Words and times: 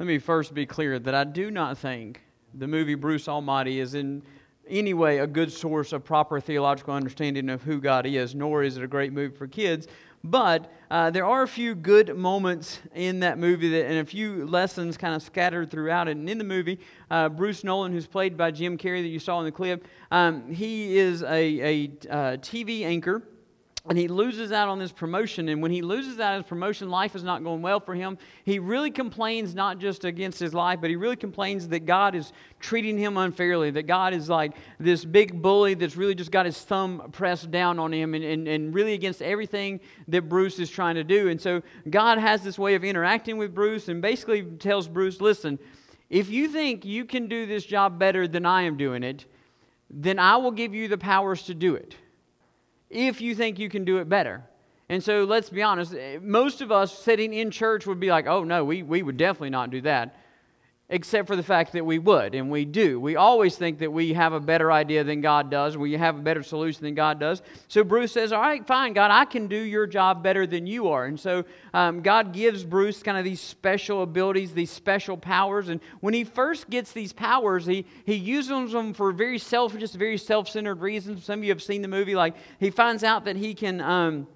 Let 0.00 0.06
me 0.06 0.18
first 0.18 0.54
be 0.54 0.64
clear 0.64 0.98
that 0.98 1.14
I 1.14 1.24
do 1.24 1.50
not 1.50 1.76
think 1.76 2.22
the 2.54 2.66
movie 2.66 2.94
Bruce 2.94 3.28
Almighty 3.28 3.80
is 3.80 3.92
in 3.92 4.22
any 4.66 4.94
way 4.94 5.18
a 5.18 5.26
good 5.26 5.52
source 5.52 5.92
of 5.92 6.04
proper 6.04 6.40
theological 6.40 6.94
understanding 6.94 7.50
of 7.50 7.62
who 7.62 7.82
God 7.82 8.06
is, 8.06 8.34
nor 8.34 8.62
is 8.62 8.78
it 8.78 8.82
a 8.82 8.86
great 8.86 9.12
movie 9.12 9.36
for 9.36 9.46
kids. 9.46 9.88
But 10.24 10.72
uh, 10.90 11.10
there 11.10 11.26
are 11.26 11.42
a 11.42 11.48
few 11.48 11.74
good 11.74 12.16
moments 12.16 12.80
in 12.94 13.20
that 13.20 13.36
movie 13.36 13.68
that, 13.68 13.88
and 13.88 13.98
a 13.98 14.04
few 14.06 14.46
lessons 14.46 14.96
kind 14.96 15.14
of 15.14 15.22
scattered 15.22 15.70
throughout 15.70 16.08
it. 16.08 16.16
And 16.16 16.30
in 16.30 16.38
the 16.38 16.44
movie, 16.44 16.80
uh, 17.10 17.28
Bruce 17.28 17.62
Nolan, 17.62 17.92
who's 17.92 18.06
played 18.06 18.38
by 18.38 18.52
Jim 18.52 18.78
Carrey 18.78 19.02
that 19.02 19.08
you 19.08 19.18
saw 19.18 19.38
in 19.40 19.44
the 19.44 19.52
clip, 19.52 19.86
um, 20.10 20.50
he 20.50 20.96
is 20.96 21.22
a, 21.22 21.28
a 21.28 21.84
uh, 22.08 22.36
TV 22.38 22.84
anchor 22.84 23.22
and 23.88 23.96
he 23.96 24.08
loses 24.08 24.52
out 24.52 24.68
on 24.68 24.78
this 24.78 24.92
promotion. 24.92 25.48
And 25.48 25.62
when 25.62 25.70
he 25.70 25.80
loses 25.80 26.20
out 26.20 26.36
his 26.36 26.46
promotion, 26.46 26.90
life 26.90 27.16
is 27.16 27.22
not 27.22 27.42
going 27.42 27.62
well 27.62 27.80
for 27.80 27.94
him. 27.94 28.18
He 28.44 28.58
really 28.58 28.90
complains 28.90 29.54
not 29.54 29.78
just 29.78 30.04
against 30.04 30.38
his 30.38 30.52
life, 30.52 30.80
but 30.82 30.90
he 30.90 30.96
really 30.96 31.16
complains 31.16 31.66
that 31.68 31.86
God 31.86 32.14
is 32.14 32.32
treating 32.58 32.98
him 32.98 33.16
unfairly, 33.16 33.70
that 33.70 33.84
God 33.84 34.12
is 34.12 34.28
like 34.28 34.52
this 34.78 35.04
big 35.04 35.40
bully 35.40 35.72
that's 35.74 35.96
really 35.96 36.14
just 36.14 36.30
got 36.30 36.44
his 36.44 36.60
thumb 36.60 37.08
pressed 37.10 37.50
down 37.50 37.78
on 37.78 37.92
him 37.92 38.14
and, 38.14 38.22
and, 38.22 38.46
and 38.46 38.74
really 38.74 38.92
against 38.92 39.22
everything 39.22 39.80
that 40.08 40.28
Bruce 40.28 40.58
is 40.58 40.68
trying 40.68 40.96
to 40.96 41.04
do. 41.04 41.28
And 41.28 41.40
so 41.40 41.62
God 41.88 42.18
has 42.18 42.42
this 42.42 42.58
way 42.58 42.74
of 42.74 42.84
interacting 42.84 43.38
with 43.38 43.54
Bruce 43.54 43.88
and 43.88 44.02
basically 44.02 44.42
tells 44.42 44.88
Bruce, 44.88 45.22
listen, 45.22 45.58
if 46.10 46.28
you 46.28 46.48
think 46.48 46.84
you 46.84 47.06
can 47.06 47.28
do 47.28 47.46
this 47.46 47.64
job 47.64 47.98
better 47.98 48.28
than 48.28 48.44
I 48.44 48.62
am 48.62 48.76
doing 48.76 49.02
it, 49.02 49.24
then 49.88 50.18
I 50.18 50.36
will 50.36 50.50
give 50.50 50.74
you 50.74 50.86
the 50.86 50.98
powers 50.98 51.44
to 51.44 51.54
do 51.54 51.74
it 51.76 51.96
if 52.90 53.20
you 53.20 53.34
think 53.34 53.58
you 53.58 53.68
can 53.68 53.84
do 53.84 53.98
it 53.98 54.08
better. 54.08 54.42
And 54.88 55.02
so 55.02 55.24
let's 55.24 55.48
be 55.48 55.62
honest, 55.62 55.94
eh, 55.94 56.18
most 56.20 56.60
of 56.60 56.72
us 56.72 56.96
sitting 56.98 57.32
in 57.32 57.50
church 57.50 57.86
would 57.86 58.00
be 58.00 58.10
like, 58.10 58.26
oh 58.26 58.42
no, 58.44 58.64
we, 58.64 58.82
we 58.82 59.02
would 59.02 59.16
definitely 59.16 59.50
not 59.50 59.70
do 59.70 59.80
that 59.82 60.16
except 60.90 61.28
for 61.28 61.36
the 61.36 61.42
fact 61.42 61.72
that 61.72 61.86
we 61.86 62.00
would, 62.00 62.34
and 62.34 62.50
we 62.50 62.64
do. 62.64 62.98
We 62.98 63.14
always 63.14 63.56
think 63.56 63.78
that 63.78 63.92
we 63.92 64.12
have 64.12 64.32
a 64.32 64.40
better 64.40 64.72
idea 64.72 65.04
than 65.04 65.20
God 65.20 65.48
does, 65.48 65.76
we 65.76 65.92
have 65.92 66.16
a 66.16 66.20
better 66.20 66.42
solution 66.42 66.82
than 66.82 66.96
God 66.96 67.20
does. 67.20 67.42
So 67.68 67.84
Bruce 67.84 68.12
says, 68.12 68.32
All 68.32 68.40
right, 68.40 68.66
fine, 68.66 68.92
God, 68.92 69.12
I 69.12 69.24
can 69.24 69.46
do 69.46 69.56
your 69.56 69.86
job 69.86 70.22
better 70.22 70.46
than 70.46 70.66
you 70.66 70.88
are. 70.88 71.06
And 71.06 71.18
so 71.18 71.44
um, 71.72 72.02
God 72.02 72.32
gives 72.32 72.64
Bruce 72.64 73.02
kind 73.02 73.16
of 73.16 73.24
these 73.24 73.40
special 73.40 74.02
abilities, 74.02 74.52
these 74.52 74.70
special 74.70 75.16
powers. 75.16 75.68
And 75.68 75.80
when 76.00 76.12
he 76.12 76.24
first 76.24 76.68
gets 76.68 76.92
these 76.92 77.12
powers, 77.12 77.66
he, 77.66 77.86
he 78.04 78.16
uses 78.16 78.72
them 78.72 78.92
for 78.92 79.12
very 79.12 79.38
selfish, 79.38 79.90
very 79.92 80.18
self 80.18 80.48
centered 80.48 80.80
reasons. 80.80 81.24
Some 81.24 81.38
of 81.38 81.44
you 81.44 81.50
have 81.50 81.62
seen 81.62 81.82
the 81.82 81.88
movie, 81.88 82.16
like 82.16 82.34
he 82.58 82.70
finds 82.70 83.04
out 83.04 83.24
that 83.26 83.36
he 83.36 83.54
can. 83.54 83.80
Um, 83.80 84.26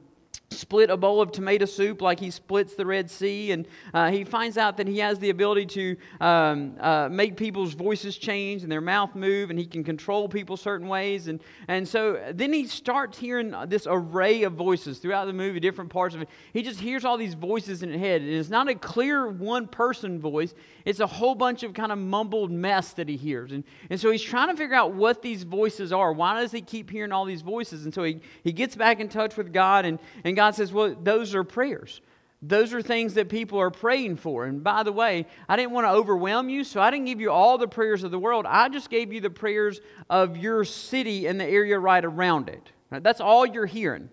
split 0.55 0.91
a 0.91 0.97
bowl 0.97 1.21
of 1.21 1.33
tomato 1.33 1.65
soup 1.67 2.01
like 2.01 2.21
he 2.21 2.31
splits 2.31 2.75
the 2.75 2.87
Red 2.87 3.11
Sea. 3.11 3.53
And 3.53 3.67
uh, 3.93 4.11
he 4.11 4.25
finds 4.25 4.57
out 4.57 4.77
that 4.79 4.89
he 4.89 4.99
has 4.99 5.19
the 5.19 5.31
ability 5.31 5.67
to 5.67 5.97
um, 6.21 6.77
uh, 6.81 7.09
make 7.11 7.37
people's 7.37 7.75
voices 7.75 8.17
change 8.17 8.63
and 8.63 8.73
their 8.73 8.81
mouth 8.81 9.15
move, 9.15 9.51
and 9.51 9.59
he 9.59 9.67
can 9.67 9.85
control 9.85 10.29
people 10.29 10.57
certain 10.57 10.89
ways. 10.89 11.29
And, 11.29 11.41
and 11.69 11.87
so 11.87 12.21
then 12.33 12.53
he 12.53 12.67
starts 12.67 13.19
hearing 13.19 13.55
this 13.67 13.87
array 13.89 14.43
of 14.45 14.55
voices 14.55 14.99
throughout 14.99 15.27
the 15.27 15.33
movie, 15.33 15.61
different 15.61 15.91
parts 15.91 16.15
of 16.15 16.23
it. 16.23 16.29
He 16.53 16.63
just 16.63 16.81
hears 16.81 17.05
all 17.05 17.17
these 17.17 17.35
voices 17.35 17.83
in 17.83 17.91
his 17.91 18.01
head. 18.01 18.23
And 18.23 18.31
it's 18.31 18.51
not 18.51 18.69
a 18.69 18.75
clear 18.75 19.27
one 19.29 19.67
person 19.67 20.21
voice, 20.21 20.55
it's 20.85 21.01
a 21.01 21.07
whole 21.07 21.35
bunch 21.35 21.63
of 21.63 21.73
kind 21.75 21.91
of 21.91 21.99
mumbled 21.99 22.51
mess 22.51 22.93
that 22.95 23.09
he 23.09 23.17
hears. 23.17 23.53
And, 23.53 23.65
and 23.91 24.01
so 24.01 24.11
he's 24.11 24.23
trying 24.23 24.49
to 24.49 24.57
figure 24.57 24.77
out 24.77 24.93
what 24.93 25.23
these 25.23 25.43
voices 25.43 25.93
are. 25.93 26.13
Why 26.13 26.41
does 26.41 26.53
he 26.53 26.61
keep 26.61 26.91
hearing 26.91 27.13
all 27.13 27.25
these 27.25 27.43
voices? 27.43 27.85
And 27.85 27.95
so 27.95 28.03
he, 28.03 28.21
he 28.43 28.53
gets 28.53 28.77
back 28.77 29.01
in 29.01 29.09
touch 29.09 29.37
with 29.37 29.53
God, 29.53 29.85
and, 29.85 29.99
and 30.25 30.37
God 30.37 30.44
says, 30.50 30.73
Well, 30.73 30.95
those 31.00 31.34
are 31.34 31.45
prayers. 31.45 32.00
Those 32.47 32.75
are 32.75 32.83
things 32.83 33.14
that 33.14 33.31
people 33.31 33.59
are 33.59 33.70
praying 33.70 34.17
for. 34.17 34.45
And 34.45 34.62
by 34.62 34.83
the 34.83 34.92
way, 34.92 35.27
I 35.48 35.56
didn't 35.56 35.70
want 35.70 35.86
to 35.86 35.91
overwhelm 35.91 36.51
you, 36.51 36.62
so 36.62 36.81
I 36.81 36.91
didn't 36.91 37.06
give 37.06 37.20
you 37.20 37.31
all 37.31 37.56
the 37.56 37.69
prayers 37.69 38.05
of 38.05 38.11
the 38.11 38.19
world. 38.19 38.45
I 38.47 38.69
just 38.69 38.91
gave 38.91 39.13
you 39.13 39.20
the 39.23 39.30
prayers 39.30 39.80
of 40.11 40.36
your 40.36 40.64
city 40.64 41.27
and 41.27 41.41
the 41.41 41.46
area 41.46 41.79
right 41.79 42.05
around 42.05 42.51
it. 42.51 42.70
That's 42.91 43.20
all 43.20 43.46
you're 43.46 43.64
hearing. 43.67 44.11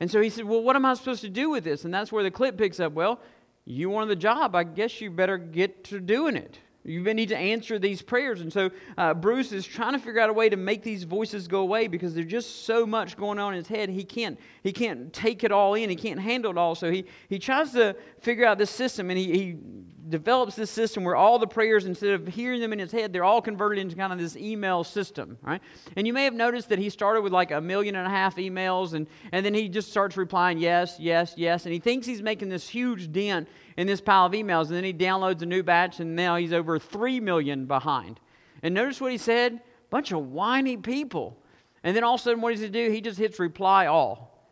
And 0.00 0.10
so 0.10 0.20
he 0.20 0.28
said, 0.28 0.44
Well, 0.44 0.62
what 0.62 0.76
am 0.76 0.84
I 0.84 0.94
supposed 0.94 1.22
to 1.22 1.30
do 1.30 1.50
with 1.50 1.64
this? 1.64 1.84
And 1.84 1.94
that's 1.94 2.12
where 2.12 2.22
the 2.22 2.30
clip 2.30 2.58
picks 2.58 2.78
up. 2.78 2.92
Well, 2.92 3.20
you 3.64 3.90
wanted 3.90 4.10
the 4.10 4.16
job, 4.16 4.54
I 4.54 4.64
guess 4.64 5.00
you 5.00 5.10
better 5.10 5.38
get 5.38 5.84
to 5.84 5.98
doing 5.98 6.36
it. 6.36 6.58
You 6.86 7.02
need 7.14 7.28
to 7.30 7.36
answer 7.36 7.78
these 7.78 8.00
prayers. 8.00 8.40
And 8.40 8.52
so 8.52 8.70
uh, 8.96 9.12
Bruce 9.14 9.52
is 9.52 9.66
trying 9.66 9.92
to 9.92 9.98
figure 9.98 10.20
out 10.20 10.30
a 10.30 10.32
way 10.32 10.48
to 10.48 10.56
make 10.56 10.82
these 10.82 11.02
voices 11.04 11.48
go 11.48 11.60
away 11.60 11.88
because 11.88 12.14
there's 12.14 12.26
just 12.26 12.64
so 12.64 12.86
much 12.86 13.16
going 13.16 13.38
on 13.38 13.54
in 13.54 13.58
his 13.58 13.68
head. 13.68 13.88
He 13.88 14.04
can't, 14.04 14.38
he 14.62 14.72
can't 14.72 15.12
take 15.12 15.42
it 15.42 15.50
all 15.50 15.74
in, 15.74 15.90
he 15.90 15.96
can't 15.96 16.20
handle 16.20 16.52
it 16.52 16.58
all. 16.58 16.74
So 16.74 16.90
he, 16.90 17.06
he 17.28 17.38
tries 17.38 17.72
to 17.72 17.96
figure 18.20 18.44
out 18.44 18.58
this 18.58 18.70
system 18.70 19.10
and 19.10 19.18
he, 19.18 19.32
he 19.32 19.56
develops 20.08 20.54
this 20.54 20.70
system 20.70 21.04
where 21.04 21.16
all 21.16 21.38
the 21.38 21.46
prayers, 21.46 21.86
instead 21.86 22.12
of 22.12 22.26
hearing 22.28 22.60
them 22.60 22.72
in 22.72 22.78
his 22.78 22.92
head, 22.92 23.12
they're 23.12 23.24
all 23.24 23.42
converted 23.42 23.80
into 23.80 23.96
kind 23.96 24.12
of 24.12 24.18
this 24.18 24.36
email 24.36 24.84
system, 24.84 25.36
right? 25.42 25.60
And 25.96 26.06
you 26.06 26.12
may 26.12 26.24
have 26.24 26.34
noticed 26.34 26.68
that 26.68 26.78
he 26.78 26.90
started 26.90 27.22
with 27.22 27.32
like 27.32 27.50
a 27.50 27.60
million 27.60 27.96
and 27.96 28.06
a 28.06 28.10
half 28.10 28.36
emails, 28.36 28.94
and, 28.94 29.06
and 29.32 29.44
then 29.44 29.54
he 29.54 29.68
just 29.68 29.90
starts 29.90 30.16
replying 30.16 30.58
yes, 30.58 30.96
yes, 30.98 31.34
yes, 31.36 31.64
and 31.64 31.72
he 31.72 31.80
thinks 31.80 32.06
he's 32.06 32.22
making 32.22 32.48
this 32.48 32.68
huge 32.68 33.10
dent 33.10 33.48
in 33.76 33.86
this 33.86 34.00
pile 34.00 34.26
of 34.26 34.32
emails, 34.32 34.66
and 34.66 34.76
then 34.76 34.84
he 34.84 34.92
downloads 34.92 35.42
a 35.42 35.46
new 35.46 35.62
batch, 35.62 36.00
and 36.00 36.16
now 36.16 36.36
he's 36.36 36.52
over 36.52 36.78
3 36.78 37.20
million 37.20 37.66
behind. 37.66 38.20
And 38.62 38.74
notice 38.74 39.00
what 39.00 39.12
he 39.12 39.18
said? 39.18 39.60
Bunch 39.90 40.12
of 40.12 40.30
whiny 40.30 40.76
people. 40.76 41.36
And 41.84 41.96
then 41.96 42.02
all 42.02 42.14
of 42.14 42.20
a 42.20 42.24
sudden, 42.24 42.40
what 42.40 42.52
does 42.52 42.60
he 42.60 42.68
do? 42.68 42.90
He 42.90 43.00
just 43.00 43.18
hits 43.18 43.38
reply 43.38 43.86
all. 43.86 44.48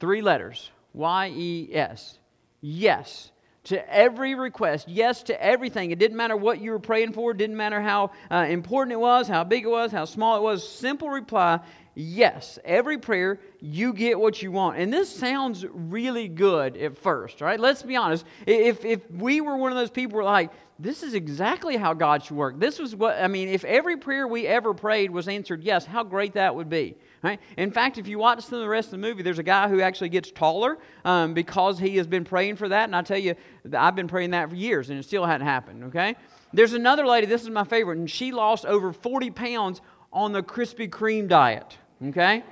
Three 0.00 0.22
letters 0.22 0.70
Y 0.94 1.32
E 1.34 1.70
S. 1.72 2.18
Yes 2.60 3.30
to 3.68 3.94
every 3.94 4.34
request, 4.34 4.88
yes 4.88 5.22
to 5.24 5.42
everything. 5.42 5.90
It 5.90 5.98
didn't 5.98 6.16
matter 6.16 6.36
what 6.36 6.58
you 6.58 6.70
were 6.70 6.78
praying 6.78 7.12
for, 7.12 7.32
it 7.32 7.36
didn't 7.36 7.56
matter 7.56 7.82
how 7.82 8.12
uh, 8.30 8.46
important 8.48 8.92
it 8.92 9.00
was, 9.00 9.28
how 9.28 9.44
big 9.44 9.64
it 9.64 9.68
was, 9.68 9.92
how 9.92 10.06
small 10.06 10.38
it 10.38 10.42
was. 10.42 10.66
Simple 10.66 11.10
reply, 11.10 11.60
yes. 11.98 12.58
Every 12.64 12.96
prayer, 12.96 13.40
you 13.60 13.92
get 13.92 14.18
what 14.18 14.40
you 14.40 14.52
want. 14.52 14.78
And 14.78 14.92
this 14.92 15.14
sounds 15.14 15.66
really 15.66 16.28
good 16.28 16.76
at 16.76 16.96
first, 16.96 17.40
right? 17.40 17.58
Let's 17.58 17.82
be 17.82 17.96
honest. 17.96 18.24
If, 18.46 18.84
if 18.84 19.10
we 19.10 19.40
were 19.40 19.56
one 19.56 19.72
of 19.72 19.76
those 19.76 19.90
people 19.90 20.22
like, 20.22 20.52
this 20.78 21.02
is 21.02 21.14
exactly 21.14 21.76
how 21.76 21.94
God 21.94 22.22
should 22.22 22.36
work. 22.36 22.60
This 22.60 22.78
was 22.78 22.94
what, 22.94 23.18
I 23.20 23.26
mean, 23.26 23.48
if 23.48 23.64
every 23.64 23.96
prayer 23.96 24.28
we 24.28 24.46
ever 24.46 24.72
prayed 24.72 25.10
was 25.10 25.26
answered 25.26 25.64
yes, 25.64 25.84
how 25.84 26.04
great 26.04 26.34
that 26.34 26.54
would 26.54 26.70
be. 26.70 26.94
Right? 27.20 27.40
In 27.56 27.72
fact, 27.72 27.98
if 27.98 28.06
you 28.06 28.16
watch 28.16 28.44
some 28.44 28.58
of 28.58 28.62
the 28.62 28.68
rest 28.68 28.88
of 28.88 28.92
the 28.92 28.98
movie, 28.98 29.24
there's 29.24 29.40
a 29.40 29.44
guy 29.44 29.68
who 29.68 29.80
actually 29.80 30.10
gets 30.10 30.30
taller 30.30 30.78
um, 31.04 31.34
because 31.34 31.80
he 31.80 31.96
has 31.96 32.06
been 32.06 32.24
praying 32.24 32.56
for 32.56 32.68
that. 32.68 32.84
And 32.84 32.94
I 32.94 33.02
tell 33.02 33.18
you, 33.18 33.34
I've 33.76 33.96
been 33.96 34.06
praying 34.06 34.30
that 34.30 34.50
for 34.50 34.54
years, 34.54 34.90
and 34.90 35.00
it 35.00 35.02
still 35.02 35.26
hadn't 35.26 35.48
happened. 35.48 35.84
Okay? 35.84 36.14
There's 36.52 36.74
another 36.74 37.04
lady. 37.04 37.26
This 37.26 37.42
is 37.42 37.50
my 37.50 37.64
favorite, 37.64 37.98
and 37.98 38.08
she 38.08 38.30
lost 38.30 38.64
over 38.64 38.92
40 38.92 39.32
pounds 39.32 39.80
on 40.12 40.30
the 40.30 40.44
Krispy 40.44 40.88
Kreme 40.88 41.26
diet. 41.26 41.76
Okay? 42.04 42.42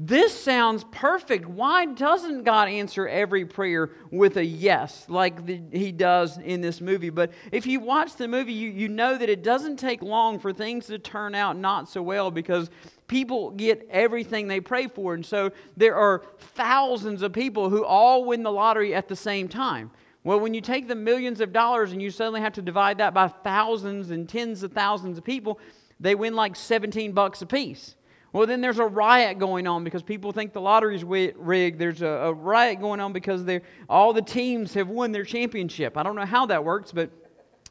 This 0.00 0.32
sounds 0.32 0.84
perfect. 0.92 1.46
Why 1.46 1.84
doesn't 1.84 2.44
God 2.44 2.68
answer 2.68 3.08
every 3.08 3.44
prayer 3.44 3.90
with 4.12 4.36
a 4.36 4.44
yes, 4.44 5.04
like 5.08 5.44
the, 5.44 5.60
He 5.72 5.90
does 5.90 6.38
in 6.38 6.60
this 6.60 6.80
movie? 6.80 7.10
But 7.10 7.32
if 7.50 7.66
you 7.66 7.80
watch 7.80 8.14
the 8.14 8.28
movie, 8.28 8.52
you, 8.52 8.70
you 8.70 8.88
know 8.88 9.18
that 9.18 9.28
it 9.28 9.42
doesn't 9.42 9.76
take 9.76 10.00
long 10.00 10.38
for 10.38 10.52
things 10.52 10.86
to 10.86 11.00
turn 11.00 11.34
out 11.34 11.56
not 11.56 11.88
so 11.88 12.00
well 12.00 12.30
because 12.30 12.70
people 13.08 13.50
get 13.50 13.88
everything 13.90 14.46
they 14.46 14.60
pray 14.60 14.86
for. 14.86 15.14
And 15.14 15.26
so 15.26 15.50
there 15.76 15.96
are 15.96 16.22
thousands 16.38 17.22
of 17.22 17.32
people 17.32 17.68
who 17.68 17.84
all 17.84 18.24
win 18.24 18.44
the 18.44 18.52
lottery 18.52 18.94
at 18.94 19.08
the 19.08 19.16
same 19.16 19.48
time. 19.48 19.90
Well, 20.22 20.38
when 20.38 20.54
you 20.54 20.60
take 20.60 20.86
the 20.86 20.94
millions 20.94 21.40
of 21.40 21.52
dollars 21.52 21.90
and 21.90 22.00
you 22.00 22.12
suddenly 22.12 22.40
have 22.40 22.52
to 22.52 22.62
divide 22.62 22.98
that 22.98 23.14
by 23.14 23.26
thousands 23.26 24.12
and 24.12 24.28
tens 24.28 24.62
of 24.62 24.72
thousands 24.72 25.18
of 25.18 25.24
people, 25.24 25.58
they 25.98 26.14
win 26.14 26.36
like 26.36 26.54
17 26.54 27.10
bucks 27.10 27.42
a 27.42 27.46
piece. 27.46 27.96
Well, 28.38 28.46
then 28.46 28.60
there's 28.60 28.78
a 28.78 28.86
riot 28.86 29.40
going 29.40 29.66
on 29.66 29.82
because 29.82 30.04
people 30.04 30.30
think 30.30 30.52
the 30.52 30.60
lottery's 30.60 31.02
rigged. 31.02 31.80
There's 31.80 32.02
a, 32.02 32.06
a 32.06 32.32
riot 32.32 32.78
going 32.78 33.00
on 33.00 33.12
because 33.12 33.44
all 33.88 34.12
the 34.12 34.22
teams 34.22 34.74
have 34.74 34.88
won 34.88 35.10
their 35.10 35.24
championship. 35.24 35.96
I 35.96 36.04
don't 36.04 36.14
know 36.14 36.24
how 36.24 36.46
that 36.46 36.62
works, 36.62 36.92
but 36.92 37.10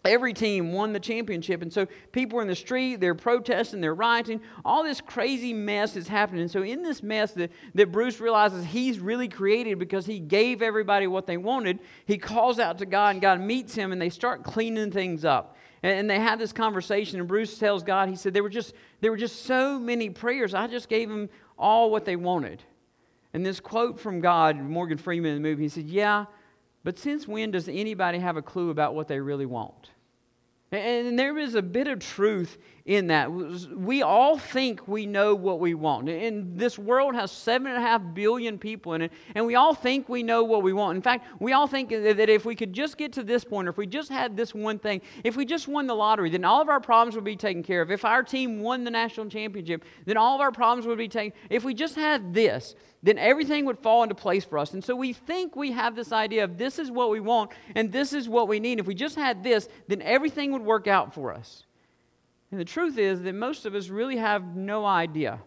every 0.04 0.34
team 0.34 0.74
won 0.74 0.92
the 0.92 1.00
championship. 1.00 1.62
And 1.62 1.72
so 1.72 1.88
people 2.12 2.40
are 2.40 2.42
in 2.42 2.50
the 2.50 2.56
street, 2.56 2.98
they're 2.98 3.16
protesting, 3.16 3.80
they're 3.80 3.96
rioting. 3.96 4.42
All 4.66 4.84
this 4.84 5.00
crazy 5.00 5.54
mess 5.54 5.96
is 5.96 6.10
happening. 6.10 6.42
And 6.42 6.52
so, 6.52 6.64
in 6.64 6.84
this 6.84 7.02
mess 7.02 7.32
that, 7.32 7.50
that 7.76 7.94
Bruce 7.94 8.20
realizes 8.20 8.66
he's 8.66 9.00
really 9.00 9.30
created 9.30 9.80
because 9.80 10.06
he 10.06 10.20
gave 10.20 10.62
everybody 10.62 11.08
what 11.08 11.28
they 11.28 11.38
wanted, 11.38 11.80
he 12.06 12.18
calls 12.18 12.60
out 12.60 12.78
to 12.80 12.86
God, 12.86 13.12
and 13.12 13.22
God 13.22 13.40
meets 13.40 13.74
him, 13.74 13.94
and 13.94 14.02
they 14.02 14.10
start 14.10 14.44
cleaning 14.44 14.92
things 14.92 15.24
up. 15.24 15.56
And 15.84 16.10
they 16.10 16.20
had 16.20 16.40
this 16.40 16.52
conversation, 16.52 17.20
and 17.20 17.28
Bruce 17.28 17.58
tells 17.58 17.84
God, 17.84 18.10
he 18.10 18.16
said, 18.16 18.34
there 18.34 18.42
were 18.42 18.50
just, 18.50 18.74
there 19.02 19.12
were 19.12 19.18
just 19.18 19.46
so 19.46 19.80
many 19.80 20.10
prayers. 20.10 20.54
I 20.54 20.68
just 20.68 20.90
gave 20.90 21.10
them 21.10 21.30
all 21.58 21.92
what 21.92 22.06
they 22.06 22.16
wanted. 22.16 22.64
And 23.34 23.46
this 23.46 23.60
quote 23.60 24.00
from 24.00 24.20
God, 24.20 24.58
Morgan 24.58 24.98
Freeman 24.98 25.36
in 25.36 25.42
the 25.42 25.48
movie, 25.48 25.64
he 25.64 25.70
said, 25.70 25.86
Yeah, 25.86 26.26
but 26.84 26.98
since 26.98 27.28
when 27.28 27.52
does 27.52 27.68
anybody 27.68 28.20
have 28.20 28.38
a 28.38 28.42
clue 28.42 28.70
about 28.70 28.96
what 28.96 29.08
they 29.08 29.20
really 29.20 29.46
want? 29.46 29.92
And 30.70 31.18
there 31.18 31.38
is 31.38 31.56
a 31.56 31.62
bit 31.62 31.88
of 31.88 32.00
truth 32.00 32.58
in 32.86 33.08
that. 33.08 33.32
We 33.32 34.02
all 34.02 34.38
think 34.38 34.86
we 34.86 35.06
know 35.06 35.34
what 35.34 35.62
we 35.62 35.74
want. 35.74 36.10
And 36.10 36.60
this 36.60 36.78
world 36.78 37.16
has 37.16 37.32
seven 37.32 37.68
and 37.68 37.78
a 37.78 37.82
half 37.82 38.02
billion 38.14 38.58
people 38.58 38.94
in 38.94 39.04
it, 39.04 39.14
and 39.34 39.46
we 39.46 39.56
all 39.56 39.74
think 39.74 40.10
we 40.10 40.24
know 40.24 40.44
what 40.44 40.64
we 40.64 40.74
want. 40.74 40.98
In 40.98 41.02
fact, 41.02 41.26
we 41.40 41.54
all 41.54 41.68
think 41.68 41.90
that 41.90 42.30
if 42.30 42.44
we 42.44 42.54
could 42.54 42.74
just 42.74 42.98
get 42.98 43.14
to 43.14 43.24
this 43.24 43.46
point, 43.46 43.68
or 43.68 43.72
if 43.72 43.78
we 43.78 43.88
just 43.88 44.10
had 44.10 44.36
this 44.36 44.54
one 44.54 44.78
thing, 44.78 45.02
if 45.24 45.38
we 45.38 45.46
just 45.46 45.70
won 45.70 45.88
the 45.88 45.96
lottery, 45.96 46.30
then 46.30 46.44
all 46.44 46.62
of 46.62 46.68
our 46.68 46.82
problems 46.82 47.16
would 47.16 47.24
be 47.24 47.38
taken 47.38 47.64
care 47.64 47.82
of. 47.82 47.90
If 47.90 48.04
our 48.04 48.22
team 48.22 48.60
won 48.60 48.84
the 48.84 48.92
national 48.92 49.30
championship, 49.30 49.86
then 50.06 50.18
all 50.18 50.36
of 50.36 50.42
our 50.42 50.52
problems 50.52 50.86
would 50.86 50.98
be 50.98 51.08
taken. 51.08 51.38
If 51.50 51.64
we 51.64 51.74
just 51.74 51.96
had 51.96 52.34
this, 52.34 52.76
then 53.08 53.18
everything 53.18 53.66
would 53.66 53.80
fall 53.80 54.04
into 54.04 54.16
place 54.16 54.44
for 54.44 54.58
us. 54.58 54.74
And 54.74 54.84
so 54.84 54.96
we 54.96 55.14
think 55.14 55.56
we 55.56 55.72
have 55.72 55.96
this 55.96 56.12
idea 56.12 56.44
of 56.44 56.58
this 56.58 56.78
is 56.78 56.92
what 56.92 57.10
we 57.10 57.20
want 57.20 57.52
and 57.74 57.92
this 57.92 58.12
is 58.12 58.28
what 58.28 58.48
we 58.48 58.60
need. 58.60 58.80
If 58.80 58.86
we 58.86 58.96
just 58.96 59.16
had 59.16 59.44
this, 59.44 59.70
then 59.88 60.02
everything 60.02 60.52
would 60.52 60.64
work 60.64 60.88
out 60.88 61.14
for 61.14 61.34
us. 61.34 61.66
And 62.52 62.60
the 62.60 62.66
truth 62.66 62.98
is 62.98 63.22
that 63.22 63.34
most 63.34 63.66
of 63.66 63.76
us 63.76 63.90
really 63.90 64.18
have 64.18 64.56
no 64.56 64.86
idea 64.86 65.40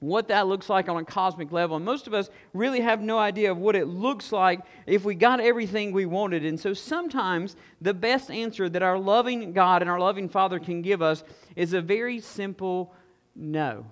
what 0.00 0.28
that 0.28 0.46
looks 0.46 0.68
like 0.68 0.88
on 0.88 0.96
a 0.96 1.04
cosmic 1.04 1.52
level. 1.52 1.76
And 1.76 1.84
most 1.84 2.06
of 2.06 2.14
us 2.14 2.30
really 2.54 2.80
have 2.80 3.00
no 3.00 3.18
idea 3.18 3.52
of 3.52 3.58
what 3.58 3.76
it 3.76 3.86
looks 3.86 4.32
like 4.32 4.60
if 4.86 5.04
we 5.04 5.14
got 5.14 5.40
everything 5.40 5.92
we 5.92 6.06
wanted. 6.06 6.44
And 6.44 6.58
so 6.58 6.72
sometimes 6.72 7.54
the 7.80 7.94
best 7.94 8.30
answer 8.30 8.68
that 8.68 8.82
our 8.82 8.98
loving 8.98 9.52
God 9.52 9.82
and 9.82 9.90
our 9.90 10.00
loving 10.00 10.28
Father 10.28 10.58
can 10.58 10.82
give 10.82 11.02
us 11.02 11.22
is 11.54 11.72
a 11.74 11.82
very 11.82 12.20
simple 12.20 12.94
no. 13.36 13.86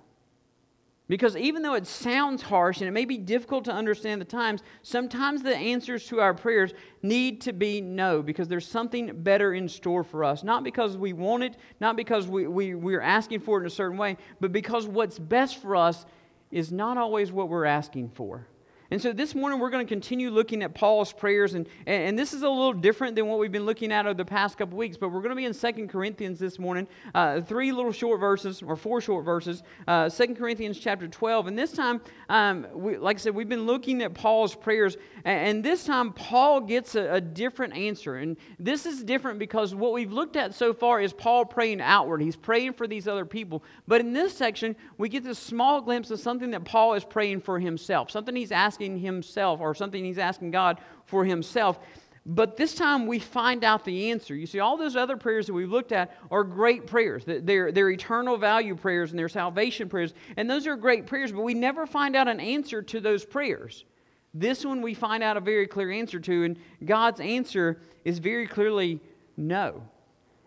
Because 1.09 1.37
even 1.39 1.63
though 1.63 1.73
it 1.73 1.87
sounds 1.87 2.43
harsh 2.43 2.81
and 2.81 2.89
it 2.89 2.93
may 2.93 3.07
be 3.07 3.17
difficult 3.17 3.65
to 3.65 3.73
understand 3.73 4.21
the 4.21 4.27
times, 4.27 4.63
sometimes 4.83 5.43
the 5.43 5.57
answers 5.57 6.07
to 6.09 6.21
our 6.21 6.35
prayers 6.35 6.75
need 7.03 7.41
to 7.43 7.55
be 7.55 7.81
no, 7.81 8.23
because 8.23 8.47
there's 8.47 8.69
something 8.69 9.23
better 9.23 9.55
in 9.55 9.71
store 9.71 10.05
for 10.05 10.23
us. 10.23 10.45
Not 10.45 10.65
because 10.65 10.99
we 10.99 11.15
want 11.15 11.45
it, 11.45 11.57
not 11.81 11.97
because 11.97 12.29
we, 12.29 12.47
we, 12.47 12.75
we're 12.75 13.01
asking 13.01 13.41
for 13.41 13.57
it 13.57 13.63
in 13.63 13.67
a 13.67 13.71
certain 13.71 13.97
way, 13.97 14.19
but 14.39 14.53
because 14.53 14.87
what's 14.87 15.19
best 15.19 15.63
for 15.63 15.77
us 15.77 16.05
is 16.51 16.71
not 16.71 16.99
always 16.99 17.33
what 17.33 17.49
we're 17.49 17.65
asking 17.65 18.11
for. 18.11 18.47
And 18.91 19.03
so 19.03 19.13
this 19.13 19.35
morning 19.35 19.59
we're 19.59 19.69
going 19.69 19.87
to 19.87 19.89
continue 19.89 20.31
looking 20.31 20.63
at 20.63 20.73
Paul's 20.73 21.13
prayers, 21.13 21.53
and, 21.53 21.69
and 21.87 22.19
this 22.19 22.33
is 22.33 22.41
a 22.41 22.49
little 22.49 22.73
different 22.73 23.17
than 23.17 23.27
what 23.27 23.39
we've 23.39 23.53
been 23.53 23.67
looking 23.67 23.93
at 23.93 24.07
over 24.07 24.15
the 24.15 24.25
past 24.25 24.57
couple 24.57 24.79
weeks, 24.79 24.97
but 24.97 25.11
we're 25.11 25.21
going 25.21 25.29
to 25.29 25.37
be 25.37 25.45
in 25.45 25.53
Second 25.53 25.89
Corinthians 25.89 26.39
this 26.39 26.59
morning, 26.59 26.89
uh, 27.15 27.43
three 27.43 27.71
little 27.71 27.93
short 27.93 28.19
verses, 28.19 28.63
or 28.63 28.77
four 28.77 29.03
short 29.03 29.27
verses, 29.27 29.63
uh, 29.87 30.09
2 30.09 30.35
Corinthians 30.37 30.79
chapter 30.79 31.07
12. 31.07 31.49
And 31.49 31.59
this 31.59 31.73
time, 31.73 32.01
um, 32.31 32.67
we, 32.73 32.97
like 32.97 33.17
I 33.17 33.19
said, 33.19 33.35
we've 33.35 33.49
been 33.49 33.67
looking 33.67 34.01
at 34.01 34.15
Paul's 34.15 34.55
prayers, 34.55 34.97
and, 35.23 35.49
and 35.49 35.63
this 35.63 35.85
time 35.85 36.15
Paul 36.15 36.63
gets 36.63 36.95
a, 36.95 37.13
a 37.13 37.21
different 37.21 37.77
answer. 37.77 38.17
And 38.17 38.39
this 38.59 38.87
is 38.87 39.05
different 39.05 39.39
because 39.39 39.75
what 39.75 39.93
we've 39.93 40.13
looked 40.13 40.37
at 40.37 40.55
so 40.55 40.73
far 40.73 40.99
is 40.99 41.13
Paul 41.13 41.45
praying 41.45 41.83
outward. 41.83 42.23
He's 42.23 42.37
praying 42.37 42.73
for 42.73 42.87
these 42.87 43.07
other 43.07 43.27
people. 43.27 43.63
But 43.87 44.01
in 44.01 44.15
this 44.15 44.35
section, 44.35 44.77
we 44.97 45.11
get 45.11 45.25
this 45.25 45.39
small 45.39 45.83
glimpse 45.83 46.11
of 46.11 46.21
something 46.21 46.53
that 46.53 46.65
Paul 46.65 46.95
is 46.95 47.05
praying 47.05 47.43
for 47.43 47.61
himself, 47.61 48.11
something 48.11 48.35
he's 48.35 48.51
asking 48.51 48.78
asking 48.79 48.99
himself 48.99 49.61
or 49.61 49.75
something 49.75 50.05
he's 50.05 50.19
asking 50.19 50.53
God 50.53 50.79
for 51.05 51.25
himself. 51.25 51.81
But 52.25 52.57
this 52.57 52.75
time 52.75 53.07
we 53.07 53.19
find 53.19 53.65
out 53.65 53.85
the 53.85 54.11
answer. 54.11 54.37
You 54.37 54.47
see, 54.47 54.61
all 54.61 54.77
those 54.77 54.95
other 54.95 55.17
prayers 55.17 55.47
that 55.47 55.53
we've 55.53 55.71
looked 55.71 55.91
at 55.91 56.17
are 56.31 56.45
great 56.45 56.87
prayers. 56.87 57.25
They're, 57.27 57.73
they're 57.73 57.91
eternal 57.91 58.37
value 58.37 58.77
prayers 58.77 59.11
and 59.11 59.19
they're 59.19 59.29
salvation 59.29 59.89
prayers. 59.89 60.15
And 60.37 60.49
those 60.49 60.67
are 60.69 60.77
great 60.77 61.07
prayers, 61.07 61.33
but 61.33 61.43
we 61.43 61.55
never 61.55 61.87
find 61.87 62.15
out 62.15 62.29
an 62.29 62.39
answer 62.39 62.83
to 62.83 63.01
those 63.01 63.25
prayers. 63.25 63.85
This 64.33 64.65
one 64.65 64.81
we 64.83 64.95
find 64.95 65.25
out 65.25 65.37
a 65.37 65.41
very 65.41 65.67
clear 65.67 65.91
answer 65.91 66.21
to, 66.21 66.45
and 66.45 66.59
God's 66.85 67.19
answer 67.19 67.81
is 68.05 68.21
very 68.21 68.47
clearly 68.47 69.01
no. 69.37 69.83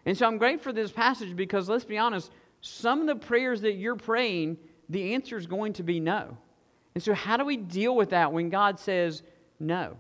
And 0.06 0.18
so 0.18 0.26
I'm 0.26 0.38
grateful 0.38 0.72
for 0.72 0.74
this 0.74 0.92
passage 0.92 1.36
because 1.36 1.68
let's 1.68 1.84
be 1.84 1.98
honest, 1.98 2.32
some 2.62 3.02
of 3.02 3.08
the 3.08 3.16
prayers 3.16 3.62
that 3.62 3.74
you're 3.74 3.96
praying, 3.96 4.58
the 4.88 5.16
answer 5.16 5.36
is 5.36 5.48
going 5.48 5.74
to 5.74 5.84
be 5.84 6.00
no. 6.00 6.38
And 6.94 7.04
so, 7.04 7.14
how 7.14 7.38
do 7.38 7.46
we 7.46 7.58
deal 7.58 7.96
with 7.96 8.10
that 8.10 8.34
when 8.34 8.50
God 8.50 8.80
says 8.80 9.24
no? 9.60 9.98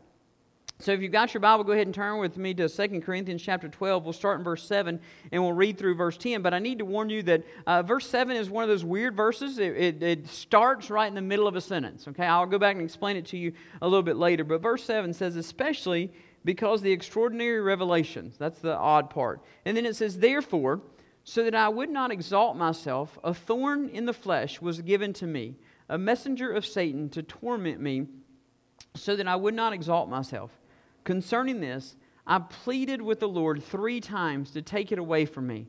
So, 0.79 0.91
if 0.91 1.01
you've 1.01 1.11
got 1.11 1.33
your 1.33 1.41
Bible, 1.41 1.63
go 1.63 1.73
ahead 1.73 1.85
and 1.85 1.93
turn 1.93 2.19
with 2.19 2.37
me 2.37 2.53
to 2.55 2.67
2 2.67 3.01
Corinthians 3.01 3.41
chapter 3.41 3.69
12. 3.69 4.03
We'll 4.03 4.13
start 4.13 4.39
in 4.39 4.43
verse 4.43 4.63
7 4.65 4.99
and 5.31 5.43
we'll 5.43 5.53
read 5.53 5.77
through 5.77 5.95
verse 5.95 6.17
10. 6.17 6.41
But 6.41 6.53
I 6.53 6.59
need 6.59 6.79
to 6.79 6.85
warn 6.85 7.09
you 7.09 7.21
that 7.23 7.43
uh, 7.67 7.83
verse 7.83 8.09
7 8.09 8.35
is 8.35 8.49
one 8.49 8.63
of 8.63 8.69
those 8.69 8.83
weird 8.83 9.15
verses. 9.15 9.59
It, 9.59 9.77
it, 9.77 10.03
it, 10.03 10.27
starts 10.27 10.89
right 10.89 11.07
in 11.07 11.13
the 11.13 11.21
middle 11.21 11.47
of 11.47 11.55
a 11.55 11.61
sentence. 11.61 12.07
Okay, 12.07 12.25
I'll 12.25 12.47
go 12.47 12.57
back 12.57 12.75
and 12.75 12.83
explain 12.83 13.15
it 13.15 13.27
to 13.27 13.37
you 13.37 13.53
a 13.81 13.87
little 13.87 14.03
bit 14.03 14.17
later. 14.17 14.43
But 14.43 14.61
verse 14.61 14.83
7 14.83 15.13
says, 15.13 15.35
especially 15.35 16.11
because 16.43 16.81
the 16.81 16.91
extraordinary 16.91 17.61
revelations. 17.61 18.35
That's 18.37 18.59
the 18.59 18.75
odd 18.75 19.11
part. 19.11 19.41
And 19.65 19.77
then 19.77 19.85
it 19.85 19.95
says, 19.95 20.17
therefore, 20.17 20.81
so 21.23 21.43
that 21.43 21.53
I 21.53 21.69
would 21.69 21.89
not 21.89 22.11
exalt 22.11 22.57
myself, 22.57 23.19
a 23.23 23.33
thorn 23.33 23.89
in 23.89 24.05
the 24.05 24.13
flesh 24.13 24.59
was 24.59 24.81
given 24.81 25.13
to 25.13 25.27
me 25.27 25.55
a 25.91 25.97
messenger 25.97 26.49
of 26.49 26.65
Satan 26.65 27.09
to 27.09 27.21
torment 27.21 27.81
me 27.81 28.07
so 28.95 29.15
that 29.17 29.27
I 29.27 29.35
would 29.35 29.53
not 29.53 29.73
exalt 29.73 30.09
myself. 30.09 30.49
Concerning 31.03 31.59
this, 31.59 31.97
I 32.25 32.39
pleaded 32.39 33.01
with 33.01 33.19
the 33.19 33.27
Lord 33.27 33.61
three 33.61 33.99
times 33.99 34.51
to 34.51 34.61
take 34.61 34.93
it 34.93 34.99
away 34.99 35.25
from 35.25 35.47
me. 35.47 35.67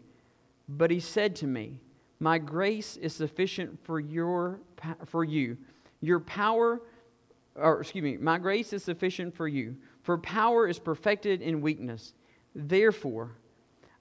But 0.68 0.92
he 0.92 1.00
said 1.00 1.34
to 1.36 1.48
me, 1.48 1.80
My 2.20 2.38
grace 2.38 2.96
is 2.96 3.12
sufficient 3.12 3.84
for, 3.84 3.98
your, 3.98 4.60
for 5.06 5.24
you. 5.24 5.58
Your 6.00 6.20
power, 6.20 6.80
or 7.56 7.80
excuse 7.80 8.04
me, 8.04 8.16
my 8.16 8.38
grace 8.38 8.72
is 8.72 8.84
sufficient 8.84 9.34
for 9.34 9.48
you, 9.48 9.76
for 10.04 10.16
power 10.18 10.68
is 10.68 10.78
perfected 10.78 11.42
in 11.42 11.60
weakness. 11.60 12.14
Therefore, 12.54 13.32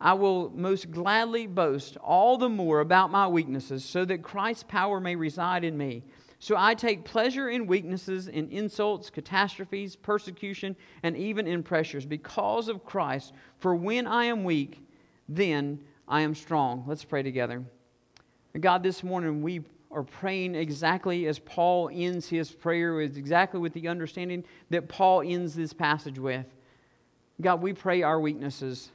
I 0.02 0.14
will 0.14 0.50
most 0.50 0.90
gladly 0.90 1.46
boast 1.46 1.96
all 1.98 2.36
the 2.36 2.50
more 2.50 2.80
about 2.80 3.12
my 3.12 3.28
weaknesses, 3.28 3.86
so 3.86 4.04
that 4.06 4.24
Christ's 4.24 4.64
power 4.64 5.00
may 5.00 5.16
reside 5.16 5.64
in 5.64 5.78
me. 5.78 6.04
So 6.40 6.56
I 6.58 6.74
take 6.74 7.06
pleasure 7.06 7.50
in 7.50 7.68
weaknesses, 7.68 8.28
in 8.28 8.50
insults, 8.50 9.12
catastrophes, 9.12 9.96
persecution, 9.96 10.76
and 11.04 11.16
even 11.16 11.46
in 11.46 11.62
pressures 11.62 12.04
because 12.04 12.68
of 12.68 12.84
Christ. 12.84 13.34
For 13.60 13.76
when 13.76 14.08
I 14.08 14.26
am 14.26 14.44
weak, 14.44 14.84
then 15.30 15.80
I 16.08 16.22
am 16.22 16.34
strong. 16.34 16.84
Let's 16.88 17.06
pray 17.06 17.22
together. 17.22 17.64
God, 18.60 18.82
this 18.82 19.04
morning 19.04 19.44
we 19.44 19.62
are 19.92 20.02
praying 20.02 20.56
exactly 20.56 21.28
as 21.28 21.38
Paul 21.38 21.92
ends 21.94 22.28
his 22.28 22.50
prayer, 22.50 23.02
exactly 23.02 23.60
with 23.60 23.74
the 23.74 23.88
understanding 23.88 24.44
that 24.72 24.90
Paul 24.90 25.22
ends 25.22 25.54
this 25.54 25.74
passage 25.74 26.18
with. 26.18 26.48
God, 27.40 27.62
we 27.62 27.74
pray 27.74 28.02
our 28.02 28.20
weaknesses. 28.20 28.90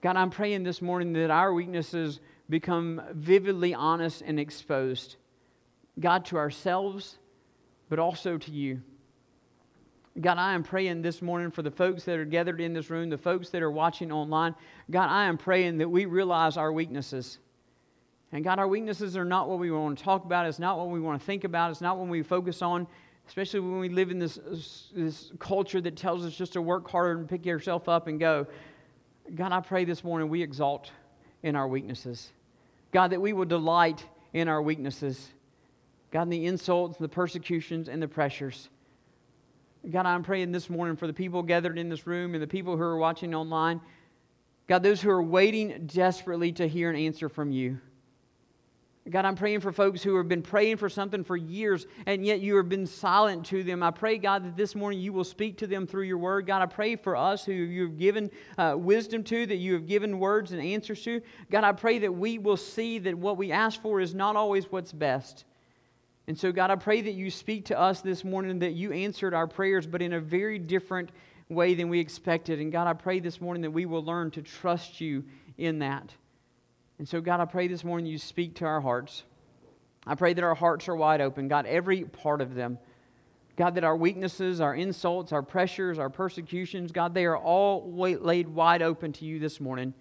God, 0.00 0.16
I'm 0.16 0.30
praying 0.30 0.62
this 0.62 0.80
morning 0.80 1.12
that 1.14 1.30
our 1.30 1.52
weaknesses 1.52 2.20
become 2.48 3.02
vividly 3.12 3.74
honest 3.74 4.22
and 4.22 4.38
exposed. 4.38 5.16
God, 5.98 6.24
to 6.26 6.36
ourselves, 6.36 7.18
but 7.88 7.98
also 7.98 8.38
to 8.38 8.50
you. 8.52 8.80
God, 10.20 10.38
I 10.38 10.54
am 10.54 10.62
praying 10.62 11.02
this 11.02 11.20
morning 11.20 11.50
for 11.50 11.62
the 11.62 11.70
folks 11.70 12.04
that 12.04 12.16
are 12.16 12.24
gathered 12.24 12.60
in 12.60 12.74
this 12.74 12.90
room, 12.90 13.10
the 13.10 13.18
folks 13.18 13.50
that 13.50 13.62
are 13.62 13.70
watching 13.70 14.12
online. 14.12 14.54
God, 14.90 15.08
I 15.08 15.24
am 15.24 15.36
praying 15.36 15.78
that 15.78 15.88
we 15.88 16.06
realize 16.06 16.56
our 16.56 16.72
weaknesses. 16.72 17.38
And 18.30 18.44
God, 18.44 18.58
our 18.58 18.68
weaknesses 18.68 19.16
are 19.16 19.24
not 19.24 19.48
what 19.48 19.58
we 19.58 19.70
want 19.70 19.98
to 19.98 20.04
talk 20.04 20.24
about. 20.24 20.46
It's 20.46 20.58
not 20.58 20.78
what 20.78 20.90
we 20.90 21.00
want 21.00 21.20
to 21.20 21.26
think 21.26 21.44
about. 21.44 21.70
It's 21.72 21.80
not 21.80 21.98
what 21.98 22.08
we 22.08 22.22
focus 22.22 22.62
on, 22.62 22.86
especially 23.26 23.60
when 23.60 23.78
we 23.78 23.88
live 23.88 24.10
in 24.10 24.18
this, 24.18 24.38
this 24.94 25.32
culture 25.38 25.80
that 25.80 25.96
tells 25.96 26.24
us 26.24 26.34
just 26.34 26.52
to 26.52 26.62
work 26.62 26.88
harder 26.88 27.18
and 27.18 27.28
pick 27.28 27.46
yourself 27.46 27.88
up 27.88 28.06
and 28.06 28.20
go. 28.20 28.46
God, 29.34 29.52
I 29.52 29.60
pray 29.60 29.84
this 29.84 30.02
morning 30.02 30.28
we 30.28 30.42
exalt 30.42 30.90
in 31.42 31.54
our 31.54 31.68
weaknesses. 31.68 32.30
God, 32.92 33.10
that 33.10 33.20
we 33.20 33.32
will 33.32 33.44
delight 33.44 34.04
in 34.32 34.48
our 34.48 34.62
weaknesses. 34.62 35.30
God, 36.10 36.22
in 36.22 36.28
the 36.30 36.46
insults, 36.46 36.96
the 36.96 37.08
persecutions, 37.08 37.88
and 37.88 38.00
the 38.00 38.08
pressures. 38.08 38.68
God, 39.88 40.06
I'm 40.06 40.22
praying 40.22 40.52
this 40.52 40.70
morning 40.70 40.96
for 40.96 41.06
the 41.06 41.12
people 41.12 41.42
gathered 41.42 41.78
in 41.78 41.88
this 41.88 42.06
room 42.06 42.34
and 42.34 42.42
the 42.42 42.48
people 42.48 42.76
who 42.76 42.82
are 42.82 42.96
watching 42.96 43.34
online. 43.34 43.80
God, 44.66 44.82
those 44.82 45.00
who 45.00 45.10
are 45.10 45.22
waiting 45.22 45.86
desperately 45.86 46.52
to 46.52 46.66
hear 46.66 46.90
an 46.90 46.96
answer 46.96 47.28
from 47.28 47.50
you. 47.50 47.78
God, 49.10 49.24
I'm 49.24 49.36
praying 49.36 49.60
for 49.60 49.72
folks 49.72 50.02
who 50.02 50.16
have 50.16 50.28
been 50.28 50.42
praying 50.42 50.76
for 50.76 50.88
something 50.88 51.24
for 51.24 51.36
years 51.36 51.86
and 52.06 52.24
yet 52.24 52.40
you 52.40 52.56
have 52.56 52.68
been 52.68 52.86
silent 52.86 53.46
to 53.46 53.62
them. 53.62 53.82
I 53.82 53.90
pray, 53.90 54.18
God, 54.18 54.44
that 54.44 54.56
this 54.56 54.74
morning 54.74 55.00
you 55.00 55.12
will 55.12 55.24
speak 55.24 55.58
to 55.58 55.66
them 55.66 55.86
through 55.86 56.04
your 56.04 56.18
word. 56.18 56.46
God, 56.46 56.62
I 56.62 56.66
pray 56.66 56.96
for 56.96 57.16
us 57.16 57.44
who 57.44 57.52
you've 57.52 57.98
given 57.98 58.30
uh, 58.56 58.74
wisdom 58.76 59.24
to, 59.24 59.46
that 59.46 59.56
you 59.56 59.72
have 59.74 59.86
given 59.86 60.18
words 60.18 60.52
and 60.52 60.60
answers 60.60 61.02
to. 61.04 61.22
God, 61.50 61.64
I 61.64 61.72
pray 61.72 61.98
that 62.00 62.12
we 62.12 62.38
will 62.38 62.56
see 62.56 62.98
that 62.98 63.16
what 63.16 63.36
we 63.36 63.52
ask 63.52 63.80
for 63.80 64.00
is 64.00 64.14
not 64.14 64.36
always 64.36 64.70
what's 64.70 64.92
best. 64.92 65.44
And 66.26 66.38
so, 66.38 66.52
God, 66.52 66.70
I 66.70 66.76
pray 66.76 67.00
that 67.00 67.12
you 67.12 67.30
speak 67.30 67.64
to 67.66 67.78
us 67.78 68.02
this 68.02 68.22
morning, 68.22 68.58
that 68.58 68.74
you 68.74 68.92
answered 68.92 69.32
our 69.32 69.46
prayers, 69.46 69.86
but 69.86 70.02
in 70.02 70.12
a 70.12 70.20
very 70.20 70.58
different 70.58 71.10
way 71.48 71.74
than 71.74 71.88
we 71.88 72.00
expected. 72.00 72.60
And 72.60 72.70
God, 72.70 72.86
I 72.86 72.92
pray 72.92 73.20
this 73.20 73.40
morning 73.40 73.62
that 73.62 73.70
we 73.70 73.86
will 73.86 74.04
learn 74.04 74.30
to 74.32 74.42
trust 74.42 75.00
you 75.00 75.24
in 75.56 75.78
that. 75.78 76.12
And 76.98 77.08
so, 77.08 77.20
God, 77.20 77.40
I 77.40 77.44
pray 77.44 77.68
this 77.68 77.84
morning 77.84 78.06
you 78.06 78.18
speak 78.18 78.56
to 78.56 78.64
our 78.64 78.80
hearts. 78.80 79.22
I 80.06 80.14
pray 80.14 80.32
that 80.32 80.42
our 80.42 80.54
hearts 80.54 80.88
are 80.88 80.96
wide 80.96 81.20
open, 81.20 81.48
God, 81.48 81.66
every 81.66 82.04
part 82.04 82.40
of 82.40 82.54
them. 82.54 82.78
God, 83.56 83.74
that 83.74 83.84
our 83.84 83.96
weaknesses, 83.96 84.60
our 84.60 84.74
insults, 84.74 85.32
our 85.32 85.42
pressures, 85.42 85.98
our 85.98 86.08
persecutions, 86.08 86.92
God, 86.92 87.12
they 87.12 87.24
are 87.24 87.36
all 87.36 87.92
laid 87.92 88.48
wide 88.48 88.82
open 88.82 89.12
to 89.14 89.24
you 89.24 89.40
this 89.40 89.60
morning. 89.60 89.94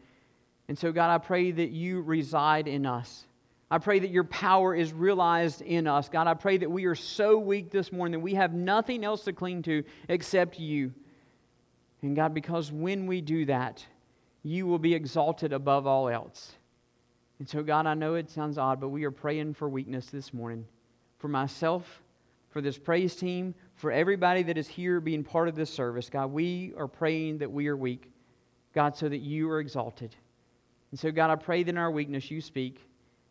And 0.67 0.77
so, 0.77 0.91
God, 0.91 1.09
I 1.09 1.17
pray 1.17 1.51
that 1.51 1.69
you 1.71 2.01
reside 2.01 2.67
in 2.67 2.85
us. 2.85 3.25
I 3.69 3.79
pray 3.79 3.99
that 3.99 4.11
your 4.11 4.23
power 4.25 4.73
is 4.73 4.93
realized 4.93 5.61
in 5.61 5.87
us. 5.87 6.07
God, 6.07 6.27
I 6.27 6.35
pray 6.35 6.57
that 6.57 6.69
we 6.69 6.85
are 6.85 6.95
so 6.95 7.37
weak 7.37 7.69
this 7.71 7.91
morning 7.91 8.13
that 8.13 8.23
we 8.23 8.35
have 8.35 8.53
nothing 8.53 9.03
else 9.03 9.23
to 9.25 9.33
cling 9.33 9.63
to 9.63 9.83
except 10.07 10.59
you. 10.59 10.93
And 12.01 12.15
God, 12.15 12.33
because 12.33 12.71
when 12.71 13.07
we 13.07 13.21
do 13.21 13.45
that, 13.45 13.85
you 14.43 14.67
will 14.67 14.79
be 14.79 14.93
exalted 14.93 15.51
above 15.51 15.85
all 15.85 16.07
else. 16.09 16.53
And 17.39 17.47
so, 17.47 17.61
God, 17.61 17.85
I 17.85 17.93
know 17.93 18.15
it 18.15 18.29
sounds 18.29 18.57
odd, 18.57 18.79
but 18.79 18.89
we 18.89 19.03
are 19.03 19.11
praying 19.11 19.53
for 19.53 19.69
weakness 19.69 20.07
this 20.07 20.33
morning. 20.33 20.65
For 21.19 21.27
myself, 21.27 22.01
for 22.49 22.61
this 22.61 22.77
praise 22.77 23.15
team, 23.15 23.53
for 23.75 23.91
everybody 23.91 24.43
that 24.43 24.57
is 24.57 24.67
here 24.67 24.99
being 24.99 25.23
part 25.23 25.47
of 25.47 25.55
this 25.55 25.69
service. 25.69 26.09
God, 26.09 26.31
we 26.31 26.73
are 26.77 26.87
praying 26.87 27.39
that 27.39 27.51
we 27.51 27.67
are 27.67 27.77
weak, 27.77 28.11
God, 28.73 28.95
so 28.95 29.07
that 29.09 29.19
you 29.19 29.49
are 29.49 29.59
exalted. 29.59 30.15
And 30.91 30.99
so, 30.99 31.11
God, 31.11 31.29
I 31.29 31.35
pray 31.35 31.63
that 31.63 31.69
in 31.69 31.77
our 31.77 31.91
weakness 31.91 32.31
you 32.31 32.41
speak. 32.41 32.81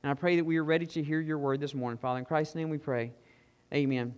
And 0.02 0.10
I 0.10 0.14
pray 0.14 0.36
that 0.36 0.44
we 0.44 0.56
are 0.58 0.64
ready 0.64 0.86
to 0.86 1.02
hear 1.02 1.20
your 1.20 1.38
word 1.38 1.60
this 1.60 1.74
morning. 1.74 1.98
Father, 1.98 2.18
in 2.18 2.24
Christ's 2.24 2.54
name 2.54 2.70
we 2.70 2.78
pray. 2.78 3.12
Amen 3.72 4.14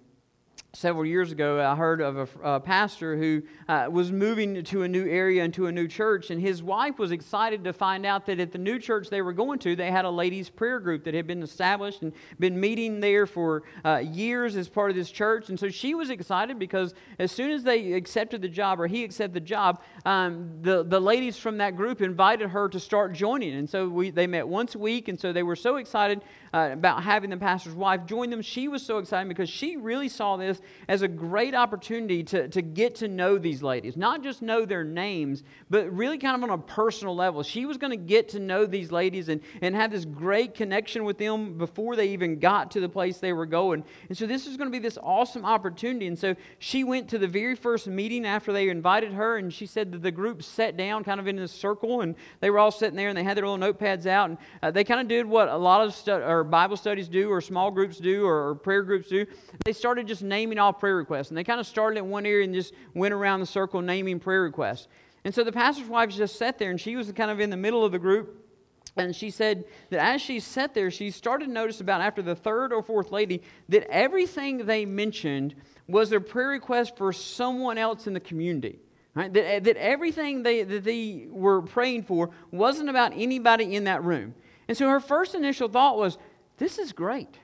several 0.75 1.07
years 1.07 1.33
ago, 1.33 1.61
I 1.61 1.75
heard 1.75 2.03
of 2.03 2.17
a, 2.17 2.57
a 2.57 2.61
pastor 2.61 3.17
who 3.17 3.43
uh, 3.69 3.89
was 3.91 4.13
moving 4.13 4.63
to 4.65 4.83
a 4.83 4.89
new 4.89 5.09
area 5.09 5.43
and 5.43 5.53
to 5.55 5.67
a 5.67 5.73
new 5.73 5.89
church, 5.89 6.31
and 6.31 6.41
his 6.41 6.63
wife 6.63 6.99
was 6.99 7.11
excited 7.11 7.65
to 7.65 7.73
find 7.73 8.05
out 8.05 8.27
that 8.27 8.39
at 8.39 8.53
the 8.53 8.59
new 8.59 8.79
church 8.79 9.09
they 9.09 9.23
were 9.23 9.33
going 9.33 9.59
to, 9.61 9.75
they 9.75 9.91
had 9.91 10.05
a 10.05 10.11
ladies' 10.11 10.51
prayer 10.51 10.79
group 10.79 11.05
that 11.05 11.15
had 11.15 11.27
been 11.27 11.43
established 11.43 12.03
and 12.03 12.13
been 12.39 12.61
meeting 12.61 13.01
there 13.01 13.27
for 13.27 13.63
uh, 13.85 13.97
years 13.97 14.57
as 14.57 14.69
part 14.69 14.91
of 14.91 14.97
this 14.97 15.11
church. 15.11 15.49
And 15.49 15.59
so 15.59 15.71
she 15.71 15.95
was 15.95 16.11
excited 16.11 16.59
because 16.59 16.95
as 17.19 17.33
soon 17.33 17.51
as 17.51 17.63
they 17.63 17.95
accepted 17.95 18.43
the 18.43 18.49
job, 18.49 18.79
or 18.79 18.87
he 18.87 19.05
accepted 19.05 19.35
the 19.35 19.41
job, 19.41 19.83
um, 20.05 20.51
the, 20.61 20.85
the 20.85 21.01
ladies 21.01 21.39
from 21.39 21.59
that 21.59 21.77
group 21.77 22.03
invited 22.03 22.51
her 22.51 22.69
to 22.69 22.79
start 22.79 23.15
joining. 23.15 23.55
And 23.55 23.69
so 23.69 23.89
we, 23.89 24.11
they 24.11 24.27
met 24.27 24.47
once 24.47 24.75
a 24.75 24.79
week, 24.79 25.09
and 25.09 25.19
so 25.19 25.33
they 25.33 25.43
were 25.43 25.57
so 25.57 25.77
excited 25.77 26.23
uh, 26.53 26.71
about 26.73 27.03
having 27.03 27.31
the 27.31 27.37
pastor's 27.39 27.75
wife 27.75 28.05
join 28.05 28.29
them. 28.29 28.43
She 28.43 28.69
was 28.69 28.85
so 28.85 28.99
excited 28.99 29.29
because 29.29 29.49
she 29.49 29.77
really 29.77 30.09
saw 30.09 30.37
this 30.37 30.58
as 30.88 31.03
a 31.03 31.09
great 31.09 31.55
opportunity 31.55 32.23
to, 32.25 32.49
to 32.49 32.62
get 32.62 32.97
to 32.97 33.09
know 33.09 33.38
these 33.38 33.62
ladies, 33.62 33.97
not 33.97 34.23
just 34.23 34.43
know 34.43 34.65
their 34.65 34.85
names, 34.85 35.43
but 35.71 35.93
really 35.93 36.19
kind 36.19 36.37
of 36.37 36.49
on 36.49 36.59
a 36.59 36.62
personal 36.62 37.15
level. 37.15 37.43
She 37.43 37.67
was 37.67 37.77
going 37.77 37.91
to 37.91 37.97
get 37.97 38.31
to 38.31 38.38
know 38.38 38.67
these 38.67 38.91
ladies 38.91 39.29
and, 39.29 39.41
and 39.61 39.75
have 39.75 39.91
this 39.91 40.05
great 40.05 40.55
connection 40.55 41.05
with 41.05 41.19
them 41.19 41.59
before 41.59 41.97
they 41.97 42.09
even 42.09 42.38
got 42.38 42.71
to 42.73 42.81
the 42.81 42.88
place 42.88 43.19
they 43.19 43.33
were 43.33 43.47
going. 43.47 43.85
And 44.09 44.17
so 44.17 44.27
this 44.27 44.47
was 44.47 44.57
going 44.57 44.71
to 44.71 44.73
be 44.73 44.79
this 44.79 44.99
awesome 45.03 45.45
opportunity. 45.45 46.07
And 46.07 46.19
so 46.19 46.35
she 46.59 46.85
went 46.85 47.09
to 47.11 47.19
the 47.19 47.29
very 47.29 47.55
first 47.55 47.87
meeting 47.87 48.25
after 48.27 48.53
they 48.53 48.69
invited 48.69 49.12
her, 49.12 49.37
and 49.37 49.53
she 49.53 49.67
said 49.67 49.93
that 49.93 50.03
the 50.03 50.11
group 50.11 50.43
sat 50.43 50.77
down 50.77 51.05
kind 51.05 51.21
of 51.21 51.27
in 51.27 51.38
a 51.38 51.49
circle, 51.49 52.00
and 52.00 52.15
they 52.41 52.50
were 52.50 52.59
all 52.59 52.71
sitting 52.71 52.97
there, 52.97 53.09
and 53.09 53.19
they 53.19 53.25
had 53.25 53.37
their 53.37 53.47
little 53.47 53.73
notepads 53.73 54.07
out, 54.07 54.31
and 54.31 54.38
uh, 54.62 54.71
they 54.71 54.85
kind 54.85 55.00
of 55.00 55.09
did 55.09 55.27
what 55.27 55.49
a 55.49 55.57
lot 55.57 55.85
of 55.85 55.95
stu- 55.95 56.12
or 56.12 56.45
Bible 56.45 56.77
studies 56.77 57.09
do, 57.09 57.29
or 57.29 57.41
small 57.41 57.71
groups 57.71 57.99
do, 57.99 58.25
or 58.25 58.55
prayer 58.55 58.83
groups 58.83 59.09
do. 59.09 59.27
They 59.65 59.73
started 59.73 60.07
just 60.07 60.23
naming 60.23 60.48
all 60.57 60.73
prayer 60.73 60.97
requests. 60.97 61.28
And 61.28 61.37
they 61.37 61.45
kind 61.45 61.61
of 61.61 61.67
started 61.67 61.99
at 61.99 62.07
one 62.07 62.25
area 62.25 62.45
and 62.45 62.55
just 62.55 62.73
went 62.95 63.12
around 63.12 63.40
the 63.40 63.47
circle 63.47 63.83
naming 63.83 64.21
prayer 64.21 64.43
requests. 64.43 64.88
And 65.25 65.35
so 65.35 65.45
the 65.45 65.52
pastor's 65.52 65.88
wife 65.88 66.11
just 66.11 66.37
sat 66.37 66.59
there, 66.59 66.71
and 66.71 66.81
she 66.81 66.97
was 66.97 67.12
kind 67.12 67.31
of 67.31 67.40
in 67.40 67.50
the 67.50 67.57
middle 67.57 67.85
of 67.85 67.93
the 67.93 67.99
group. 67.99 68.45
And 68.97 69.14
she 69.14 69.31
said 69.31 69.64
that 69.90 70.00
as 70.00 70.21
she 70.21 70.40
sat 70.40 70.75
there, 70.75 70.90
she 70.90 71.11
started 71.11 71.47
to 71.47 71.50
notice 71.50 71.81
about 71.81 72.00
after 72.00 72.23
the 72.23 72.35
third 72.35 72.73
or 72.73 72.83
fourth 72.83 73.12
lady 73.12 73.43
that 73.69 73.87
everything 73.90 74.67
they 74.67 74.85
mentioned 74.87 75.55
was 75.87 76.12
a 76.12 76.21
prayer 76.21 76.49
request 76.49 76.97
for 76.97 77.12
someone 77.12 77.78
else 77.78 78.07
in 78.07 78.12
the 78.12 78.21
community. 78.21 78.78
Right? 79.14 79.33
That, 79.33 79.45
eh, 79.45 79.59
that 79.61 79.76
everything 79.76 80.43
they, 80.43 80.62
that 80.62 80.85
they 80.85 81.26
were 81.28 81.62
praying 81.62 82.05
for 82.05 82.31
wasn't 82.50 82.88
about 82.88 83.12
anybody 83.14 83.75
in 83.75 83.85
that 83.85 84.05
room. 84.05 84.35
And 84.69 84.76
so 84.76 84.88
her 84.88 85.00
first 85.00 85.35
initial 85.35 85.69
thought 85.69 85.97
was, 85.97 86.19
this 86.59 86.78
is 86.78 86.93
great. 86.93 87.38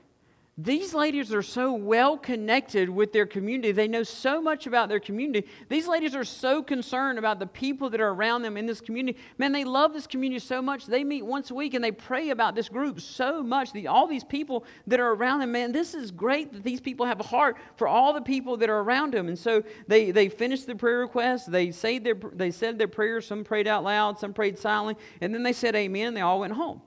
These 0.57 0.93
ladies 0.93 1.33
are 1.33 1.41
so 1.41 1.73
well 1.73 2.17
connected 2.17 2.89
with 2.89 3.11
their 3.11 3.25
community. 3.25 3.73
They 3.73 3.89
know 3.89 4.03
so 4.03 4.41
much 4.41 4.67
about 4.67 4.87
their 4.87 5.01
community. 5.01 5.49
These 5.67 5.85
ladies 5.85 6.15
are 6.15 6.23
so 6.23 6.63
concerned 6.63 7.19
about 7.19 7.39
the 7.39 7.45
people 7.45 7.89
that 7.89 7.99
are 7.99 8.11
around 8.11 8.43
them 8.43 8.55
in 8.55 8.65
this 8.65 8.79
community. 8.79 9.19
Man, 9.37 9.51
they 9.51 9.65
love 9.65 9.91
this 9.91 10.07
community 10.07 10.39
so 10.39 10.61
much. 10.61 10.85
They 10.85 11.03
meet 11.03 11.23
once 11.23 11.51
a 11.51 11.53
week 11.53 11.73
and 11.73 11.83
they 11.83 11.91
pray 11.91 12.29
about 12.29 12.55
this 12.55 12.69
group 12.69 13.01
so 13.01 13.43
much. 13.43 13.73
The, 13.73 13.87
all 13.87 14.07
these 14.07 14.23
people 14.23 14.63
that 14.87 15.01
are 15.01 15.11
around 15.11 15.41
them, 15.41 15.51
man, 15.51 15.73
this 15.73 15.93
is 15.93 16.09
great 16.09 16.53
that 16.53 16.63
these 16.63 16.79
people 16.79 17.05
have 17.05 17.19
a 17.19 17.23
heart 17.23 17.57
for 17.75 17.89
all 17.89 18.13
the 18.13 18.21
people 18.21 18.55
that 18.55 18.69
are 18.69 18.79
around 18.79 19.13
them. 19.13 19.27
And 19.27 19.37
so 19.37 19.61
they, 19.89 20.11
they 20.11 20.29
finished 20.29 20.67
the 20.67 20.75
prayer 20.75 20.99
request. 20.99 21.51
They, 21.51 21.71
say 21.71 21.99
their, 21.99 22.15
they 22.15 22.51
said 22.51 22.79
their 22.79 22.87
prayers. 22.87 23.27
Some 23.27 23.43
prayed 23.43 23.67
out 23.67 23.83
loud, 23.83 24.19
some 24.19 24.33
prayed 24.33 24.57
silently. 24.57 24.95
And 25.19 25.33
then 25.33 25.43
they 25.43 25.51
said 25.51 25.75
amen. 25.75 26.13
They 26.13 26.21
all 26.21 26.39
went 26.39 26.53
home. 26.53 26.81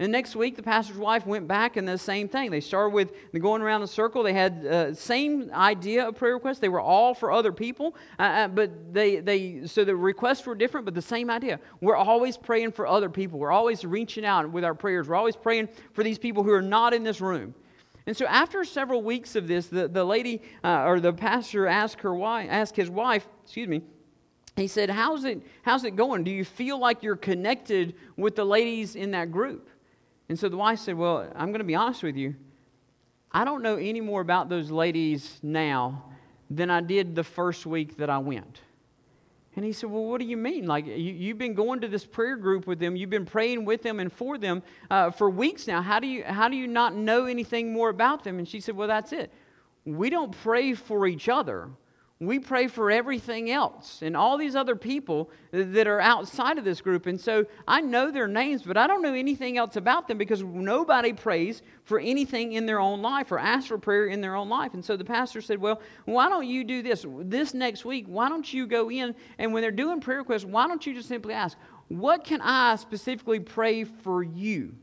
And 0.00 0.10
next 0.10 0.34
week, 0.34 0.56
the 0.56 0.62
pastor's 0.62 0.96
wife 0.96 1.26
went 1.26 1.46
back 1.46 1.76
and 1.76 1.86
the 1.86 1.98
same 1.98 2.26
thing. 2.26 2.50
They 2.50 2.62
started 2.62 2.94
with 2.94 3.12
going 3.38 3.60
around 3.60 3.82
the 3.82 3.86
circle. 3.86 4.22
They 4.22 4.32
had 4.32 4.66
uh, 4.66 4.94
same 4.94 5.50
idea 5.52 6.08
of 6.08 6.16
prayer 6.16 6.32
requests. 6.32 6.58
They 6.58 6.70
were 6.70 6.80
all 6.80 7.12
for 7.12 7.30
other 7.30 7.52
people, 7.52 7.94
uh, 8.18 8.22
uh, 8.22 8.48
but 8.48 8.94
they, 8.94 9.20
they 9.20 9.66
so 9.66 9.84
the 9.84 9.94
requests 9.94 10.46
were 10.46 10.54
different, 10.54 10.86
but 10.86 10.94
the 10.94 11.02
same 11.02 11.28
idea. 11.28 11.60
We're 11.82 11.96
always 11.96 12.38
praying 12.38 12.72
for 12.72 12.86
other 12.86 13.10
people. 13.10 13.38
We're 13.38 13.52
always 13.52 13.84
reaching 13.84 14.24
out 14.24 14.50
with 14.50 14.64
our 14.64 14.74
prayers. 14.74 15.06
We're 15.06 15.16
always 15.16 15.36
praying 15.36 15.68
for 15.92 16.02
these 16.02 16.18
people 16.18 16.44
who 16.44 16.52
are 16.52 16.62
not 16.62 16.94
in 16.94 17.04
this 17.04 17.20
room. 17.20 17.54
And 18.06 18.16
so 18.16 18.24
after 18.24 18.64
several 18.64 19.02
weeks 19.02 19.36
of 19.36 19.48
this, 19.48 19.66
the, 19.66 19.86
the 19.86 20.02
lady 20.02 20.40
uh, 20.64 20.84
or 20.86 20.98
the 21.00 21.12
pastor 21.12 21.66
asked 21.66 22.00
her 22.00 22.14
wife, 22.14 22.48
asked 22.50 22.74
his 22.74 22.88
wife, 22.88 23.28
excuse 23.44 23.68
me, 23.68 23.82
he 24.56 24.66
said, 24.66 24.88
how's 24.88 25.24
it, 25.24 25.42
how's 25.62 25.84
it 25.84 25.94
going? 25.94 26.24
Do 26.24 26.30
you 26.30 26.44
feel 26.44 26.78
like 26.78 27.02
you're 27.02 27.16
connected 27.16 27.94
with 28.16 28.34
the 28.34 28.44
ladies 28.44 28.96
in 28.96 29.10
that 29.10 29.30
group? 29.30 29.68
And 30.30 30.38
so 30.38 30.48
the 30.48 30.56
wife 30.56 30.78
said, 30.78 30.96
Well, 30.96 31.28
I'm 31.34 31.48
going 31.48 31.58
to 31.58 31.64
be 31.64 31.74
honest 31.74 32.04
with 32.04 32.16
you. 32.16 32.36
I 33.32 33.44
don't 33.44 33.62
know 33.62 33.74
any 33.74 34.00
more 34.00 34.20
about 34.20 34.48
those 34.48 34.70
ladies 34.70 35.40
now 35.42 36.04
than 36.48 36.70
I 36.70 36.80
did 36.80 37.16
the 37.16 37.24
first 37.24 37.66
week 37.66 37.96
that 37.96 38.08
I 38.08 38.18
went. 38.18 38.60
And 39.56 39.64
he 39.64 39.72
said, 39.72 39.90
Well, 39.90 40.04
what 40.04 40.20
do 40.20 40.26
you 40.28 40.36
mean? 40.36 40.66
Like, 40.66 40.86
you, 40.86 41.30
have 41.30 41.38
been 41.38 41.54
going 41.54 41.80
to 41.80 41.88
this 41.88 42.06
prayer 42.06 42.36
group 42.36 42.68
with 42.68 42.78
them, 42.78 42.94
you've 42.94 43.10
been 43.10 43.26
praying 43.26 43.64
with 43.64 43.82
them 43.82 43.98
and 43.98 44.12
for 44.12 44.38
them 44.38 44.62
uh, 44.88 45.10
for 45.10 45.28
weeks 45.28 45.66
now. 45.66 45.82
How 45.82 45.98
do, 45.98 46.06
you, 46.06 46.22
how 46.22 46.48
do 46.48 46.54
you 46.54 46.68
not 46.68 46.94
know 46.94 47.24
anything 47.24 47.72
more 47.72 47.88
about 47.88 48.22
them? 48.22 48.38
And 48.38 48.48
she 48.48 48.60
said, 48.60 48.76
Well, 48.76 48.86
that's 48.86 49.12
it. 49.12 49.32
We 49.84 50.10
don't 50.10 50.30
pray 50.30 50.74
for 50.74 51.08
each 51.08 51.28
other, 51.28 51.70
we 52.20 52.38
pray 52.38 52.68
for 52.68 52.90
everything 52.90 53.50
else 53.50 54.02
and 54.02 54.14
all 54.14 54.36
these 54.36 54.54
other 54.54 54.76
people 54.76 55.30
that 55.52 55.86
are 55.86 56.00
outside 56.00 56.58
of 56.58 56.64
this 56.64 56.82
group. 56.82 57.06
And 57.06 57.18
so 57.18 57.46
I 57.66 57.80
know 57.80 58.10
their 58.10 58.28
names, 58.28 58.62
but 58.62 58.76
I 58.76 58.86
don't 58.86 59.00
know 59.00 59.14
anything 59.14 59.56
else 59.56 59.76
about 59.76 60.06
them 60.06 60.18
because 60.18 60.42
nobody 60.42 61.14
prays 61.14 61.62
for 61.84 61.98
anything 61.98 62.52
in 62.52 62.66
their 62.66 62.78
own 62.78 63.00
life 63.00 63.32
or 63.32 63.38
asks 63.38 63.68
for 63.68 63.78
prayer 63.78 64.06
in 64.06 64.20
their 64.20 64.36
own 64.36 64.50
life. 64.50 64.74
And 64.74 64.84
so 64.84 64.98
the 64.98 65.04
pastor 65.04 65.40
said, 65.40 65.58
Well, 65.58 65.80
why 66.04 66.28
don't 66.28 66.46
you 66.46 66.62
do 66.62 66.82
this? 66.82 67.06
This 67.20 67.54
next 67.54 67.86
week, 67.86 68.04
why 68.06 68.28
don't 68.28 68.52
you 68.52 68.66
go 68.66 68.90
in 68.90 69.14
and 69.38 69.54
when 69.54 69.62
they're 69.62 69.70
doing 69.70 70.00
prayer 70.00 70.18
requests, 70.18 70.44
why 70.44 70.68
don't 70.68 70.86
you 70.86 70.92
just 70.92 71.08
simply 71.08 71.32
ask, 71.32 71.56
What 71.88 72.24
can 72.24 72.42
I 72.42 72.76
specifically 72.76 73.40
pray 73.40 73.84
for 73.84 74.22
you? 74.22 74.74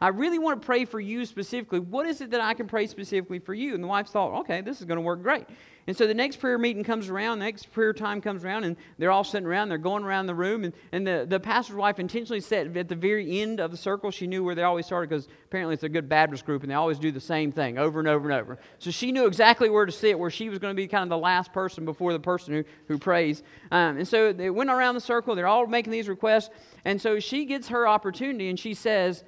I 0.00 0.08
really 0.08 0.38
want 0.38 0.60
to 0.60 0.66
pray 0.66 0.84
for 0.84 1.00
you 1.00 1.24
specifically. 1.24 1.78
What 1.78 2.06
is 2.06 2.20
it 2.20 2.30
that 2.32 2.40
I 2.40 2.54
can 2.54 2.66
pray 2.66 2.86
specifically 2.86 3.38
for 3.38 3.54
you? 3.54 3.74
And 3.74 3.82
the 3.82 3.88
wife 3.88 4.08
thought, 4.08 4.40
okay, 4.40 4.60
this 4.60 4.80
is 4.80 4.86
going 4.86 4.96
to 4.96 5.02
work 5.02 5.22
great. 5.22 5.46
And 5.86 5.96
so 5.96 6.06
the 6.06 6.14
next 6.14 6.36
prayer 6.36 6.56
meeting 6.56 6.82
comes 6.82 7.10
around, 7.10 7.40
the 7.40 7.44
next 7.44 7.70
prayer 7.70 7.92
time 7.92 8.22
comes 8.22 8.42
around, 8.42 8.64
and 8.64 8.76
they're 8.98 9.10
all 9.10 9.22
sitting 9.22 9.46
around, 9.46 9.68
they're 9.68 9.76
going 9.76 10.02
around 10.02 10.26
the 10.26 10.34
room, 10.34 10.64
and, 10.64 10.72
and 10.92 11.06
the, 11.06 11.26
the 11.28 11.38
pastor's 11.38 11.76
wife 11.76 11.98
intentionally 11.98 12.40
sat 12.40 12.74
at 12.74 12.88
the 12.88 12.94
very 12.94 13.40
end 13.40 13.60
of 13.60 13.70
the 13.70 13.76
circle. 13.76 14.10
She 14.10 14.26
knew 14.26 14.42
where 14.42 14.54
they 14.54 14.62
always 14.62 14.86
started 14.86 15.10
because 15.10 15.28
apparently 15.44 15.74
it's 15.74 15.82
a 15.82 15.88
good 15.90 16.08
Baptist 16.08 16.46
group, 16.46 16.62
and 16.62 16.70
they 16.70 16.74
always 16.74 16.98
do 16.98 17.12
the 17.12 17.20
same 17.20 17.52
thing 17.52 17.76
over 17.76 17.98
and 17.98 18.08
over 18.08 18.30
and 18.30 18.40
over. 18.40 18.58
So 18.78 18.90
she 18.90 19.12
knew 19.12 19.26
exactly 19.26 19.68
where 19.68 19.84
to 19.84 19.92
sit, 19.92 20.18
where 20.18 20.30
she 20.30 20.48
was 20.48 20.58
going 20.58 20.74
to 20.74 20.76
be 20.76 20.86
kind 20.86 21.02
of 21.02 21.10
the 21.10 21.18
last 21.18 21.52
person 21.52 21.84
before 21.84 22.14
the 22.14 22.20
person 22.20 22.54
who, 22.54 22.64
who 22.88 22.98
prays. 22.98 23.42
Um, 23.70 23.98
and 23.98 24.08
so 24.08 24.32
they 24.32 24.48
went 24.48 24.70
around 24.70 24.94
the 24.94 25.02
circle, 25.02 25.34
they're 25.34 25.46
all 25.46 25.66
making 25.66 25.92
these 25.92 26.08
requests, 26.08 26.48
and 26.86 26.98
so 26.98 27.20
she 27.20 27.44
gets 27.44 27.68
her 27.68 27.86
opportunity, 27.86 28.48
and 28.48 28.58
she 28.58 28.72
says, 28.72 29.22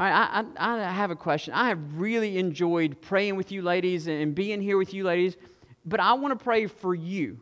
I, 0.00 0.44
I, 0.56 0.86
I 0.86 0.92
have 0.92 1.10
a 1.10 1.16
question. 1.16 1.52
I 1.52 1.68
have 1.68 1.78
really 2.00 2.38
enjoyed 2.38 3.00
praying 3.02 3.36
with 3.36 3.52
you 3.52 3.60
ladies 3.60 4.06
and 4.06 4.34
being 4.34 4.62
here 4.62 4.78
with 4.78 4.94
you 4.94 5.04
ladies, 5.04 5.36
but 5.84 6.00
I 6.00 6.14
want 6.14 6.38
to 6.38 6.42
pray 6.42 6.66
for 6.66 6.94
you. 6.94 7.38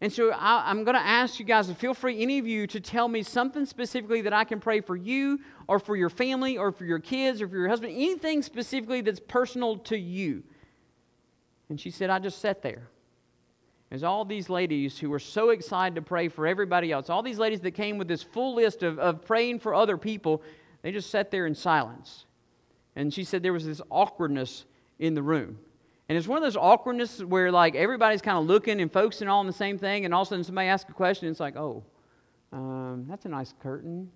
And 0.00 0.10
so 0.10 0.30
I, 0.30 0.70
am 0.70 0.84
going 0.84 0.94
to 0.94 1.02
ask 1.02 1.38
you 1.38 1.44
guys 1.44 1.66
to 1.66 1.74
feel 1.74 1.92
free, 1.92 2.22
any 2.22 2.38
of 2.38 2.46
you, 2.46 2.66
to 2.68 2.80
tell 2.80 3.06
me 3.06 3.22
something 3.22 3.66
specifically 3.66 4.22
that 4.22 4.32
I 4.32 4.44
can 4.44 4.58
pray 4.58 4.80
for 4.80 4.96
you 4.96 5.40
or 5.68 5.78
for 5.78 5.94
your 5.94 6.08
family 6.08 6.56
or 6.56 6.72
for 6.72 6.86
your 6.86 7.00
kids 7.00 7.42
or 7.42 7.48
for 7.48 7.56
your 7.56 7.68
husband, 7.68 7.92
anything 7.92 8.40
specifically 8.40 9.02
that's 9.02 9.20
personal 9.20 9.76
to 9.78 9.98
you. 9.98 10.42
And 11.68 11.78
she 11.78 11.90
said, 11.90 12.08
I 12.08 12.18
just 12.18 12.38
sat 12.38 12.62
there. 12.62 12.88
There's 13.90 14.04
all 14.04 14.24
these 14.24 14.48
ladies 14.48 14.98
who 14.98 15.10
were 15.10 15.18
so 15.18 15.50
excited 15.50 15.96
to 15.96 16.02
pray 16.02 16.28
for 16.28 16.46
everybody 16.46 16.92
else. 16.92 17.10
All 17.10 17.22
these 17.22 17.38
ladies 17.38 17.60
that 17.60 17.72
came 17.72 17.98
with 17.98 18.08
this 18.08 18.22
full 18.22 18.54
list 18.54 18.82
of, 18.82 18.98
of 18.98 19.22
praying 19.22 19.58
for 19.58 19.74
other 19.74 19.98
people. 19.98 20.42
They 20.82 20.92
just 20.92 21.10
sat 21.10 21.30
there 21.30 21.46
in 21.46 21.54
silence. 21.54 22.26
And 22.96 23.12
she 23.12 23.24
said 23.24 23.42
there 23.42 23.52
was 23.52 23.66
this 23.66 23.80
awkwardness 23.90 24.64
in 24.98 25.14
the 25.14 25.22
room. 25.22 25.58
And 26.08 26.18
it's 26.18 26.26
one 26.26 26.38
of 26.38 26.42
those 26.42 26.56
awkwardness 26.56 27.22
where 27.22 27.52
like 27.52 27.76
everybody's 27.76 28.20
kind 28.20 28.36
of 28.36 28.46
looking 28.46 28.80
and 28.80 28.92
focusing 28.92 29.28
all 29.28 29.40
on 29.40 29.46
the 29.46 29.52
same 29.52 29.78
thing, 29.78 30.04
and 30.04 30.12
all 30.12 30.22
of 30.22 30.28
a 30.28 30.30
sudden 30.30 30.44
somebody 30.44 30.68
asks 30.68 30.90
a 30.90 30.92
question, 30.92 31.26
and 31.26 31.34
it's 31.34 31.40
like, 31.40 31.56
oh, 31.56 31.84
um, 32.52 33.06
that's 33.08 33.26
a 33.26 33.28
nice 33.28 33.54
curtain. 33.62 34.10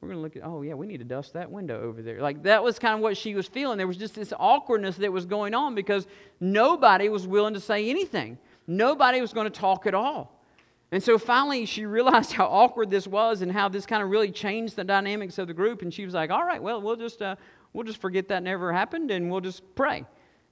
we're 0.00 0.08
going 0.08 0.18
to 0.18 0.22
look 0.22 0.36
at, 0.36 0.42
oh, 0.44 0.62
yeah, 0.62 0.72
we 0.72 0.86
need 0.86 0.98
to 0.98 1.04
dust 1.04 1.34
that 1.34 1.50
window 1.50 1.82
over 1.82 2.00
there. 2.00 2.22
Like, 2.22 2.42
that 2.44 2.64
was 2.64 2.78
kind 2.78 2.94
of 2.94 3.00
what 3.00 3.18
she 3.18 3.34
was 3.34 3.46
feeling. 3.46 3.76
There 3.76 3.86
was 3.86 3.98
just 3.98 4.14
this 4.14 4.32
awkwardness 4.38 4.96
that 4.96 5.12
was 5.12 5.26
going 5.26 5.54
on 5.54 5.74
because 5.74 6.06
nobody 6.40 7.10
was 7.10 7.26
willing 7.26 7.52
to 7.52 7.60
say 7.60 7.90
anything. 7.90 8.38
Nobody 8.66 9.20
was 9.20 9.34
going 9.34 9.44
to 9.44 9.60
talk 9.60 9.86
at 9.86 9.94
all. 9.94 10.35
And 10.92 11.02
so 11.02 11.18
finally, 11.18 11.66
she 11.66 11.84
realized 11.84 12.32
how 12.34 12.46
awkward 12.46 12.90
this 12.90 13.06
was 13.06 13.42
and 13.42 13.50
how 13.50 13.68
this 13.68 13.86
kind 13.86 14.02
of 14.02 14.10
really 14.10 14.30
changed 14.30 14.76
the 14.76 14.84
dynamics 14.84 15.38
of 15.38 15.48
the 15.48 15.54
group. 15.54 15.82
And 15.82 15.92
she 15.92 16.04
was 16.04 16.14
like, 16.14 16.30
all 16.30 16.44
right, 16.44 16.62
well, 16.62 16.80
we'll 16.80 16.96
just, 16.96 17.22
uh, 17.22 17.36
we'll 17.72 17.84
just 17.84 18.00
forget 18.00 18.28
that 18.28 18.42
never 18.42 18.72
happened 18.72 19.10
and 19.10 19.30
we'll 19.30 19.40
just 19.40 19.62
pray. 19.74 20.04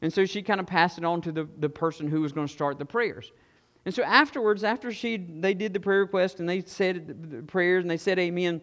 And 0.03 0.13
so 0.13 0.27
she 0.27 0.43
kind 0.43 0.61
of 0.61 0.67
passed 0.67 0.99
it 0.99 1.05
on 1.05 1.23
to 1.23 1.33
the, 1.33 1.49
the 1.59 1.69
person 1.69 2.09
who 2.09 2.21
was 2.21 2.33
going 2.33 2.47
to 2.47 2.53
start 2.53 2.79
the 2.79 2.85
prayers. 2.85 3.33
And 3.87 3.95
so 3.95 4.03
afterwards, 4.03 4.65
after 4.65 4.93
she, 4.93 5.17
they 5.17 5.55
did 5.55 5.73
the 5.73 5.81
prayer 5.81 6.01
request 6.01 6.41
and 6.41 6.49
they 6.49 6.63
said 6.63 7.31
the 7.31 7.43
prayers 7.43 7.85
and 7.85 7.91
they 7.91 7.97
said 7.97 8.19
amen, 8.19 8.61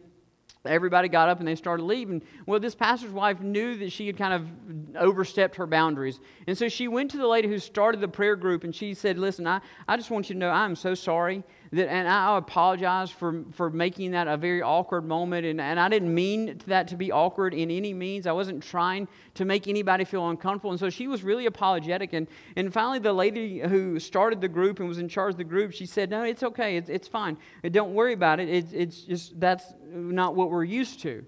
everybody 0.65 1.07
got 1.07 1.29
up 1.29 1.39
and 1.39 1.47
they 1.47 1.55
started 1.55 1.83
leaving. 1.83 2.21
Well, 2.45 2.59
this 2.59 2.75
pastor's 2.75 3.11
wife 3.11 3.39
knew 3.39 3.77
that 3.77 3.91
she 3.91 4.07
had 4.07 4.17
kind 4.17 4.33
of 4.33 4.95
overstepped 4.95 5.55
her 5.55 5.67
boundaries. 5.67 6.19
And 6.47 6.57
so 6.57 6.69
she 6.69 6.87
went 6.87 7.11
to 7.11 7.17
the 7.17 7.27
lady 7.27 7.47
who 7.47 7.59
started 7.59 8.01
the 8.01 8.07
prayer 8.07 8.35
group 8.35 8.63
and 8.63 8.75
she 8.75 8.93
said, 8.93 9.17
Listen, 9.17 9.47
I, 9.47 9.61
I 9.87 9.95
just 9.95 10.11
want 10.11 10.29
you 10.29 10.35
to 10.35 10.39
know 10.39 10.49
I'm 10.49 10.75
so 10.75 10.93
sorry 10.95 11.43
that, 11.73 11.89
and 11.89 12.07
I 12.07 12.37
apologize 12.37 13.11
for, 13.11 13.45
for 13.53 13.69
making 13.69 14.11
that 14.11 14.27
a 14.27 14.35
very 14.35 14.61
awkward 14.61 15.05
moment. 15.05 15.45
And, 15.45 15.61
and 15.61 15.79
I 15.79 15.87
didn't 15.87 16.13
mean 16.13 16.59
that 16.67 16.89
to 16.89 16.97
be 16.97 17.13
awkward 17.13 17.53
in 17.53 17.71
any 17.71 17.93
means. 17.93 18.27
I 18.27 18.33
wasn't 18.33 18.61
trying 18.61 19.07
to 19.35 19.45
make 19.45 19.69
anybody 19.69 20.03
feel 20.03 20.29
uncomfortable. 20.29 20.71
And 20.71 20.79
so 20.79 20.89
she 20.89 21.07
was 21.07 21.23
really 21.23 21.45
apologetic. 21.45 22.11
And, 22.11 22.27
and 22.57 22.73
finally, 22.73 22.99
the 22.99 23.13
lady 23.13 23.59
who 23.59 23.99
started 23.99 24.41
the 24.41 24.49
group 24.49 24.79
and 24.79 24.89
was 24.89 24.97
in 24.97 25.07
charge 25.07 25.35
of 25.35 25.37
the 25.37 25.45
group, 25.45 25.71
she 25.71 25.85
said, 25.85 26.09
No, 26.09 26.23
it's 26.23 26.43
okay. 26.43 26.75
It's, 26.75 26.89
it's 26.89 27.07
fine. 27.07 27.37
Don't 27.71 27.93
worry 27.93 28.13
about 28.13 28.41
it. 28.41 28.49
It's, 28.49 28.73
it's 28.73 29.01
just, 29.01 29.39
that's 29.39 29.73
not 29.89 30.35
what 30.35 30.51
we're 30.51 30.65
used 30.65 30.99
to. 31.01 31.25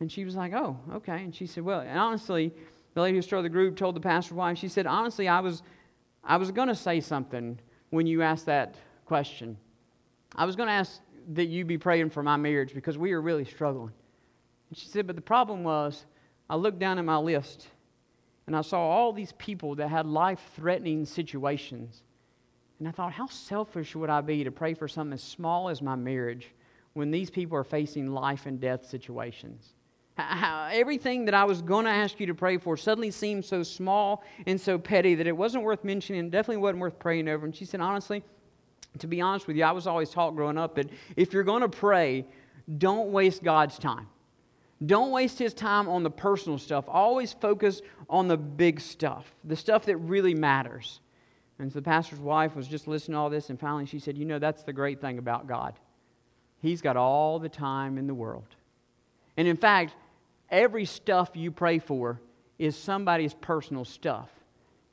And 0.00 0.10
she 0.10 0.24
was 0.24 0.34
like, 0.34 0.54
Oh, 0.54 0.78
okay. 0.94 1.24
And 1.24 1.34
she 1.34 1.46
said, 1.46 1.62
Well, 1.62 1.80
and 1.80 1.98
honestly, 1.98 2.54
the 2.94 3.02
lady 3.02 3.18
who 3.18 3.22
started 3.22 3.44
the 3.44 3.50
group 3.50 3.76
told 3.76 3.96
the 3.96 4.00
pastor's 4.00 4.32
wife, 4.32 4.56
she 4.56 4.68
said, 4.68 4.86
Honestly, 4.86 5.28
I 5.28 5.40
was, 5.40 5.62
I 6.24 6.38
was 6.38 6.50
going 6.52 6.68
to 6.68 6.74
say 6.74 7.00
something 7.02 7.58
when 7.90 8.06
you 8.06 8.22
asked 8.22 8.46
that 8.46 8.74
question. 9.08 9.56
I 10.36 10.44
was 10.44 10.54
going 10.54 10.68
to 10.68 10.72
ask 10.72 11.00
that 11.32 11.46
you 11.46 11.64
be 11.64 11.78
praying 11.78 12.10
for 12.10 12.22
my 12.22 12.36
marriage 12.36 12.74
because 12.74 12.98
we 12.98 13.12
are 13.12 13.20
really 13.20 13.46
struggling. 13.46 13.92
And 14.68 14.78
she 14.78 14.86
said, 14.86 15.06
But 15.06 15.16
the 15.16 15.22
problem 15.22 15.64
was, 15.64 16.04
I 16.48 16.56
looked 16.56 16.78
down 16.78 16.98
at 16.98 17.04
my 17.04 17.16
list 17.16 17.68
and 18.46 18.54
I 18.54 18.60
saw 18.60 18.80
all 18.80 19.12
these 19.12 19.32
people 19.32 19.74
that 19.76 19.88
had 19.88 20.06
life 20.06 20.40
threatening 20.56 21.04
situations. 21.04 22.02
And 22.78 22.86
I 22.86 22.92
thought, 22.92 23.12
how 23.12 23.26
selfish 23.26 23.96
would 23.96 24.08
I 24.10 24.20
be 24.20 24.44
to 24.44 24.50
pray 24.50 24.74
for 24.74 24.88
something 24.88 25.14
as 25.14 25.22
small 25.22 25.68
as 25.68 25.82
my 25.82 25.96
marriage 25.96 26.48
when 26.92 27.10
these 27.10 27.30
people 27.30 27.58
are 27.58 27.64
facing 27.64 28.12
life 28.12 28.46
and 28.46 28.60
death 28.60 28.86
situations? 28.86 29.74
How, 30.16 30.68
everything 30.72 31.24
that 31.26 31.34
I 31.34 31.44
was 31.44 31.62
going 31.62 31.84
to 31.84 31.90
ask 31.90 32.18
you 32.20 32.26
to 32.26 32.34
pray 32.34 32.58
for 32.58 32.76
suddenly 32.76 33.10
seemed 33.10 33.44
so 33.44 33.62
small 33.62 34.24
and 34.46 34.60
so 34.60 34.78
petty 34.78 35.14
that 35.14 35.26
it 35.26 35.36
wasn't 35.36 35.64
worth 35.64 35.84
mentioning 35.84 36.20
and 36.20 36.32
definitely 36.32 36.56
wasn't 36.56 36.80
worth 36.80 36.98
praying 36.98 37.28
over. 37.28 37.46
And 37.46 37.54
she 37.54 37.64
said, 37.64 37.80
honestly, 37.80 38.24
to 38.98 39.06
be 39.06 39.20
honest 39.20 39.46
with 39.46 39.56
you, 39.56 39.64
I 39.64 39.72
was 39.72 39.86
always 39.86 40.10
taught 40.10 40.34
growing 40.34 40.58
up 40.58 40.74
that 40.76 40.90
if 41.16 41.32
you're 41.32 41.44
going 41.44 41.62
to 41.62 41.68
pray, 41.68 42.26
don't 42.78 43.12
waste 43.12 43.42
God's 43.42 43.78
time. 43.78 44.08
Don't 44.84 45.10
waste 45.10 45.38
his 45.38 45.54
time 45.54 45.88
on 45.88 46.02
the 46.02 46.10
personal 46.10 46.58
stuff. 46.58 46.84
Always 46.88 47.32
focus 47.32 47.82
on 48.08 48.28
the 48.28 48.36
big 48.36 48.80
stuff, 48.80 49.34
the 49.44 49.56
stuff 49.56 49.86
that 49.86 49.96
really 49.96 50.34
matters. 50.34 51.00
And 51.58 51.72
so 51.72 51.80
the 51.80 51.84
pastor's 51.84 52.20
wife 52.20 52.54
was 52.54 52.68
just 52.68 52.86
listening 52.86 53.14
to 53.14 53.18
all 53.18 53.30
this, 53.30 53.50
and 53.50 53.58
finally 53.58 53.86
she 53.86 53.98
said, 53.98 54.16
You 54.16 54.24
know, 54.24 54.38
that's 54.38 54.62
the 54.62 54.72
great 54.72 55.00
thing 55.00 55.18
about 55.18 55.48
God. 55.48 55.74
He's 56.60 56.80
got 56.80 56.96
all 56.96 57.38
the 57.38 57.48
time 57.48 57.98
in 57.98 58.06
the 58.06 58.14
world. 58.14 58.54
And 59.36 59.48
in 59.48 59.56
fact, 59.56 59.94
every 60.50 60.84
stuff 60.84 61.30
you 61.34 61.50
pray 61.50 61.78
for 61.78 62.20
is 62.58 62.76
somebody's 62.76 63.34
personal 63.34 63.84
stuff. 63.84 64.28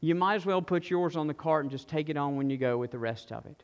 You 0.02 0.16
might 0.16 0.36
as 0.36 0.46
well 0.46 0.62
put 0.62 0.90
yours 0.90 1.16
on 1.16 1.28
the 1.28 1.34
cart 1.34 1.64
and 1.64 1.72
just 1.72 1.88
take 1.88 2.10
it 2.10 2.18
on 2.18 2.36
when 2.36 2.50
you 2.50 2.58
go 2.58 2.78
with 2.78 2.92
the 2.92 3.00
rest 3.00 3.32
of 3.32 3.46
it. 3.46 3.64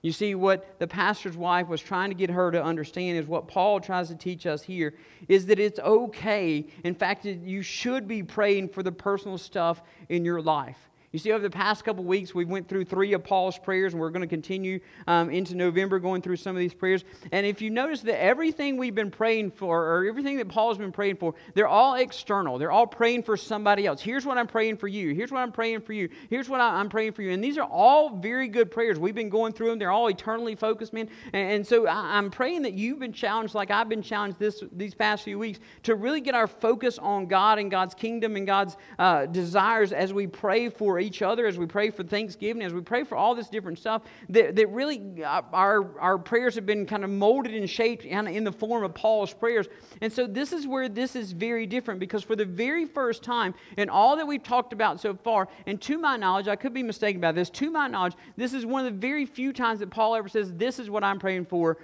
You 0.00 0.12
see, 0.12 0.36
what 0.36 0.78
the 0.78 0.86
pastor's 0.86 1.36
wife 1.36 1.66
was 1.66 1.80
trying 1.80 2.10
to 2.10 2.14
get 2.14 2.30
her 2.30 2.52
to 2.52 2.62
understand 2.62 3.18
is 3.18 3.26
what 3.26 3.48
Paul 3.48 3.80
tries 3.80 4.08
to 4.08 4.14
teach 4.14 4.46
us 4.46 4.62
here 4.62 4.94
is 5.26 5.46
that 5.46 5.58
it's 5.58 5.80
okay. 5.80 6.66
In 6.84 6.94
fact, 6.94 7.24
you 7.24 7.62
should 7.62 8.06
be 8.06 8.22
praying 8.22 8.68
for 8.68 8.84
the 8.84 8.92
personal 8.92 9.38
stuff 9.38 9.82
in 10.08 10.24
your 10.24 10.40
life. 10.40 10.78
You 11.18 11.20
see, 11.20 11.32
over 11.32 11.42
the 11.42 11.50
past 11.50 11.84
couple 11.84 12.04
weeks, 12.04 12.32
we 12.32 12.44
went 12.44 12.68
through 12.68 12.84
three 12.84 13.12
of 13.12 13.24
Paul's 13.24 13.58
prayers, 13.58 13.92
and 13.92 14.00
we're 14.00 14.10
going 14.10 14.20
to 14.20 14.28
continue 14.28 14.78
um, 15.08 15.30
into 15.30 15.56
November 15.56 15.98
going 15.98 16.22
through 16.22 16.36
some 16.36 16.54
of 16.54 16.60
these 16.60 16.72
prayers. 16.72 17.02
And 17.32 17.44
if 17.44 17.60
you 17.60 17.70
notice 17.70 18.02
that 18.02 18.22
everything 18.22 18.76
we've 18.76 18.94
been 18.94 19.10
praying 19.10 19.50
for, 19.50 19.84
or 19.84 20.06
everything 20.06 20.36
that 20.36 20.46
Paul's 20.46 20.78
been 20.78 20.92
praying 20.92 21.16
for, 21.16 21.34
they're 21.54 21.66
all 21.66 21.96
external. 21.96 22.56
They're 22.56 22.70
all 22.70 22.86
praying 22.86 23.24
for 23.24 23.36
somebody 23.36 23.84
else. 23.84 24.00
Here's 24.00 24.24
what 24.24 24.38
I'm 24.38 24.46
praying 24.46 24.76
for 24.76 24.86
you. 24.86 25.12
Here's 25.12 25.32
what 25.32 25.40
I'm 25.40 25.50
praying 25.50 25.80
for 25.80 25.92
you. 25.92 26.08
Here's 26.30 26.48
what 26.48 26.60
I'm 26.60 26.88
praying 26.88 27.14
for 27.14 27.22
you. 27.22 27.32
And 27.32 27.42
these 27.42 27.58
are 27.58 27.66
all 27.68 28.10
very 28.10 28.46
good 28.46 28.70
prayers. 28.70 28.96
We've 29.00 29.12
been 29.12 29.28
going 29.28 29.54
through 29.54 29.70
them. 29.70 29.80
They're 29.80 29.90
all 29.90 30.06
eternally 30.06 30.54
focused, 30.54 30.92
man. 30.92 31.08
And, 31.32 31.50
and 31.50 31.66
so 31.66 31.88
I'm 31.88 32.30
praying 32.30 32.62
that 32.62 32.74
you've 32.74 33.00
been 33.00 33.12
challenged, 33.12 33.56
like 33.56 33.72
I've 33.72 33.88
been 33.88 34.02
challenged 34.02 34.38
this 34.38 34.62
these 34.70 34.94
past 34.94 35.24
few 35.24 35.40
weeks, 35.40 35.58
to 35.82 35.96
really 35.96 36.20
get 36.20 36.36
our 36.36 36.46
focus 36.46 36.96
on 36.96 37.26
God 37.26 37.58
and 37.58 37.72
God's 37.72 37.96
kingdom 37.96 38.36
and 38.36 38.46
God's 38.46 38.76
uh, 39.00 39.26
desires 39.26 39.92
as 39.92 40.12
we 40.12 40.28
pray 40.28 40.68
for 40.68 41.07
other, 41.22 41.46
as 41.46 41.58
we 41.58 41.66
pray 41.66 41.90
for 41.90 42.02
Thanksgiving, 42.02 42.62
as 42.62 42.72
we 42.74 42.80
pray 42.80 43.04
for 43.04 43.16
all 43.16 43.34
this 43.34 43.48
different 43.48 43.78
stuff, 43.78 44.02
that, 44.28 44.56
that 44.56 44.68
really 44.68 45.22
uh, 45.24 45.42
our, 45.52 45.98
our 46.00 46.18
prayers 46.18 46.54
have 46.54 46.66
been 46.66 46.86
kind 46.86 47.04
of 47.04 47.10
molded 47.10 47.54
and 47.54 47.68
shaped 47.68 48.04
in 48.04 48.44
the 48.44 48.52
form 48.52 48.84
of 48.84 48.94
Paul's 48.94 49.32
prayers. 49.32 49.66
And 50.00 50.12
so 50.12 50.26
this 50.26 50.52
is 50.52 50.66
where 50.66 50.88
this 50.88 51.16
is 51.16 51.32
very 51.32 51.66
different 51.66 52.00
because 52.00 52.22
for 52.22 52.36
the 52.36 52.44
very 52.44 52.84
first 52.84 53.22
time 53.22 53.54
in 53.76 53.88
all 53.88 54.16
that 54.16 54.26
we've 54.26 54.42
talked 54.42 54.72
about 54.72 55.00
so 55.00 55.14
far, 55.14 55.48
and 55.66 55.80
to 55.82 55.98
my 55.98 56.16
knowledge, 56.16 56.48
I 56.48 56.56
could 56.56 56.74
be 56.74 56.82
mistaken 56.82 57.20
about 57.20 57.34
this, 57.34 57.50
to 57.50 57.70
my 57.70 57.88
knowledge, 57.88 58.14
this 58.36 58.52
is 58.52 58.66
one 58.66 58.86
of 58.86 58.92
the 58.92 58.98
very 58.98 59.26
few 59.26 59.52
times 59.52 59.80
that 59.80 59.90
Paul 59.90 60.14
ever 60.14 60.28
says, 60.28 60.52
This 60.52 60.78
is 60.78 60.90
what 60.90 61.04
I'm 61.04 61.18
praying 61.18 61.46
for 61.46 61.78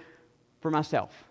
for 0.61 0.71
myself. 0.71 1.25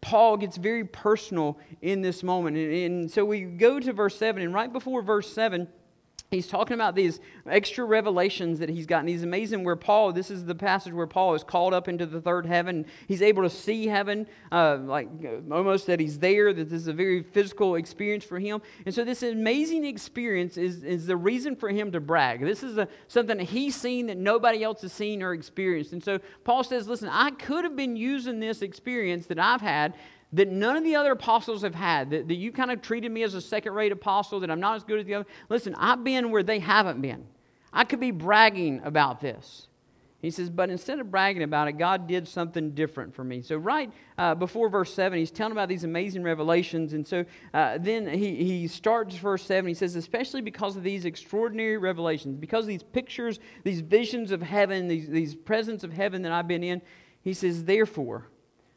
Paul 0.00 0.36
gets 0.36 0.56
very 0.56 0.84
personal 0.84 1.58
in 1.82 2.00
this 2.00 2.22
moment. 2.22 2.56
And, 2.56 2.72
and, 2.72 3.10
so 3.10 3.24
we 3.24 3.42
go 3.42 3.78
to 3.78 3.92
verse 3.92 4.16
7, 4.16 4.42
and 4.42 4.54
right 4.54 4.72
before 4.72 5.02
verse 5.02 5.32
7, 5.32 5.68
he's 6.30 6.46
talking 6.46 6.74
about 6.74 6.94
these 6.94 7.18
extra 7.48 7.84
revelations 7.84 8.60
that 8.60 8.68
he's 8.68 8.86
gotten. 8.86 9.08
He's 9.08 9.24
amazing 9.24 9.64
where 9.64 9.74
Paul, 9.74 10.12
this 10.12 10.30
is 10.30 10.44
the 10.44 10.54
passage 10.54 10.92
where 10.92 11.06
Paul 11.06 11.34
is 11.34 11.42
called 11.42 11.74
up 11.74 11.88
into 11.88 12.06
the 12.06 12.20
third 12.20 12.46
heaven. 12.46 12.86
He's 13.08 13.20
able 13.20 13.42
to 13.42 13.50
see 13.50 13.88
heaven, 13.88 14.28
uh, 14.52 14.76
like 14.76 15.08
almost 15.50 15.86
that 15.86 15.98
he's 15.98 16.18
there, 16.18 16.52
that 16.52 16.70
this 16.70 16.82
is 16.82 16.86
a 16.86 16.92
very 16.92 17.22
physical 17.22 17.74
experience 17.74 18.24
for 18.24 18.38
him. 18.38 18.62
And 18.86 18.94
so 18.94 19.04
this 19.04 19.22
amazing 19.24 19.84
experience 19.84 20.56
is, 20.56 20.84
is 20.84 21.06
the 21.06 21.16
reason 21.16 21.56
for 21.56 21.68
him 21.68 21.90
to 21.92 22.00
brag. 22.00 22.40
This 22.40 22.62
is 22.62 22.78
a, 22.78 22.86
something 23.08 23.38
that 23.38 23.48
he's 23.48 23.74
seen 23.74 24.06
that 24.06 24.16
nobody 24.16 24.62
else 24.62 24.82
has 24.82 24.92
seen 24.92 25.22
or 25.22 25.32
experienced. 25.32 25.92
And 25.92 26.02
so 26.02 26.20
Paul 26.44 26.62
says, 26.62 26.86
listen, 26.86 27.08
I 27.08 27.30
could 27.32 27.64
have 27.64 27.74
been 27.74 27.96
using 27.96 28.38
this 28.38 28.62
experience 28.62 29.26
that 29.26 29.38
I've 29.40 29.62
had 29.62 29.94
that 30.32 30.48
none 30.48 30.76
of 30.76 30.84
the 30.84 30.94
other 30.96 31.12
apostles 31.12 31.62
have 31.62 31.74
had, 31.74 32.10
that, 32.10 32.28
that 32.28 32.34
you 32.34 32.52
kind 32.52 32.70
of 32.70 32.82
treated 32.82 33.10
me 33.10 33.22
as 33.22 33.34
a 33.34 33.40
second 33.40 33.72
rate 33.74 33.92
apostle, 33.92 34.40
that 34.40 34.50
I'm 34.50 34.60
not 34.60 34.76
as 34.76 34.84
good 34.84 35.00
as 35.00 35.06
the 35.06 35.14
other. 35.14 35.26
Listen, 35.48 35.74
I've 35.76 36.04
been 36.04 36.30
where 36.30 36.42
they 36.42 36.60
haven't 36.60 37.00
been. 37.00 37.26
I 37.72 37.84
could 37.84 38.00
be 38.00 38.10
bragging 38.10 38.80
about 38.84 39.20
this. 39.20 39.66
He 40.22 40.30
says, 40.30 40.50
but 40.50 40.68
instead 40.68 41.00
of 41.00 41.10
bragging 41.10 41.42
about 41.42 41.68
it, 41.68 41.72
God 41.78 42.06
did 42.06 42.28
something 42.28 42.72
different 42.72 43.14
for 43.14 43.24
me. 43.24 43.40
So, 43.40 43.56
right 43.56 43.90
uh, 44.18 44.34
before 44.34 44.68
verse 44.68 44.92
7, 44.92 45.18
he's 45.18 45.30
telling 45.30 45.52
about 45.52 45.70
these 45.70 45.84
amazing 45.84 46.22
revelations. 46.22 46.92
And 46.92 47.06
so 47.06 47.24
uh, 47.54 47.78
then 47.80 48.06
he, 48.06 48.36
he 48.36 48.68
starts 48.68 49.14
verse 49.16 49.42
7. 49.44 49.66
He 49.66 49.72
says, 49.72 49.96
especially 49.96 50.42
because 50.42 50.76
of 50.76 50.82
these 50.82 51.06
extraordinary 51.06 51.78
revelations, 51.78 52.36
because 52.36 52.64
of 52.64 52.68
these 52.68 52.82
pictures, 52.82 53.40
these 53.64 53.80
visions 53.80 54.30
of 54.30 54.42
heaven, 54.42 54.88
these, 54.88 55.08
these 55.08 55.34
presence 55.34 55.84
of 55.84 55.92
heaven 55.92 56.20
that 56.22 56.32
I've 56.32 56.48
been 56.48 56.64
in, 56.64 56.82
he 57.22 57.32
says, 57.32 57.64
therefore, 57.64 58.26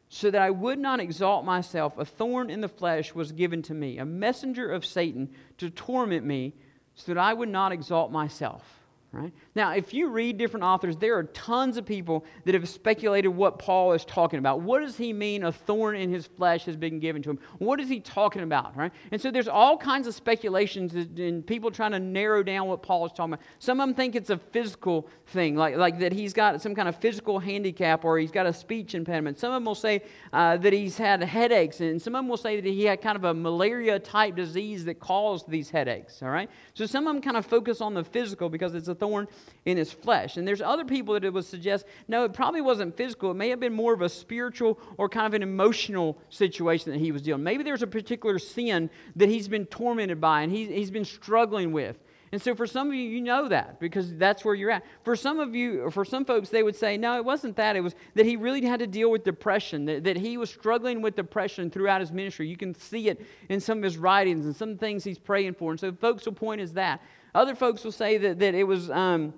so 0.08 0.30
that 0.30 0.40
I 0.40 0.50
would 0.50 0.78
not 0.78 1.00
exalt 1.00 1.44
myself, 1.44 1.98
a 1.98 2.04
thorn 2.04 2.50
in 2.50 2.60
the 2.60 2.68
flesh 2.68 3.14
was 3.14 3.32
given 3.32 3.62
to 3.62 3.74
me, 3.74 3.98
a 3.98 4.04
messenger 4.04 4.70
of 4.70 4.84
Satan 4.84 5.30
to 5.58 5.70
torment 5.70 6.24
me, 6.24 6.54
so 6.94 7.12
that 7.12 7.20
I 7.20 7.32
would 7.34 7.48
not 7.48 7.72
exalt 7.72 8.12
myself. 8.12 8.83
Right? 9.14 9.32
Now, 9.54 9.72
if 9.72 9.94
you 9.94 10.08
read 10.08 10.38
different 10.38 10.64
authors, 10.64 10.96
there 10.96 11.16
are 11.16 11.22
tons 11.24 11.76
of 11.76 11.86
people 11.86 12.24
that 12.44 12.54
have 12.54 12.68
speculated 12.68 13.28
what 13.28 13.60
Paul 13.60 13.92
is 13.92 14.04
talking 14.04 14.40
about. 14.40 14.60
What 14.60 14.80
does 14.80 14.96
he 14.96 15.12
mean 15.12 15.44
a 15.44 15.52
thorn 15.52 15.94
in 15.94 16.12
his 16.12 16.26
flesh 16.26 16.64
has 16.64 16.76
been 16.76 16.98
given 16.98 17.22
to 17.22 17.30
him? 17.30 17.38
What 17.58 17.78
is 17.78 17.88
he 17.88 18.00
talking 18.00 18.42
about? 18.42 18.76
Right? 18.76 18.90
And 19.12 19.20
so 19.20 19.30
there's 19.30 19.46
all 19.46 19.78
kinds 19.78 20.08
of 20.08 20.14
speculations 20.16 20.94
and 20.94 21.46
people 21.46 21.70
trying 21.70 21.92
to 21.92 22.00
narrow 22.00 22.42
down 22.42 22.66
what 22.66 22.82
Paul 22.82 23.06
is 23.06 23.12
talking 23.12 23.34
about. 23.34 23.44
Some 23.60 23.80
of 23.80 23.86
them 23.86 23.94
think 23.94 24.16
it's 24.16 24.30
a 24.30 24.38
physical 24.38 25.08
thing, 25.28 25.54
like, 25.54 25.76
like 25.76 26.00
that 26.00 26.12
he's 26.12 26.32
got 26.32 26.60
some 26.60 26.74
kind 26.74 26.88
of 26.88 26.96
physical 26.96 27.38
handicap 27.38 28.04
or 28.04 28.18
he's 28.18 28.32
got 28.32 28.46
a 28.46 28.52
speech 28.52 28.96
impediment. 28.96 29.38
Some 29.38 29.52
of 29.52 29.56
them 29.56 29.64
will 29.64 29.76
say 29.76 30.02
uh, 30.32 30.56
that 30.56 30.72
he's 30.72 30.98
had 30.98 31.22
headaches, 31.22 31.80
and 31.80 32.02
some 32.02 32.16
of 32.16 32.18
them 32.18 32.28
will 32.28 32.36
say 32.36 32.60
that 32.60 32.68
he 32.68 32.84
had 32.84 33.00
kind 33.00 33.16
of 33.16 33.24
a 33.24 33.32
malaria 33.32 34.00
type 34.00 34.34
disease 34.34 34.84
that 34.86 34.98
caused 34.98 35.48
these 35.48 35.70
headaches. 35.70 36.20
All 36.20 36.30
right? 36.30 36.50
So 36.74 36.84
some 36.84 37.06
of 37.06 37.14
them 37.14 37.22
kind 37.22 37.36
of 37.36 37.46
focus 37.46 37.80
on 37.80 37.94
the 37.94 38.02
physical 38.02 38.48
because 38.48 38.74
it's 38.74 38.88
a 38.88 38.94
thorn 39.04 39.28
in 39.66 39.76
his 39.76 39.92
flesh. 39.92 40.38
And 40.38 40.48
there's 40.48 40.62
other 40.62 40.84
people 40.84 41.12
that 41.14 41.24
it 41.24 41.32
would 41.32 41.44
suggest, 41.44 41.84
no, 42.08 42.24
it 42.24 42.32
probably 42.32 42.62
wasn't 42.62 42.96
physical. 42.96 43.30
It 43.30 43.34
may 43.34 43.50
have 43.50 43.60
been 43.60 43.74
more 43.74 43.92
of 43.92 44.00
a 44.00 44.08
spiritual 44.08 44.78
or 44.96 45.10
kind 45.10 45.26
of 45.26 45.34
an 45.34 45.42
emotional 45.42 46.18
situation 46.30 46.90
that 46.92 46.98
he 46.98 47.12
was 47.12 47.20
dealing. 47.20 47.42
Maybe 47.42 47.62
there's 47.62 47.82
a 47.82 47.86
particular 47.86 48.38
sin 48.38 48.88
that 49.16 49.28
he's 49.28 49.46
been 49.46 49.66
tormented 49.66 50.20
by 50.20 50.40
and 50.42 50.50
he's, 50.50 50.68
he's 50.68 50.90
been 50.90 51.04
struggling 51.04 51.72
with. 51.72 51.98
And 52.32 52.42
so 52.42 52.54
for 52.54 52.66
some 52.66 52.88
of 52.88 52.94
you, 52.94 53.02
you 53.02 53.20
know 53.20 53.46
that 53.48 53.78
because 53.78 54.16
that's 54.16 54.44
where 54.44 54.54
you're 54.54 54.70
at. 54.70 54.84
For 55.04 55.14
some 55.14 55.38
of 55.38 55.54
you, 55.54 55.82
or 55.82 55.90
for 55.92 56.04
some 56.04 56.24
folks, 56.24 56.48
they 56.48 56.64
would 56.64 56.74
say, 56.74 56.96
no, 56.96 57.16
it 57.16 57.24
wasn't 57.24 57.54
that. 57.56 57.76
It 57.76 57.80
was 57.80 57.94
that 58.14 58.26
he 58.26 58.36
really 58.36 58.64
had 58.64 58.80
to 58.80 58.88
deal 58.88 59.10
with 59.10 59.22
depression, 59.22 59.84
that, 59.84 60.02
that 60.02 60.16
he 60.16 60.36
was 60.36 60.50
struggling 60.50 61.00
with 61.00 61.14
depression 61.14 61.70
throughout 61.70 62.00
his 62.00 62.10
ministry. 62.10 62.48
You 62.48 62.56
can 62.56 62.74
see 62.74 63.08
it 63.08 63.24
in 63.48 63.60
some 63.60 63.78
of 63.78 63.84
his 63.84 63.98
writings 63.98 64.46
and 64.46 64.56
some 64.56 64.76
things 64.76 65.04
he's 65.04 65.18
praying 65.18 65.54
for. 65.54 65.70
And 65.70 65.78
so 65.78 65.92
folks 65.92 66.24
will 66.24 66.32
point 66.32 66.60
as 66.60 66.72
that. 66.72 67.00
Other 67.34 67.54
folks 67.54 67.84
will 67.84 67.92
say 67.92 68.18
that, 68.18 68.38
that 68.38 68.54
it 68.54 68.64
was. 68.64 68.90
Um, 68.90 69.34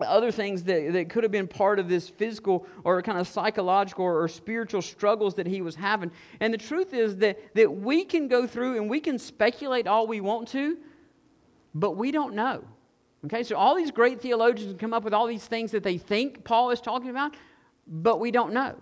other 0.00 0.32
things 0.32 0.64
that, 0.64 0.92
that 0.92 1.08
could 1.08 1.22
have 1.22 1.30
been 1.30 1.46
part 1.46 1.78
of 1.78 1.88
this 1.88 2.08
physical 2.08 2.66
or 2.82 3.00
kind 3.00 3.16
of 3.16 3.28
psychological 3.28 4.04
or, 4.04 4.24
or, 4.24 4.26
spiritual 4.26 4.82
struggles 4.82 5.36
that 5.36 5.46
he 5.46 5.62
was 5.62 5.76
having. 5.76 6.10
And 6.40 6.52
the 6.52 6.58
truth 6.58 6.92
is 6.92 7.16
that, 7.18 7.54
that 7.54 7.72
we 7.72 8.04
can 8.04 8.26
go 8.26 8.44
through 8.44 8.76
and 8.76 8.90
we 8.90 8.98
can 8.98 9.20
speculate 9.20 9.86
all 9.86 10.08
we 10.08 10.20
want 10.20 10.48
to, 10.48 10.78
but 11.74 11.92
we 11.92 12.10
don't 12.10 12.34
know. 12.34 12.64
Okay, 13.26 13.42
so 13.42 13.56
all 13.56 13.74
these 13.74 13.90
great 13.90 14.20
theologians 14.20 14.74
come 14.78 14.92
up 14.92 15.02
with 15.02 15.14
all 15.14 15.26
these 15.26 15.46
things 15.46 15.70
that 15.70 15.82
they 15.82 15.96
think 15.96 16.44
Paul 16.44 16.70
is 16.70 16.80
talking 16.80 17.08
about, 17.08 17.34
but 17.86 18.20
we 18.20 18.30
don't 18.30 18.52
know. 18.52 18.76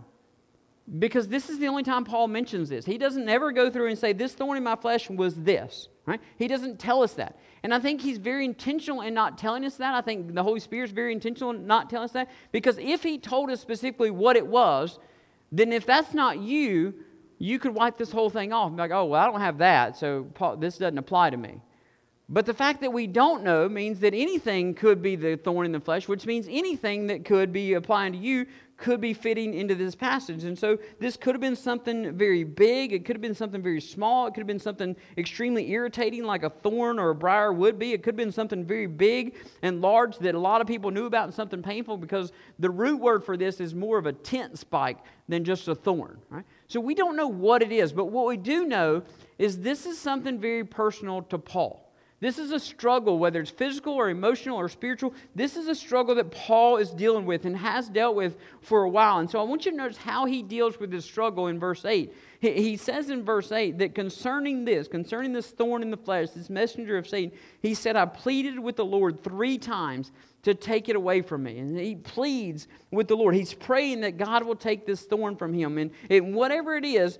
Because 0.98 1.28
this 1.28 1.48
is 1.48 1.60
the 1.60 1.68
only 1.68 1.84
time 1.84 2.04
Paul 2.04 2.26
mentions 2.26 2.68
this. 2.68 2.84
He 2.84 2.98
doesn't 2.98 3.28
ever 3.28 3.52
go 3.52 3.70
through 3.70 3.86
and 3.86 3.98
say, 3.98 4.12
This 4.12 4.34
thorn 4.34 4.56
in 4.56 4.64
my 4.64 4.74
flesh 4.74 5.08
was 5.08 5.36
this. 5.36 5.88
Right? 6.06 6.20
He 6.36 6.48
doesn't 6.48 6.80
tell 6.80 7.04
us 7.04 7.12
that. 7.14 7.38
And 7.62 7.72
I 7.72 7.78
think 7.78 8.00
he's 8.00 8.18
very 8.18 8.44
intentional 8.44 9.02
in 9.02 9.14
not 9.14 9.38
telling 9.38 9.64
us 9.64 9.76
that. 9.76 9.94
I 9.94 10.00
think 10.00 10.34
the 10.34 10.42
Holy 10.42 10.60
Spirit 10.60 10.86
is 10.86 10.92
very 10.92 11.12
intentional 11.12 11.50
in 11.50 11.66
not 11.66 11.88
telling 11.88 12.04
us 12.04 12.12
that. 12.12 12.28
Because 12.50 12.76
if 12.78 13.02
he 13.02 13.18
told 13.18 13.50
us 13.50 13.60
specifically 13.60 14.10
what 14.10 14.36
it 14.36 14.46
was, 14.46 14.98
then 15.52 15.72
if 15.72 15.86
that's 15.86 16.12
not 16.12 16.40
you, 16.40 16.94
you 17.38 17.58
could 17.58 17.74
wipe 17.74 17.98
this 17.98 18.10
whole 18.10 18.30
thing 18.30 18.52
off. 18.52 18.68
and 18.68 18.76
be 18.76 18.82
Like, 18.82 18.90
oh, 18.90 19.04
well, 19.04 19.22
I 19.22 19.30
don't 19.30 19.40
have 19.40 19.58
that, 19.58 19.96
so 19.96 20.26
this 20.58 20.78
doesn't 20.78 20.98
apply 20.98 21.30
to 21.30 21.36
me. 21.36 21.60
But 22.28 22.46
the 22.46 22.54
fact 22.54 22.80
that 22.80 22.92
we 22.92 23.06
don't 23.06 23.44
know 23.44 23.68
means 23.68 24.00
that 24.00 24.14
anything 24.14 24.74
could 24.74 25.02
be 25.02 25.16
the 25.16 25.36
thorn 25.36 25.66
in 25.66 25.72
the 25.72 25.80
flesh, 25.80 26.08
which 26.08 26.24
means 26.24 26.46
anything 26.48 27.08
that 27.08 27.24
could 27.24 27.52
be 27.52 27.74
applying 27.74 28.12
to 28.12 28.18
you 28.18 28.46
could 28.76 29.00
be 29.00 29.14
fitting 29.14 29.54
into 29.54 29.74
this 29.74 29.94
passage. 29.94 30.44
And 30.44 30.58
so 30.58 30.78
this 30.98 31.16
could 31.16 31.34
have 31.34 31.40
been 31.40 31.56
something 31.56 32.16
very 32.16 32.42
big. 32.42 32.92
It 32.92 33.04
could 33.04 33.14
have 33.14 33.22
been 33.22 33.34
something 33.34 33.62
very 33.62 33.80
small. 33.80 34.26
It 34.26 34.34
could 34.34 34.40
have 34.40 34.46
been 34.46 34.58
something 34.58 34.96
extremely 35.16 35.70
irritating, 35.70 36.24
like 36.24 36.42
a 36.42 36.50
thorn 36.50 36.98
or 36.98 37.10
a 37.10 37.14
briar 37.14 37.52
would 37.52 37.78
be. 37.78 37.92
It 37.92 38.02
could 38.02 38.14
have 38.14 38.16
been 38.16 38.32
something 38.32 38.64
very 38.64 38.86
big 38.86 39.36
and 39.62 39.80
large 39.80 40.18
that 40.18 40.34
a 40.34 40.38
lot 40.38 40.60
of 40.60 40.66
people 40.66 40.90
knew 40.90 41.06
about 41.06 41.24
and 41.24 41.34
something 41.34 41.62
painful 41.62 41.96
because 41.96 42.32
the 42.58 42.70
root 42.70 43.00
word 43.00 43.24
for 43.24 43.36
this 43.36 43.60
is 43.60 43.74
more 43.74 43.98
of 43.98 44.06
a 44.06 44.12
tent 44.12 44.58
spike 44.58 44.98
than 45.28 45.44
just 45.44 45.68
a 45.68 45.74
thorn. 45.74 46.18
Right? 46.28 46.44
So 46.66 46.80
we 46.80 46.94
don't 46.94 47.16
know 47.16 47.28
what 47.28 47.62
it 47.62 47.72
is, 47.72 47.92
but 47.92 48.06
what 48.06 48.26
we 48.26 48.36
do 48.36 48.64
know 48.64 49.02
is 49.38 49.58
this 49.58 49.86
is 49.86 49.98
something 49.98 50.40
very 50.40 50.64
personal 50.64 51.22
to 51.22 51.38
Paul. 51.38 51.91
This 52.22 52.38
is 52.38 52.52
a 52.52 52.60
struggle, 52.60 53.18
whether 53.18 53.40
it's 53.40 53.50
physical 53.50 53.94
or 53.94 54.08
emotional 54.08 54.56
or 54.56 54.68
spiritual. 54.68 55.12
This 55.34 55.56
is 55.56 55.66
a 55.66 55.74
struggle 55.74 56.14
that 56.14 56.30
Paul 56.30 56.76
is 56.76 56.90
dealing 56.90 57.26
with 57.26 57.46
and 57.46 57.56
has 57.56 57.88
dealt 57.88 58.14
with 58.14 58.36
for 58.60 58.84
a 58.84 58.88
while. 58.88 59.18
And 59.18 59.28
so 59.28 59.40
I 59.40 59.42
want 59.42 59.66
you 59.66 59.72
to 59.72 59.76
notice 59.76 59.96
how 59.96 60.26
he 60.26 60.40
deals 60.40 60.78
with 60.78 60.92
this 60.92 61.04
struggle 61.04 61.48
in 61.48 61.58
verse 61.58 61.84
8. 61.84 62.14
He 62.38 62.76
says 62.76 63.10
in 63.10 63.24
verse 63.24 63.50
8 63.50 63.76
that 63.78 63.96
concerning 63.96 64.64
this, 64.64 64.86
concerning 64.86 65.32
this 65.32 65.48
thorn 65.48 65.82
in 65.82 65.90
the 65.90 65.96
flesh, 65.96 66.30
this 66.30 66.48
messenger 66.48 66.96
of 66.96 67.08
Satan, 67.08 67.36
he 67.60 67.74
said, 67.74 67.96
I 67.96 68.04
pleaded 68.04 68.56
with 68.56 68.76
the 68.76 68.84
Lord 68.84 69.24
three 69.24 69.58
times 69.58 70.12
to 70.44 70.54
take 70.54 70.88
it 70.88 70.94
away 70.94 71.22
from 71.22 71.42
me. 71.42 71.58
And 71.58 71.76
he 71.76 71.96
pleads 71.96 72.68
with 72.92 73.08
the 73.08 73.16
Lord. 73.16 73.34
He's 73.34 73.52
praying 73.52 74.02
that 74.02 74.16
God 74.16 74.44
will 74.44 74.54
take 74.54 74.86
this 74.86 75.02
thorn 75.02 75.34
from 75.34 75.52
him. 75.52 75.76
And, 75.76 75.90
and 76.08 76.36
whatever 76.36 76.76
it 76.76 76.84
is, 76.84 77.18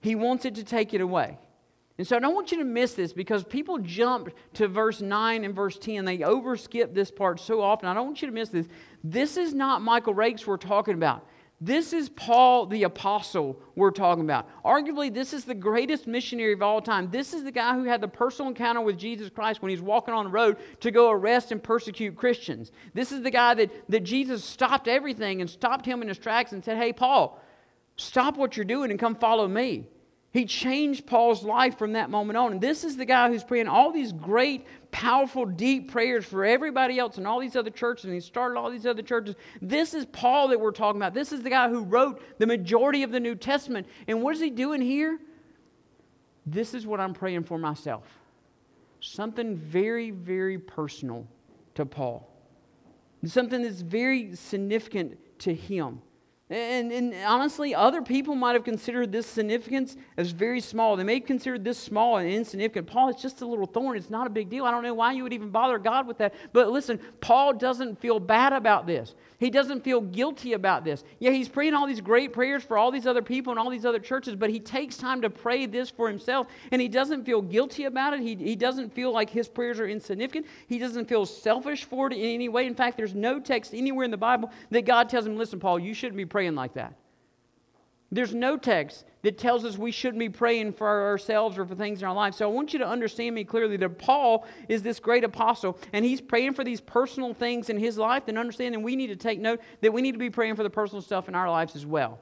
he 0.00 0.16
wants 0.16 0.44
it 0.44 0.56
to 0.56 0.64
take 0.64 0.92
it 0.92 1.00
away. 1.00 1.38
And 2.00 2.06
so 2.06 2.16
I 2.16 2.18
don't 2.18 2.34
want 2.34 2.50
you 2.50 2.56
to 2.56 2.64
miss 2.64 2.94
this 2.94 3.12
because 3.12 3.44
people 3.44 3.76
jump 3.76 4.30
to 4.54 4.68
verse 4.68 5.02
9 5.02 5.44
and 5.44 5.54
verse 5.54 5.76
10. 5.76 6.06
They 6.06 6.16
overskip 6.16 6.94
this 6.94 7.10
part 7.10 7.38
so 7.38 7.60
often. 7.60 7.90
I 7.90 7.92
don't 7.92 8.06
want 8.06 8.22
you 8.22 8.28
to 8.28 8.32
miss 8.32 8.48
this. 8.48 8.68
This 9.04 9.36
is 9.36 9.52
not 9.52 9.82
Michael 9.82 10.14
Rakes 10.14 10.46
we're 10.46 10.56
talking 10.56 10.94
about. 10.94 11.26
This 11.60 11.92
is 11.92 12.08
Paul 12.08 12.64
the 12.64 12.84
Apostle 12.84 13.60
we're 13.74 13.90
talking 13.90 14.24
about. 14.24 14.48
Arguably, 14.64 15.12
this 15.12 15.34
is 15.34 15.44
the 15.44 15.54
greatest 15.54 16.06
missionary 16.06 16.54
of 16.54 16.62
all 16.62 16.80
time. 16.80 17.10
This 17.10 17.34
is 17.34 17.44
the 17.44 17.52
guy 17.52 17.74
who 17.74 17.84
had 17.84 18.00
the 18.00 18.08
personal 18.08 18.48
encounter 18.48 18.80
with 18.80 18.96
Jesus 18.96 19.28
Christ 19.28 19.60
when 19.60 19.68
he's 19.68 19.82
walking 19.82 20.14
on 20.14 20.24
the 20.24 20.30
road 20.30 20.56
to 20.80 20.90
go 20.90 21.10
arrest 21.10 21.52
and 21.52 21.62
persecute 21.62 22.16
Christians. 22.16 22.72
This 22.94 23.12
is 23.12 23.20
the 23.20 23.30
guy 23.30 23.52
that, 23.52 23.90
that 23.90 24.04
Jesus 24.04 24.42
stopped 24.42 24.88
everything 24.88 25.42
and 25.42 25.50
stopped 25.50 25.84
him 25.84 26.00
in 26.00 26.08
his 26.08 26.16
tracks 26.16 26.52
and 26.52 26.64
said, 26.64 26.78
Hey, 26.78 26.94
Paul, 26.94 27.38
stop 27.96 28.38
what 28.38 28.56
you're 28.56 28.64
doing 28.64 28.90
and 28.90 28.98
come 28.98 29.16
follow 29.16 29.46
me. 29.46 29.86
He 30.32 30.44
changed 30.44 31.06
Paul's 31.06 31.42
life 31.42 31.76
from 31.76 31.94
that 31.94 32.08
moment 32.08 32.36
on. 32.36 32.52
And 32.52 32.60
this 32.60 32.84
is 32.84 32.96
the 32.96 33.04
guy 33.04 33.28
who's 33.28 33.42
praying 33.42 33.66
all 33.66 33.90
these 33.90 34.12
great, 34.12 34.64
powerful, 34.92 35.44
deep 35.44 35.90
prayers 35.90 36.24
for 36.24 36.44
everybody 36.44 37.00
else 37.00 37.18
and 37.18 37.26
all 37.26 37.40
these 37.40 37.56
other 37.56 37.70
churches. 37.70 38.04
And 38.04 38.14
he 38.14 38.20
started 38.20 38.56
all 38.56 38.70
these 38.70 38.86
other 38.86 39.02
churches. 39.02 39.34
This 39.60 39.92
is 39.92 40.06
Paul 40.06 40.48
that 40.48 40.60
we're 40.60 40.70
talking 40.70 41.00
about. 41.00 41.14
This 41.14 41.32
is 41.32 41.42
the 41.42 41.50
guy 41.50 41.68
who 41.68 41.80
wrote 41.82 42.22
the 42.38 42.46
majority 42.46 43.02
of 43.02 43.10
the 43.10 43.18
New 43.18 43.34
Testament. 43.34 43.88
And 44.06 44.22
what 44.22 44.36
is 44.36 44.40
he 44.40 44.50
doing 44.50 44.80
here? 44.80 45.18
This 46.46 46.74
is 46.74 46.86
what 46.86 47.00
I'm 47.00 47.12
praying 47.12 47.44
for 47.44 47.58
myself. 47.58 48.04
Something 49.00 49.56
very, 49.56 50.12
very 50.12 50.58
personal 50.58 51.26
to 51.74 51.84
Paul. 51.84 52.30
Something 53.24 53.62
that's 53.62 53.80
very 53.80 54.36
significant 54.36 55.18
to 55.40 55.52
him. 55.52 56.02
And, 56.50 56.90
and, 56.90 57.14
honestly, 57.24 57.76
other 57.76 58.02
people 58.02 58.34
might 58.34 58.54
have 58.54 58.64
considered 58.64 59.12
this 59.12 59.24
significance 59.24 59.96
as 60.16 60.32
very 60.32 60.60
small. 60.60 60.96
They 60.96 61.04
may 61.04 61.14
have 61.20 61.26
considered 61.26 61.62
this 61.62 61.78
small 61.78 62.16
and 62.16 62.28
insignificant. 62.28 62.88
Paul, 62.88 63.08
it's 63.08 63.22
just 63.22 63.40
a 63.40 63.46
little 63.46 63.66
thorn. 63.66 63.96
It's 63.96 64.10
not 64.10 64.26
a 64.26 64.30
big 64.30 64.50
deal. 64.50 64.64
I 64.64 64.72
don't 64.72 64.82
know 64.82 64.94
why 64.94 65.12
you 65.12 65.22
would 65.22 65.32
even 65.32 65.50
bother 65.50 65.78
God 65.78 66.08
with 66.08 66.18
that. 66.18 66.34
But 66.52 66.70
listen, 66.70 66.98
Paul 67.20 67.52
doesn't 67.52 68.00
feel 68.00 68.18
bad 68.18 68.52
about 68.52 68.84
this. 68.84 69.14
He 69.38 69.48
doesn't 69.48 69.84
feel 69.84 70.00
guilty 70.00 70.54
about 70.54 70.84
this. 70.84 71.04
Yeah, 71.20 71.30
he's 71.30 71.48
praying 71.48 71.72
all 71.72 71.86
these 71.86 72.00
great 72.00 72.32
prayers 72.32 72.64
for 72.64 72.76
all 72.76 72.90
these 72.90 73.06
other 73.06 73.22
people 73.22 73.52
and 73.52 73.60
all 73.60 73.70
these 73.70 73.86
other 73.86 74.00
churches, 74.00 74.34
but 74.34 74.50
he 74.50 74.60
takes 74.60 74.98
time 74.98 75.22
to 75.22 75.30
pray 75.30 75.64
this 75.64 75.88
for 75.88 76.08
himself, 76.08 76.48
and 76.72 76.82
he 76.82 76.88
doesn't 76.88 77.24
feel 77.24 77.40
guilty 77.40 77.84
about 77.84 78.12
it. 78.12 78.20
He, 78.20 78.34
he 78.34 78.54
doesn't 78.54 78.92
feel 78.92 79.12
like 79.12 79.30
his 79.30 79.48
prayers 79.48 79.80
are 79.80 79.88
insignificant. 79.88 80.46
He 80.66 80.78
doesn't 80.78 81.08
feel 81.08 81.24
selfish 81.24 81.84
for 81.84 82.08
it 82.08 82.12
in 82.12 82.20
any 82.20 82.50
way. 82.50 82.66
In 82.66 82.74
fact, 82.74 82.98
there's 82.98 83.14
no 83.14 83.40
text 83.40 83.72
anywhere 83.72 84.04
in 84.04 84.10
the 84.10 84.18
Bible 84.18 84.50
that 84.70 84.84
God 84.84 85.08
tells 85.08 85.26
him, 85.26 85.38
listen, 85.38 85.58
Paul, 85.58 85.78
you 85.78 85.94
shouldn't 85.94 86.18
be 86.18 86.26
praying 86.26 86.39
like 86.48 86.74
that. 86.74 86.94
There's 88.12 88.34
no 88.34 88.56
text 88.56 89.04
that 89.22 89.38
tells 89.38 89.64
us 89.64 89.78
we 89.78 89.92
shouldn't 89.92 90.18
be 90.18 90.28
praying 90.28 90.72
for 90.72 90.88
ourselves 90.88 91.56
or 91.58 91.64
for 91.64 91.74
things 91.74 92.02
in 92.02 92.08
our 92.08 92.14
life. 92.14 92.34
So 92.34 92.48
I 92.48 92.52
want 92.52 92.72
you 92.72 92.78
to 92.80 92.86
understand 92.86 93.34
me 93.34 93.44
clearly 93.44 93.76
that 93.76 93.98
Paul 93.98 94.46
is 94.68 94.82
this 94.82 94.98
great 94.98 95.22
apostle 95.22 95.78
and 95.92 96.04
he's 96.04 96.20
praying 96.20 96.54
for 96.54 96.64
these 96.64 96.80
personal 96.80 97.34
things 97.34 97.70
in 97.70 97.78
his 97.78 97.98
life 97.98 98.24
and 98.26 98.36
understanding 98.36 98.82
we 98.82 98.96
need 98.96 99.08
to 99.08 99.16
take 99.16 99.38
note 99.38 99.60
that 99.80 99.92
we 99.92 100.02
need 100.02 100.12
to 100.12 100.18
be 100.18 100.30
praying 100.30 100.56
for 100.56 100.64
the 100.64 100.70
personal 100.70 101.02
stuff 101.02 101.28
in 101.28 101.34
our 101.34 101.48
lives 101.48 101.76
as 101.76 101.86
well. 101.86 102.18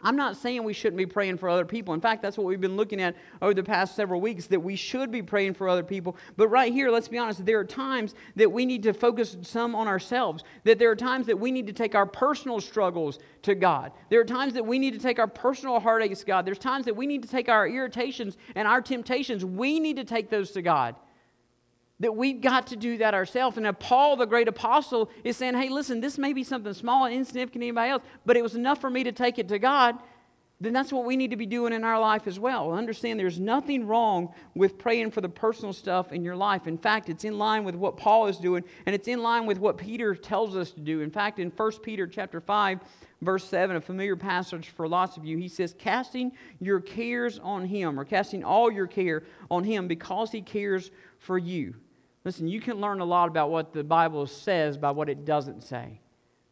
I'm 0.00 0.14
not 0.14 0.36
saying 0.36 0.62
we 0.62 0.74
shouldn't 0.74 0.96
be 0.96 1.06
praying 1.06 1.38
for 1.38 1.48
other 1.48 1.64
people. 1.64 1.92
In 1.92 2.00
fact, 2.00 2.22
that's 2.22 2.38
what 2.38 2.46
we've 2.46 2.60
been 2.60 2.76
looking 2.76 3.00
at 3.00 3.16
over 3.42 3.52
the 3.52 3.64
past 3.64 3.96
several 3.96 4.20
weeks 4.20 4.46
that 4.46 4.60
we 4.60 4.76
should 4.76 5.10
be 5.10 5.22
praying 5.22 5.54
for 5.54 5.68
other 5.68 5.82
people. 5.82 6.16
But 6.36 6.48
right 6.48 6.72
here, 6.72 6.88
let's 6.90 7.08
be 7.08 7.18
honest, 7.18 7.44
there 7.44 7.58
are 7.58 7.64
times 7.64 8.14
that 8.36 8.50
we 8.50 8.64
need 8.64 8.84
to 8.84 8.92
focus 8.92 9.36
some 9.42 9.74
on 9.74 9.88
ourselves. 9.88 10.44
That 10.62 10.78
there 10.78 10.90
are 10.90 10.96
times 10.96 11.26
that 11.26 11.38
we 11.38 11.50
need 11.50 11.66
to 11.66 11.72
take 11.72 11.96
our 11.96 12.06
personal 12.06 12.60
struggles 12.60 13.18
to 13.42 13.56
God. 13.56 13.90
There 14.08 14.20
are 14.20 14.24
times 14.24 14.54
that 14.54 14.64
we 14.64 14.78
need 14.78 14.94
to 14.94 15.00
take 15.00 15.18
our 15.18 15.26
personal 15.26 15.80
heartaches 15.80 16.20
to 16.20 16.26
God. 16.26 16.46
There's 16.46 16.58
times 16.58 16.84
that 16.84 16.94
we 16.94 17.08
need 17.08 17.22
to 17.22 17.28
take 17.28 17.48
our 17.48 17.66
irritations 17.66 18.36
and 18.54 18.68
our 18.68 18.80
temptations, 18.80 19.44
we 19.44 19.80
need 19.80 19.96
to 19.96 20.04
take 20.04 20.30
those 20.30 20.52
to 20.52 20.62
God 20.62 20.94
that 22.00 22.14
we've 22.14 22.40
got 22.40 22.68
to 22.68 22.76
do 22.76 22.98
that 22.98 23.14
ourselves. 23.14 23.56
And 23.56 23.78
Paul, 23.78 24.16
the 24.16 24.26
great 24.26 24.48
apostle, 24.48 25.10
is 25.24 25.36
saying, 25.36 25.54
hey, 25.54 25.68
listen, 25.68 26.00
this 26.00 26.18
may 26.18 26.32
be 26.32 26.44
something 26.44 26.72
small 26.72 27.04
and 27.06 27.14
insignificant 27.14 27.60
to 27.62 27.66
anybody 27.66 27.90
else, 27.90 28.02
but 28.24 28.36
it 28.36 28.42
was 28.42 28.54
enough 28.54 28.80
for 28.80 28.90
me 28.90 29.04
to 29.04 29.12
take 29.12 29.38
it 29.38 29.48
to 29.48 29.58
God. 29.58 29.98
Then 30.60 30.72
that's 30.72 30.92
what 30.92 31.04
we 31.04 31.16
need 31.16 31.30
to 31.30 31.36
be 31.36 31.46
doing 31.46 31.72
in 31.72 31.84
our 31.84 32.00
life 32.00 32.26
as 32.26 32.40
well. 32.40 32.72
Understand 32.72 33.20
there's 33.20 33.38
nothing 33.38 33.86
wrong 33.86 34.34
with 34.56 34.76
praying 34.76 35.12
for 35.12 35.20
the 35.20 35.28
personal 35.28 35.72
stuff 35.72 36.12
in 36.12 36.24
your 36.24 36.34
life. 36.34 36.66
In 36.66 36.76
fact, 36.76 37.08
it's 37.08 37.22
in 37.22 37.38
line 37.38 37.62
with 37.62 37.76
what 37.76 37.96
Paul 37.96 38.26
is 38.26 38.38
doing, 38.38 38.64
and 38.84 38.94
it's 38.94 39.06
in 39.06 39.22
line 39.22 39.46
with 39.46 39.58
what 39.58 39.78
Peter 39.78 40.16
tells 40.16 40.56
us 40.56 40.72
to 40.72 40.80
do. 40.80 41.00
In 41.00 41.10
fact, 41.10 41.38
in 41.38 41.50
1 41.50 41.72
Peter 41.82 42.08
chapter 42.08 42.40
5, 42.40 42.80
verse 43.22 43.44
7, 43.44 43.76
a 43.76 43.80
familiar 43.80 44.16
passage 44.16 44.70
for 44.70 44.88
lots 44.88 45.16
of 45.16 45.24
you, 45.24 45.38
he 45.38 45.48
says, 45.48 45.76
Casting 45.78 46.32
your 46.58 46.80
cares 46.80 47.38
on 47.38 47.64
him, 47.64 47.98
or 47.98 48.04
casting 48.04 48.42
all 48.42 48.68
your 48.70 48.88
care 48.88 49.22
on 49.52 49.62
him 49.62 49.86
because 49.86 50.32
he 50.32 50.42
cares 50.42 50.90
for 51.20 51.38
you. 51.38 51.74
Listen, 52.24 52.48
you 52.48 52.60
can 52.60 52.80
learn 52.80 53.00
a 53.00 53.04
lot 53.04 53.28
about 53.28 53.50
what 53.50 53.72
the 53.72 53.84
Bible 53.84 54.26
says 54.26 54.76
by 54.76 54.90
what 54.90 55.08
it 55.08 55.24
doesn't 55.24 55.62
say. 55.62 56.00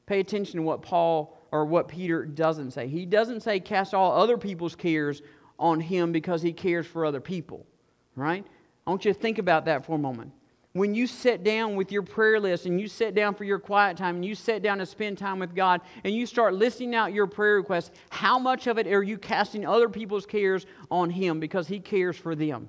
Pay 0.06 0.20
attention 0.20 0.58
to 0.58 0.62
what 0.62 0.82
Paul 0.82 1.36
or 1.50 1.64
what 1.64 1.88
Peter 1.88 2.24
doesn't 2.24 2.70
say. 2.70 2.86
He 2.86 3.06
doesn't 3.06 3.40
say 3.40 3.60
cast 3.60 3.92
all 3.92 4.12
other 4.12 4.38
people's 4.38 4.76
cares 4.76 5.22
on 5.58 5.80
him 5.80 6.12
because 6.12 6.42
he 6.42 6.52
cares 6.52 6.86
for 6.86 7.04
other 7.04 7.20
people, 7.20 7.66
right? 8.14 8.46
I 8.86 8.90
want 8.90 9.04
you 9.04 9.12
to 9.12 9.18
think 9.18 9.38
about 9.38 9.64
that 9.64 9.84
for 9.84 9.96
a 9.96 9.98
moment. 9.98 10.32
when 10.76 10.94
you 10.94 11.06
sit 11.06 11.42
down 11.42 11.74
with 11.74 11.90
your 11.90 12.02
prayer 12.02 12.38
list 12.38 12.66
and 12.66 12.78
you 12.78 12.86
sit 12.86 13.14
down 13.14 13.34
for 13.34 13.44
your 13.44 13.58
quiet 13.58 13.96
time 13.96 14.16
and 14.16 14.24
you 14.24 14.34
sit 14.34 14.62
down 14.62 14.76
to 14.76 14.84
spend 14.84 15.16
time 15.16 15.38
with 15.38 15.54
God 15.54 15.80
and 16.04 16.14
you 16.14 16.26
start 16.26 16.52
listing 16.52 16.94
out 16.94 17.14
your 17.14 17.26
prayer 17.26 17.56
requests, 17.56 17.90
how 18.10 18.38
much 18.38 18.66
of 18.66 18.76
it 18.76 18.86
are 18.86 19.02
you 19.02 19.16
casting 19.16 19.64
other 19.64 19.88
people's 19.88 20.26
cares 20.26 20.66
on 20.90 21.08
Him 21.08 21.40
because 21.40 21.66
He 21.66 21.80
cares 21.80 22.16
for 22.16 22.34
them? 22.34 22.68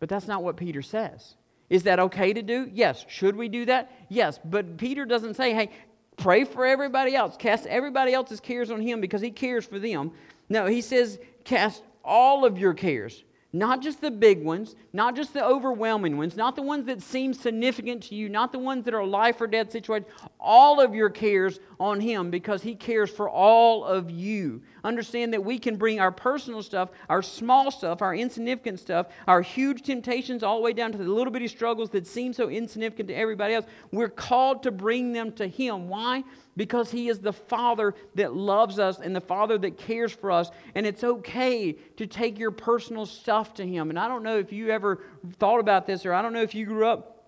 But 0.00 0.08
that's 0.08 0.26
not 0.26 0.42
what 0.42 0.56
Peter 0.56 0.82
says. 0.82 1.36
Is 1.70 1.84
that 1.84 2.00
okay 2.00 2.32
to 2.32 2.42
do? 2.42 2.68
Yes. 2.72 3.06
Should 3.08 3.36
we 3.36 3.48
do 3.48 3.64
that? 3.66 3.90
Yes. 4.08 4.38
But 4.44 4.76
Peter 4.76 5.06
doesn't 5.06 5.34
say, 5.34 5.54
hey, 5.54 5.70
pray 6.16 6.44
for 6.44 6.66
everybody 6.66 7.14
else, 7.14 7.36
cast 7.38 7.64
everybody 7.66 8.12
else's 8.12 8.40
cares 8.40 8.70
on 8.70 8.82
Him 8.82 9.00
because 9.00 9.22
He 9.22 9.30
cares 9.30 9.64
for 9.64 9.78
them. 9.78 10.10
No, 10.48 10.66
He 10.66 10.82
says, 10.82 11.18
cast 11.44 11.82
all 12.04 12.44
of 12.44 12.58
your 12.58 12.74
cares 12.74 13.24
not 13.52 13.82
just 13.82 14.00
the 14.00 14.10
big 14.10 14.44
ones, 14.44 14.76
not 14.92 15.16
just 15.16 15.34
the 15.34 15.44
overwhelming 15.44 16.16
ones, 16.16 16.36
not 16.36 16.54
the 16.54 16.62
ones 16.62 16.86
that 16.86 17.02
seem 17.02 17.34
significant 17.34 18.04
to 18.04 18.14
you, 18.14 18.28
not 18.28 18.52
the 18.52 18.58
ones 18.58 18.84
that 18.84 18.94
are 18.94 19.04
life 19.04 19.40
or 19.40 19.48
death 19.48 19.72
situations. 19.72 20.08
All 20.38 20.80
of 20.80 20.94
your 20.94 21.10
cares 21.10 21.58
on 21.80 22.00
Him 22.00 22.30
because 22.30 22.62
He 22.62 22.76
cares 22.76 23.10
for 23.10 23.28
all 23.28 23.84
of 23.84 24.08
you. 24.08 24.62
Understand 24.84 25.32
that 25.32 25.44
we 25.44 25.58
can 25.58 25.76
bring 25.76 25.98
our 25.98 26.12
personal 26.12 26.62
stuff, 26.62 26.90
our 27.08 27.22
small 27.22 27.72
stuff, 27.72 28.02
our 28.02 28.14
insignificant 28.14 28.78
stuff, 28.78 29.08
our 29.26 29.42
huge 29.42 29.82
temptations, 29.82 30.44
all 30.44 30.56
the 30.56 30.62
way 30.62 30.72
down 30.72 30.92
to 30.92 30.98
the 30.98 31.04
little 31.04 31.32
bitty 31.32 31.48
struggles 31.48 31.90
that 31.90 32.06
seem 32.06 32.32
so 32.32 32.48
insignificant 32.48 33.08
to 33.08 33.14
everybody 33.14 33.54
else. 33.54 33.66
We're 33.90 34.08
called 34.08 34.62
to 34.62 34.70
bring 34.70 35.12
them 35.12 35.32
to 35.32 35.48
Him. 35.48 35.88
Why? 35.88 36.22
Because 36.60 36.90
He 36.90 37.08
is 37.08 37.20
the 37.20 37.32
Father 37.32 37.94
that 38.16 38.36
loves 38.36 38.78
us 38.78 38.98
and 38.98 39.16
the 39.16 39.20
Father 39.22 39.56
that 39.56 39.78
cares 39.78 40.12
for 40.12 40.30
us. 40.30 40.50
And 40.74 40.84
it's 40.84 41.02
okay 41.02 41.72
to 41.72 42.06
take 42.06 42.38
your 42.38 42.50
personal 42.50 43.06
stuff 43.06 43.54
to 43.54 43.66
Him. 43.66 43.88
And 43.88 43.98
I 43.98 44.06
don't 44.08 44.22
know 44.22 44.36
if 44.36 44.52
you 44.52 44.68
ever 44.68 45.00
thought 45.38 45.60
about 45.60 45.86
this, 45.86 46.04
or 46.04 46.12
I 46.12 46.20
don't 46.20 46.34
know 46.34 46.42
if 46.42 46.54
you 46.54 46.66
grew 46.66 46.86
up 46.86 47.24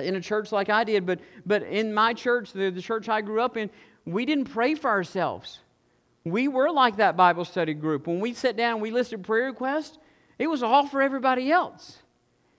in 0.00 0.16
a 0.16 0.20
church 0.20 0.52
like 0.52 0.68
I 0.68 0.84
did, 0.84 1.06
but, 1.06 1.20
but 1.46 1.62
in 1.62 1.94
my 1.94 2.12
church, 2.12 2.52
the, 2.52 2.68
the 2.68 2.82
church 2.82 3.08
I 3.08 3.22
grew 3.22 3.40
up 3.40 3.56
in, 3.56 3.70
we 4.04 4.26
didn't 4.26 4.50
pray 4.52 4.74
for 4.74 4.90
ourselves. 4.90 5.60
We 6.24 6.48
were 6.48 6.70
like 6.70 6.96
that 6.96 7.16
Bible 7.16 7.46
study 7.46 7.72
group. 7.72 8.06
When 8.06 8.20
we 8.20 8.34
sat 8.34 8.54
down 8.54 8.82
we 8.82 8.90
listed 8.90 9.24
prayer 9.24 9.46
requests, 9.46 9.96
it 10.38 10.46
was 10.46 10.62
all 10.62 10.86
for 10.86 11.00
everybody 11.00 11.50
else. 11.50 12.02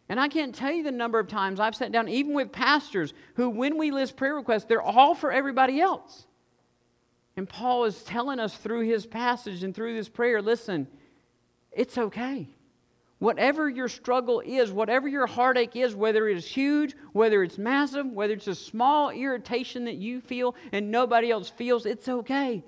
And 0.08 0.20
I 0.20 0.28
can't 0.28 0.54
tell 0.54 0.72
you 0.72 0.84
the 0.84 0.92
number 0.92 1.20
of 1.20 1.28
times 1.28 1.60
I've 1.60 1.76
sat 1.76 1.92
down, 1.92 2.08
even 2.08 2.34
with 2.34 2.52
pastors, 2.52 3.14
who, 3.36 3.50
when 3.50 3.78
we 3.78 3.92
list 3.92 4.16
prayer 4.16 4.36
requests, 4.36 4.66
they're 4.66 4.82
all 4.82 5.16
for 5.16 5.32
everybody 5.32 5.82
else. 5.82 6.28
And 7.36 7.50
Paul 7.50 7.86
is 7.86 8.04
telling 8.04 8.40
us 8.40 8.56
through 8.56 8.88
his 8.88 9.06
passage 9.06 9.64
and 9.64 9.74
through 9.74 9.96
this 9.96 10.08
prayer 10.08 10.42
listen, 10.42 10.88
it's 11.72 11.98
okay. 11.98 12.48
Whatever 13.20 13.70
your 13.70 13.88
struggle 13.88 14.42
is, 14.46 14.72
whatever 14.72 15.08
your 15.08 15.26
heartache 15.26 15.76
is, 15.76 15.96
whether 15.96 16.28
it 16.28 16.38
is 16.38 16.46
huge, 16.46 16.96
whether 17.14 17.44
it's 17.44 17.58
massive, 17.58 18.06
whether 18.06 18.34
it's 18.34 18.48
a 18.48 18.56
small 18.56 19.10
irritation 19.10 19.86
that 19.86 19.96
you 19.96 20.22
feel 20.22 20.56
and 20.72 20.92
nobody 20.92 21.32
else 21.32 21.50
feels, 21.50 21.86
it's 21.86 22.08
okay. 22.08 22.64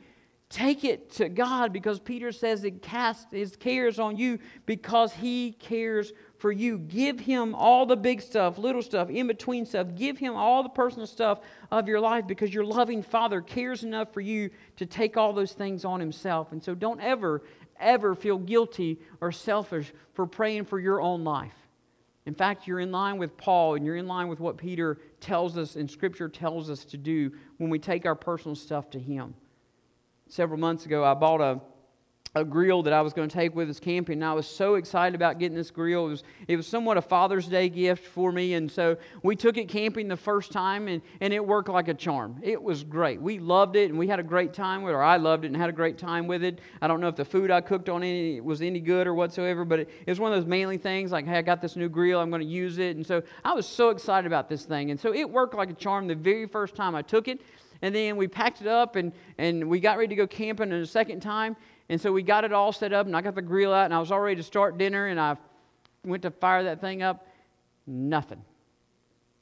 Take 0.50 0.86
it 0.86 1.12
to 1.16 1.28
God 1.28 1.74
because 1.74 2.00
Peter 2.00 2.32
says 2.32 2.64
it 2.64 2.82
casts 2.82 3.28
his 3.32 3.58
cares 3.58 4.00
on 4.00 4.16
you 4.16 4.40
because 4.66 5.12
he 5.12 5.52
cares 5.52 6.14
for 6.38 6.52
you. 6.52 6.78
Give 6.78 7.20
him 7.20 7.56
all 7.56 7.86
the 7.86 7.96
big 7.96 8.22
stuff, 8.22 8.58
little 8.58 8.82
stuff, 8.82 9.10
in 9.10 9.28
between 9.28 9.66
stuff. 9.66 9.88
Give 9.96 10.18
him 10.18 10.36
all 10.36 10.64
the 10.64 10.70
personal 10.70 11.08
stuff 11.08 11.40
of 11.72 11.88
your 11.88 12.00
life 12.00 12.28
because 12.28 12.54
your 12.54 12.66
loving 12.66 13.02
Father 13.02 13.42
cares 13.42 13.84
enough 13.84 14.14
for 14.14 14.22
you 14.22 14.50
to 14.78 14.86
take 14.86 15.18
all 15.18 15.34
those 15.34 15.54
things 15.54 15.86
on 15.86 16.00
himself. 16.00 16.52
And 16.52 16.64
so 16.64 16.76
don't 16.76 17.02
ever, 17.02 17.44
ever 17.80 18.16
feel 18.16 18.38
guilty 18.38 19.00
or 19.22 19.32
selfish 19.32 19.92
for 20.14 20.28
praying 20.28 20.66
for 20.66 20.80
your 20.80 21.02
own 21.02 21.24
life. 21.24 21.56
In 22.26 22.36
fact, 22.36 22.68
you're 22.68 22.82
in 22.82 22.92
line 22.92 23.18
with 23.18 23.38
Paul 23.38 23.76
and 23.76 23.86
you're 23.86 23.96
in 23.96 24.08
line 24.08 24.28
with 24.28 24.42
what 24.42 24.58
Peter 24.58 24.98
tells 25.22 25.58
us 25.58 25.78
and 25.78 25.90
Scripture 25.90 26.28
tells 26.28 26.70
us 26.70 26.84
to 26.86 26.98
do 26.98 27.32
when 27.58 27.70
we 27.70 27.80
take 27.80 28.06
our 28.06 28.16
personal 28.16 28.54
stuff 28.54 28.90
to 28.92 29.00
him. 29.00 29.34
Several 30.28 30.60
months 30.60 30.86
ago, 30.86 31.06
I 31.06 31.14
bought 31.14 31.40
a 31.40 31.62
a 32.36 32.46
grill 32.46 32.84
that 32.84 32.94
I 32.94 33.02
was 33.02 33.14
going 33.14 33.30
to 33.30 33.34
take 33.34 33.56
with 33.56 33.70
us 33.70 33.80
camping. 33.80 34.16
And 34.16 34.26
I 34.26 34.34
was 34.34 34.48
so 34.48 34.76
excited 34.76 35.16
about 35.16 35.40
getting 35.40 35.58
this 35.58 35.72
grill. 35.72 36.08
It 36.08 36.10
was, 36.10 36.24
it 36.48 36.56
was 36.56 36.68
somewhat 36.68 36.98
a 36.98 37.02
Father's 37.02 37.48
Day 37.48 37.70
gift 37.70 38.06
for 38.06 38.32
me. 38.32 38.54
And 38.54 38.72
so 38.72 38.98
we 39.24 39.36
took 39.36 39.58
it 39.58 39.70
camping 39.70 40.08
the 40.08 40.18
first 40.18 40.52
time, 40.52 40.88
and, 40.88 41.02
and 41.22 41.34
it 41.34 41.46
worked 41.46 41.70
like 41.70 41.88
a 41.88 41.94
charm. 41.94 42.40
It 42.44 42.62
was 42.62 42.84
great. 42.84 43.22
We 43.22 43.40
loved 43.40 43.76
it, 43.76 43.90
and 43.90 43.98
we 43.98 44.08
had 44.08 44.20
a 44.20 44.24
great 44.24 44.54
time 44.54 44.84
with 44.84 44.92
it, 44.92 44.96
or 44.96 45.04
I 45.04 45.18
loved 45.18 45.46
it 45.46 45.48
and 45.48 45.58
had 45.58 45.70
a 45.70 45.74
great 45.74 45.98
time 45.98 46.28
with 46.28 46.44
it. 46.44 46.60
I 46.82 46.88
don't 46.88 47.02
know 47.02 47.08
if 47.08 47.16
the 47.16 47.26
food 47.26 47.52
I 47.52 47.62
cooked 47.62 47.90
on 47.90 48.04
it 48.04 48.44
was 48.44 48.62
any 48.62 48.80
good 48.80 49.08
or 49.08 49.14
whatsoever, 49.14 49.66
but 49.66 49.80
it, 49.80 49.90
it 50.06 50.10
was 50.10 50.20
one 50.20 50.32
of 50.32 50.38
those 50.38 50.48
manly 50.48 50.78
things 50.78 51.12
like, 51.12 51.26
hey, 51.26 51.38
I 51.38 51.42
got 51.42 51.62
this 51.62 51.76
new 51.76 51.90
grill, 51.90 52.20
I'm 52.20 52.30
going 52.30 52.42
to 52.42 52.48
use 52.48 52.78
it. 52.78 52.96
And 52.96 53.06
so 53.06 53.24
I 53.44 53.54
was 53.54 53.66
so 53.66 53.90
excited 53.90 54.28
about 54.28 54.50
this 54.50 54.66
thing. 54.66 54.92
And 54.92 55.00
so 55.00 55.14
it 55.14 55.30
worked 55.30 55.56
like 55.56 55.70
a 55.70 55.74
charm 55.74 56.08
the 56.08 56.16
very 56.16 56.48
first 56.48 56.76
time 56.76 56.96
I 56.96 57.02
took 57.02 57.28
it. 57.28 57.42
And 57.82 57.94
then 57.94 58.18
we 58.18 58.28
packed 58.28 58.62
it 58.62 58.68
up 58.68 58.96
and, 58.96 59.14
and 59.38 59.70
we 59.70 59.80
got 59.80 59.98
ready 59.98 60.10
to 60.10 60.16
go 60.16 60.28
camping 60.28 60.72
and 60.72 60.84
a 60.84 60.88
second 60.88 61.20
time. 61.20 61.56
And 61.90 62.02
so 62.02 62.12
we 62.12 62.22
got 62.22 62.44
it 62.44 62.52
all 62.52 62.72
set 62.72 62.92
up, 62.92 63.06
and 63.06 63.16
I 63.16 63.22
got 63.22 63.36
the 63.36 63.42
grill 63.42 63.74
out, 63.74 63.86
and 63.86 63.94
I 63.94 64.00
was 64.00 64.12
all 64.12 64.20
ready 64.20 64.36
to 64.36 64.44
start 64.44 64.78
dinner, 64.78 65.08
and 65.08 65.20
I 65.20 65.38
went 66.04 66.24
to 66.24 66.32
fire 66.32 66.64
that 66.64 66.82
thing 66.82 67.02
up. 67.02 67.26
Nothing. 67.86 68.42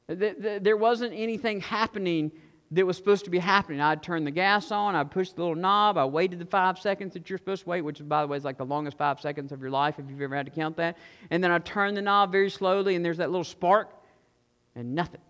There 0.08 0.76
wasn't 0.76 1.12
anything 1.14 1.60
happening 1.60 2.30
that 2.70 2.86
was 2.86 2.96
supposed 2.96 3.24
to 3.24 3.30
be 3.30 3.38
happening. 3.38 3.80
I'd 3.80 4.02
turn 4.02 4.24
the 4.24 4.30
gas 4.30 4.70
on, 4.70 4.94
I'd 4.94 5.10
push 5.10 5.30
the 5.30 5.40
little 5.40 5.56
knob, 5.56 5.98
I 5.98 6.04
waited 6.04 6.38
the 6.38 6.46
five 6.46 6.78
seconds 6.78 7.14
that 7.14 7.28
you're 7.28 7.38
supposed 7.38 7.62
to 7.64 7.68
wait, 7.68 7.82
which, 7.82 8.00
by 8.06 8.22
the 8.22 8.28
way, 8.28 8.36
is 8.36 8.44
like 8.44 8.58
the 8.58 8.64
longest 8.64 8.98
five 8.98 9.20
seconds 9.20 9.52
of 9.52 9.60
your 9.60 9.70
life 9.70 9.98
if 9.98 10.04
you've 10.08 10.20
ever 10.20 10.36
had 10.36 10.46
to 10.46 10.52
count 10.52 10.76
that. 10.76 10.96
And 11.30 11.42
then 11.42 11.50
I 11.50 11.58
turn 11.58 11.94
the 11.94 12.02
knob 12.02 12.32
very 12.32 12.50
slowly, 12.50 12.94
and 12.94 13.04
there's 13.04 13.18
that 13.18 13.30
little 13.30 13.44
spark, 13.44 13.92
and 14.74 14.94
nothing. 14.94 15.20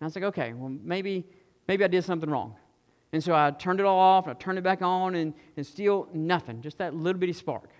And 0.00 0.04
I 0.04 0.04
was 0.06 0.14
like, 0.14 0.24
okay, 0.24 0.52
well, 0.54 0.72
maybe, 0.82 1.24
maybe 1.68 1.84
I 1.84 1.88
did 1.88 2.04
something 2.04 2.28
wrong. 2.28 2.56
And 3.12 3.22
so 3.22 3.34
I 3.34 3.50
turned 3.50 3.78
it 3.78 3.86
all 3.86 3.98
off, 3.98 4.26
and 4.26 4.34
I 4.34 4.38
turned 4.38 4.58
it 4.58 4.64
back 4.64 4.80
on, 4.80 5.14
and, 5.14 5.34
and 5.56 5.66
still 5.66 6.08
nothing, 6.14 6.62
just 6.62 6.78
that 6.78 6.94
little 6.94 7.20
bitty 7.20 7.34
spark. 7.34 7.70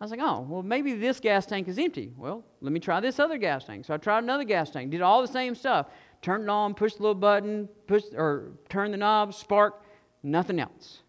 I 0.00 0.04
was 0.04 0.10
like, 0.12 0.20
oh, 0.22 0.46
well, 0.48 0.62
maybe 0.62 0.94
this 0.94 1.20
gas 1.20 1.44
tank 1.44 1.68
is 1.68 1.78
empty. 1.78 2.12
Well, 2.16 2.42
let 2.62 2.72
me 2.72 2.80
try 2.80 3.00
this 3.00 3.18
other 3.18 3.36
gas 3.36 3.64
tank. 3.64 3.84
So 3.84 3.92
I 3.92 3.98
tried 3.98 4.22
another 4.22 4.44
gas 4.44 4.70
tank, 4.70 4.90
did 4.90 5.02
all 5.02 5.20
the 5.20 5.28
same 5.28 5.54
stuff. 5.54 5.88
Turned 6.22 6.44
it 6.44 6.48
on, 6.48 6.72
pushed 6.72 6.96
the 6.96 7.02
little 7.02 7.14
button, 7.14 7.68
pushed 7.86 8.14
or 8.14 8.52
turned 8.70 8.94
the 8.94 8.98
knob, 8.98 9.34
spark, 9.34 9.84
nothing 10.22 10.58
else. 10.58 11.02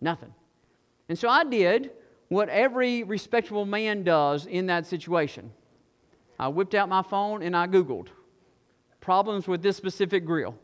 Nothing. 0.00 0.34
And 1.08 1.18
so 1.18 1.28
I 1.28 1.44
did 1.44 1.92
what 2.28 2.50
every 2.50 3.02
respectable 3.02 3.64
man 3.64 4.04
does 4.04 4.44
in 4.44 4.66
that 4.66 4.86
situation. 4.86 5.50
I 6.38 6.48
whipped 6.48 6.74
out 6.74 6.88
my 6.88 7.02
phone 7.02 7.42
and 7.42 7.56
I 7.56 7.66
Googled 7.66 8.08
problems 9.00 9.48
with 9.48 9.62
this 9.62 9.76
specific 9.76 10.26
grill. 10.26 10.54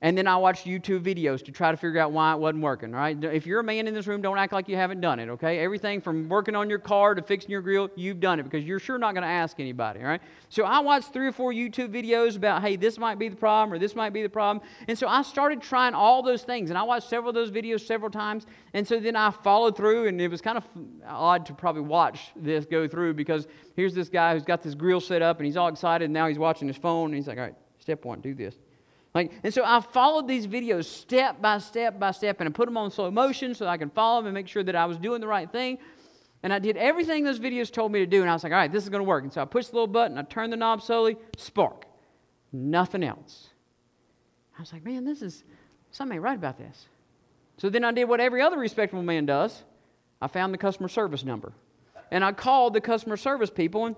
And 0.00 0.16
then 0.16 0.28
I 0.28 0.36
watched 0.36 0.64
YouTube 0.64 1.02
videos 1.02 1.44
to 1.44 1.50
try 1.50 1.72
to 1.72 1.76
figure 1.76 1.98
out 1.98 2.12
why 2.12 2.32
it 2.32 2.38
wasn't 2.38 2.62
working, 2.62 2.92
right? 2.92 3.16
If 3.24 3.46
you're 3.46 3.58
a 3.58 3.64
man 3.64 3.88
in 3.88 3.94
this 3.94 4.06
room, 4.06 4.22
don't 4.22 4.38
act 4.38 4.52
like 4.52 4.68
you 4.68 4.76
haven't 4.76 5.00
done 5.00 5.18
it, 5.18 5.28
okay? 5.28 5.58
Everything 5.58 6.00
from 6.00 6.28
working 6.28 6.54
on 6.54 6.70
your 6.70 6.78
car 6.78 7.16
to 7.16 7.22
fixing 7.22 7.50
your 7.50 7.62
grill, 7.62 7.90
you've 7.96 8.20
done 8.20 8.38
it 8.38 8.44
because 8.44 8.64
you're 8.64 8.78
sure 8.78 8.96
not 8.96 9.14
going 9.14 9.22
to 9.22 9.28
ask 9.28 9.58
anybody, 9.58 9.98
right? 9.98 10.20
So 10.50 10.62
I 10.62 10.78
watched 10.78 11.12
three 11.12 11.26
or 11.26 11.32
four 11.32 11.52
YouTube 11.52 11.88
videos 11.88 12.36
about, 12.36 12.62
hey, 12.62 12.76
this 12.76 12.96
might 12.96 13.18
be 13.18 13.28
the 13.28 13.34
problem 13.34 13.72
or 13.72 13.78
this 13.80 13.96
might 13.96 14.10
be 14.10 14.22
the 14.22 14.28
problem. 14.28 14.64
And 14.86 14.96
so 14.96 15.08
I 15.08 15.22
started 15.22 15.60
trying 15.60 15.94
all 15.94 16.22
those 16.22 16.42
things. 16.42 16.70
And 16.70 16.78
I 16.78 16.84
watched 16.84 17.08
several 17.08 17.30
of 17.30 17.34
those 17.34 17.50
videos 17.50 17.84
several 17.84 18.10
times. 18.10 18.46
And 18.74 18.86
so 18.86 19.00
then 19.00 19.16
I 19.16 19.32
followed 19.32 19.76
through, 19.76 20.06
and 20.06 20.20
it 20.20 20.28
was 20.28 20.40
kind 20.40 20.58
of 20.58 20.64
odd 21.08 21.44
to 21.46 21.54
probably 21.54 21.82
watch 21.82 22.30
this 22.36 22.66
go 22.66 22.86
through 22.86 23.14
because 23.14 23.48
here's 23.74 23.94
this 23.94 24.08
guy 24.08 24.34
who's 24.34 24.44
got 24.44 24.62
this 24.62 24.76
grill 24.76 25.00
set 25.00 25.22
up 25.22 25.38
and 25.38 25.46
he's 25.46 25.56
all 25.56 25.66
excited. 25.66 26.04
And 26.04 26.14
now 26.14 26.28
he's 26.28 26.38
watching 26.38 26.68
his 26.68 26.76
phone 26.76 27.06
and 27.06 27.16
he's 27.16 27.26
like, 27.26 27.38
all 27.38 27.42
right, 27.42 27.56
step 27.80 28.04
one, 28.04 28.20
do 28.20 28.32
this. 28.32 28.54
Like, 29.14 29.32
and 29.42 29.52
so 29.52 29.62
I 29.64 29.80
followed 29.80 30.28
these 30.28 30.46
videos 30.46 30.84
step 30.84 31.40
by 31.40 31.58
step 31.58 31.98
by 31.98 32.10
step, 32.10 32.40
and 32.40 32.48
I 32.48 32.52
put 32.52 32.66
them 32.66 32.76
on 32.76 32.90
slow 32.90 33.10
motion 33.10 33.54
so 33.54 33.66
I 33.66 33.76
can 33.76 33.90
follow 33.90 34.20
them 34.20 34.26
and 34.26 34.34
make 34.34 34.48
sure 34.48 34.62
that 34.62 34.76
I 34.76 34.86
was 34.86 34.98
doing 34.98 35.20
the 35.20 35.26
right 35.26 35.50
thing. 35.50 35.78
And 36.42 36.52
I 36.52 36.58
did 36.58 36.76
everything 36.76 37.24
those 37.24 37.40
videos 37.40 37.72
told 37.72 37.90
me 37.90 37.98
to 38.00 38.06
do, 38.06 38.20
and 38.20 38.30
I 38.30 38.32
was 38.32 38.44
like, 38.44 38.52
all 38.52 38.58
right, 38.58 38.70
this 38.70 38.84
is 38.84 38.90
going 38.90 39.00
to 39.00 39.08
work. 39.08 39.24
And 39.24 39.32
so 39.32 39.42
I 39.42 39.44
pushed 39.44 39.70
the 39.70 39.74
little 39.74 39.88
button, 39.88 40.18
I 40.18 40.22
turned 40.22 40.52
the 40.52 40.56
knob 40.56 40.82
slowly, 40.82 41.16
spark. 41.36 41.84
Nothing 42.52 43.02
else. 43.02 43.48
I 44.56 44.60
was 44.60 44.72
like, 44.72 44.84
man, 44.84 45.04
this 45.04 45.22
is 45.22 45.44
something 45.90 46.16
ain't 46.16 46.22
right 46.22 46.36
about 46.36 46.58
this. 46.58 46.86
So 47.56 47.68
then 47.70 47.84
I 47.84 47.92
did 47.92 48.04
what 48.04 48.20
every 48.20 48.40
other 48.40 48.58
respectable 48.58 49.02
man 49.02 49.26
does. 49.26 49.64
I 50.20 50.28
found 50.28 50.54
the 50.54 50.58
customer 50.58 50.88
service 50.88 51.24
number. 51.24 51.52
And 52.10 52.24
I 52.24 52.32
called 52.32 52.72
the 52.72 52.80
customer 52.80 53.16
service 53.16 53.50
people 53.50 53.86
and 53.86 53.96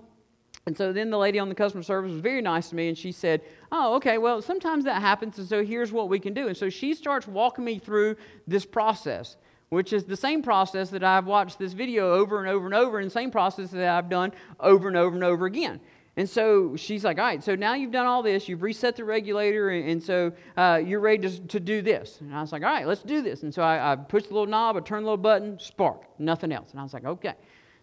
and 0.67 0.77
so 0.77 0.93
then 0.93 1.09
the 1.09 1.17
lady 1.17 1.39
on 1.39 1.49
the 1.49 1.55
customer 1.55 1.81
service 1.81 2.11
was 2.11 2.21
very 2.21 2.41
nice 2.41 2.69
to 2.69 2.75
me 2.75 2.87
and 2.87 2.97
she 2.97 3.11
said, 3.11 3.41
Oh, 3.71 3.95
okay, 3.95 4.17
well, 4.17 4.41
sometimes 4.41 4.85
that 4.85 5.01
happens, 5.01 5.39
and 5.39 5.47
so 5.47 5.63
here's 5.63 5.91
what 5.91 6.07
we 6.07 6.19
can 6.19 6.33
do. 6.33 6.47
And 6.47 6.57
so 6.57 6.69
she 6.69 6.93
starts 6.93 7.27
walking 7.27 7.65
me 7.65 7.79
through 7.79 8.17
this 8.45 8.65
process, 8.65 9.37
which 9.69 9.91
is 9.91 10.03
the 10.03 10.17
same 10.17 10.43
process 10.43 10.89
that 10.91 11.03
I've 11.03 11.25
watched 11.25 11.57
this 11.57 11.73
video 11.73 12.13
over 12.13 12.39
and 12.39 12.47
over 12.47 12.65
and 12.65 12.75
over, 12.75 12.99
and 12.99 13.07
the 13.07 13.13
same 13.13 13.31
process 13.31 13.71
that 13.71 13.89
I've 13.89 14.09
done 14.09 14.33
over 14.59 14.87
and 14.87 14.97
over 14.97 15.15
and 15.15 15.23
over 15.23 15.45
again. 15.47 15.79
And 16.15 16.29
so 16.29 16.75
she's 16.75 17.03
like, 17.03 17.17
All 17.17 17.25
right, 17.25 17.43
so 17.43 17.55
now 17.55 17.73
you've 17.73 17.91
done 17.91 18.05
all 18.05 18.21
this, 18.21 18.47
you've 18.47 18.61
reset 18.61 18.95
the 18.95 19.03
regulator, 19.03 19.71
and, 19.71 19.89
and 19.89 20.03
so 20.03 20.31
uh, 20.57 20.79
you're 20.85 20.99
ready 20.99 21.27
to, 21.27 21.39
to 21.47 21.59
do 21.59 21.81
this. 21.81 22.19
And 22.21 22.35
I 22.35 22.41
was 22.41 22.51
like, 22.51 22.61
All 22.61 22.69
right, 22.69 22.85
let's 22.85 23.01
do 23.01 23.23
this. 23.23 23.41
And 23.41 23.51
so 23.51 23.63
I, 23.63 23.93
I 23.93 23.95
pushed 23.95 24.27
the 24.27 24.35
little 24.35 24.49
knob, 24.49 24.77
I 24.77 24.81
turned 24.81 25.05
the 25.05 25.09
little 25.09 25.17
button, 25.17 25.57
spark, 25.57 26.03
nothing 26.19 26.51
else. 26.51 26.69
And 26.69 26.79
I 26.79 26.83
was 26.83 26.93
like, 26.93 27.05
Okay. 27.05 27.33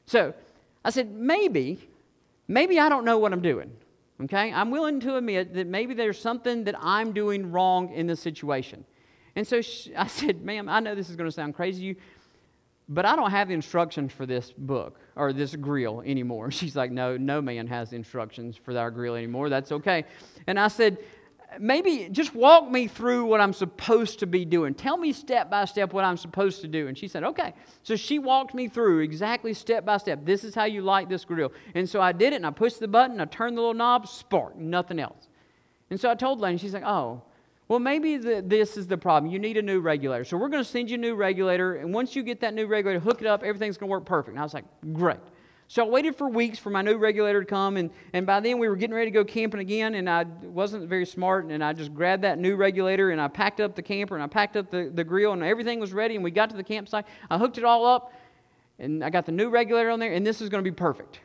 So 0.07 0.33
I 0.85 0.91
said, 0.91 1.11
Maybe 1.11 1.89
maybe 2.49 2.81
I 2.81 2.89
don't 2.89 3.05
know 3.05 3.19
what 3.19 3.33
I'm 3.33 3.43
doing. 3.43 3.71
Okay? 4.25 4.53
I'm 4.53 4.71
willing 4.71 5.01
to 5.01 5.17
admit 5.17 5.55
that 5.55 5.67
maybe 5.67 5.95
there's 5.95 6.21
something 6.21 6.65
that 6.65 6.75
I'm 6.81 7.13
doing 7.13 7.53
wrong 7.53 7.93
in 7.93 8.07
this 8.07 8.21
situation. 8.21 8.85
And 9.37 9.47
so 9.47 9.61
she, 9.61 9.95
I 9.97 10.07
said, 10.07 10.43
Ma'am, 10.43 10.69
I 10.69 10.81
know 10.81 10.95
this 10.95 11.09
is 11.09 11.17
going 11.17 11.29
to 11.29 11.33
sound 11.33 11.55
crazy 11.55 11.81
to 11.81 11.87
you, 11.87 11.97
but 12.89 13.05
I 13.05 13.15
don't 13.17 13.31
have 13.31 13.49
the 13.49 13.55
instructions 13.55 14.13
for 14.13 14.27
this 14.27 14.53
book 14.57 14.99
or 15.15 15.33
this 15.33 15.55
grill 15.55 16.01
anymore. 16.01 16.51
She's 16.59 16.75
like, 16.75 16.91
No, 16.91 17.17
no 17.17 17.41
man 17.41 17.67
has 17.69 17.91
the 17.91 17.97
instructions 17.97 18.57
for 18.57 18.77
our 18.77 18.91
grill 18.91 19.15
anymore. 19.15 19.49
That's 19.49 19.71
okay. 19.73 20.05
And 20.47 20.59
I 20.59 20.69
said, 20.69 20.99
maybe 21.59 22.09
just 22.11 22.35
walk 22.35 22.71
me 22.71 22.89
through 22.89 23.25
what 23.25 23.41
I'm 23.41 23.53
supposed 23.53 24.19
to 24.21 24.27
be 24.27 24.45
doing. 24.45 24.75
Tell 24.75 24.97
me 24.97 25.13
step 25.13 25.51
by 25.51 25.65
step 25.65 25.93
what 25.93 26.05
I'm 26.05 26.17
supposed 26.17 26.61
to 26.61 26.69
do. 26.69 26.89
And 26.89 26.97
she 26.97 27.09
said, 27.09 27.25
okay. 27.25 27.55
So 27.83 27.97
she 27.97 28.19
walked 28.19 28.55
me 28.55 28.69
through 28.69 29.01
exactly 29.01 29.55
step 29.55 29.85
by 29.85 29.97
step. 29.97 30.25
This 30.25 30.45
is 30.45 30.55
how 30.55 30.65
you 30.65 30.83
light 30.83 31.09
this 31.09 31.25
grill. 31.25 31.53
And 31.75 31.89
so 31.89 32.01
I 32.01 32.13
did 32.13 32.33
it 32.33 32.37
and 32.37 32.47
I 32.47 32.51
pushed 32.51 32.81
the 32.81 32.89
button, 32.89 33.21
I 33.21 33.25
turned 33.25 33.57
the 33.57 33.63
little 33.63 33.75
knob, 33.75 34.09
spark, 34.09 34.57
nothing 34.57 34.99
else. 34.99 35.29
And 35.91 35.99
so 35.99 36.11
I 36.11 36.15
told 36.15 36.41
Lane, 36.41 36.59
she's 36.59 36.75
like, 36.75 36.85
oh, 36.85 37.23
well, 37.69 37.79
maybe 37.79 38.17
the, 38.17 38.43
this 38.45 38.77
is 38.77 38.87
the 38.87 38.97
problem. 38.97 39.31
You 39.31 39.39
need 39.39 39.57
a 39.57 39.63
new 39.63 39.81
regulator. 39.81 40.25
So 40.25 40.37
we're 40.37 40.49
going 40.49 40.65
to 40.65 40.69
send 40.69 40.91
you 40.91 40.95
a 40.95 41.01
new 41.01 41.15
regulator. 41.15 41.77
And 41.77 41.93
once 41.93 42.17
you 42.17 42.23
get 42.23 42.41
that 42.41 42.55
new 42.55 42.67
regulator, 42.67 42.99
hook 43.01 43.21
it 43.21 43.27
up, 43.27 43.43
everything's 43.43 43.77
going 43.77 43.89
to 43.89 43.91
work 43.91 44.07
perfect. 44.07 44.33
And 44.33 44.41
I 44.41 44.43
was 44.43 44.55
like, 44.55 44.65
great. 44.93 45.19
So 45.71 45.85
I 45.85 45.89
waited 45.89 46.17
for 46.17 46.31
weeks 46.31 46.59
for 46.59 46.71
my 46.71 46.81
new 46.81 46.97
regulator 46.97 47.41
to 47.41 47.47
come, 47.47 47.77
and, 47.77 47.91
and 48.15 48.27
by 48.27 48.41
then 48.41 48.59
we 48.59 48.69
were 48.69 48.77
getting 48.77 48.97
ready 48.97 49.11
to 49.11 49.15
go 49.15 49.23
camping 49.23 49.61
again, 49.61 49.97
and 49.97 50.09
I 50.09 50.25
wasn't 50.43 50.89
very 50.89 51.05
smart, 51.05 51.45
and 51.45 51.63
I 51.63 51.75
just 51.75 51.95
grabbed 51.95 52.25
that 52.25 52.39
new 52.39 52.57
regulator, 52.57 53.11
and 53.11 53.21
I 53.21 53.29
packed 53.29 53.61
up 53.61 53.77
the 53.77 53.83
camper, 53.83 54.15
and 54.15 54.25
I 54.25 54.29
packed 54.29 54.57
up 54.57 54.71
the, 54.71 54.91
the 54.93 55.05
grill, 55.05 55.35
and 55.35 55.43
everything 55.43 55.79
was 55.79 55.93
ready, 55.93 56.15
and 56.15 56.25
we 56.25 56.31
got 56.31 56.49
to 56.51 56.57
the 56.57 56.65
campsite. 56.65 57.05
I 57.29 57.37
hooked 57.37 57.59
it 57.59 57.65
all 57.65 57.85
up, 57.85 58.15
and 58.79 59.05
I 59.05 59.11
got 59.11 59.27
the 59.27 59.33
new 59.33 59.51
regulator 59.51 59.91
on 59.91 60.01
there, 60.01 60.15
and 60.15 60.27
this 60.27 60.41
is 60.41 60.49
going 60.49 60.65
to 60.65 60.71
be 60.71 60.75
perfect. 60.75 61.21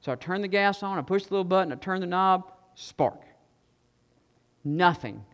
So 0.00 0.12
I 0.12 0.14
turned 0.14 0.44
the 0.44 0.48
gas 0.48 0.84
on, 0.84 0.96
I 0.96 1.02
pushed 1.02 1.26
the 1.26 1.34
little 1.34 1.42
button, 1.42 1.72
I 1.72 1.76
turned 1.76 2.04
the 2.04 2.06
knob, 2.06 2.52
spark. 2.76 3.20
Nothing. 4.62 5.24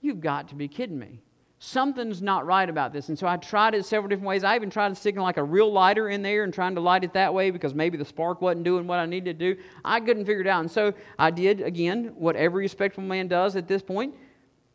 You've 0.00 0.20
got 0.20 0.48
to 0.48 0.56
be 0.56 0.66
kidding 0.66 0.98
me 0.98 1.20
something's 1.58 2.20
not 2.20 2.44
right 2.44 2.68
about 2.68 2.92
this. 2.92 3.08
And 3.08 3.18
so 3.18 3.26
I 3.26 3.36
tried 3.36 3.74
it 3.74 3.84
several 3.86 4.08
different 4.08 4.28
ways. 4.28 4.44
I 4.44 4.56
even 4.56 4.70
tried 4.70 4.96
sticking 4.96 5.22
like 5.22 5.38
a 5.38 5.42
real 5.42 5.72
lighter 5.72 6.08
in 6.08 6.22
there 6.22 6.44
and 6.44 6.52
trying 6.52 6.74
to 6.74 6.80
light 6.80 7.02
it 7.02 7.14
that 7.14 7.32
way 7.32 7.50
because 7.50 7.74
maybe 7.74 7.96
the 7.96 8.04
spark 8.04 8.42
wasn't 8.42 8.64
doing 8.64 8.86
what 8.86 8.98
I 8.98 9.06
needed 9.06 9.38
to 9.38 9.54
do. 9.54 9.60
I 9.84 10.00
couldn't 10.00 10.26
figure 10.26 10.42
it 10.42 10.46
out. 10.46 10.60
And 10.60 10.70
so 10.70 10.92
I 11.18 11.30
did, 11.30 11.62
again, 11.62 12.12
what 12.16 12.36
every 12.36 12.64
respectful 12.64 13.02
man 13.02 13.28
does 13.28 13.56
at 13.56 13.68
this 13.68 13.82
point. 13.82 14.14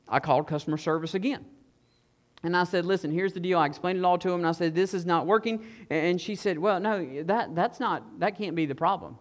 I 0.08 0.20
called 0.20 0.48
customer 0.48 0.78
service 0.78 1.14
again. 1.14 1.46
And 2.44 2.58
I 2.58 2.64
said, 2.64 2.86
listen, 2.86 3.12
here's 3.12 3.34
the 3.34 3.40
deal. 3.40 3.60
I 3.60 3.68
explained 3.68 4.00
it 4.00 4.06
all 4.06 4.18
to 4.18 4.30
him, 4.30 4.40
and 4.40 4.48
I 4.48 4.52
said, 4.52 4.74
this 4.74 4.96
is 4.96 5.06
not 5.06 5.28
working. 5.28 5.64
And 5.92 6.20
she 6.20 6.34
said, 6.34 6.58
well, 6.58 6.80
no, 6.80 7.24
that, 7.24 7.54
that's 7.54 7.80
not, 7.80 8.20
that 8.20 8.36
can't 8.36 8.56
be 8.56 8.66
the 8.66 8.74
problem. 8.74 9.18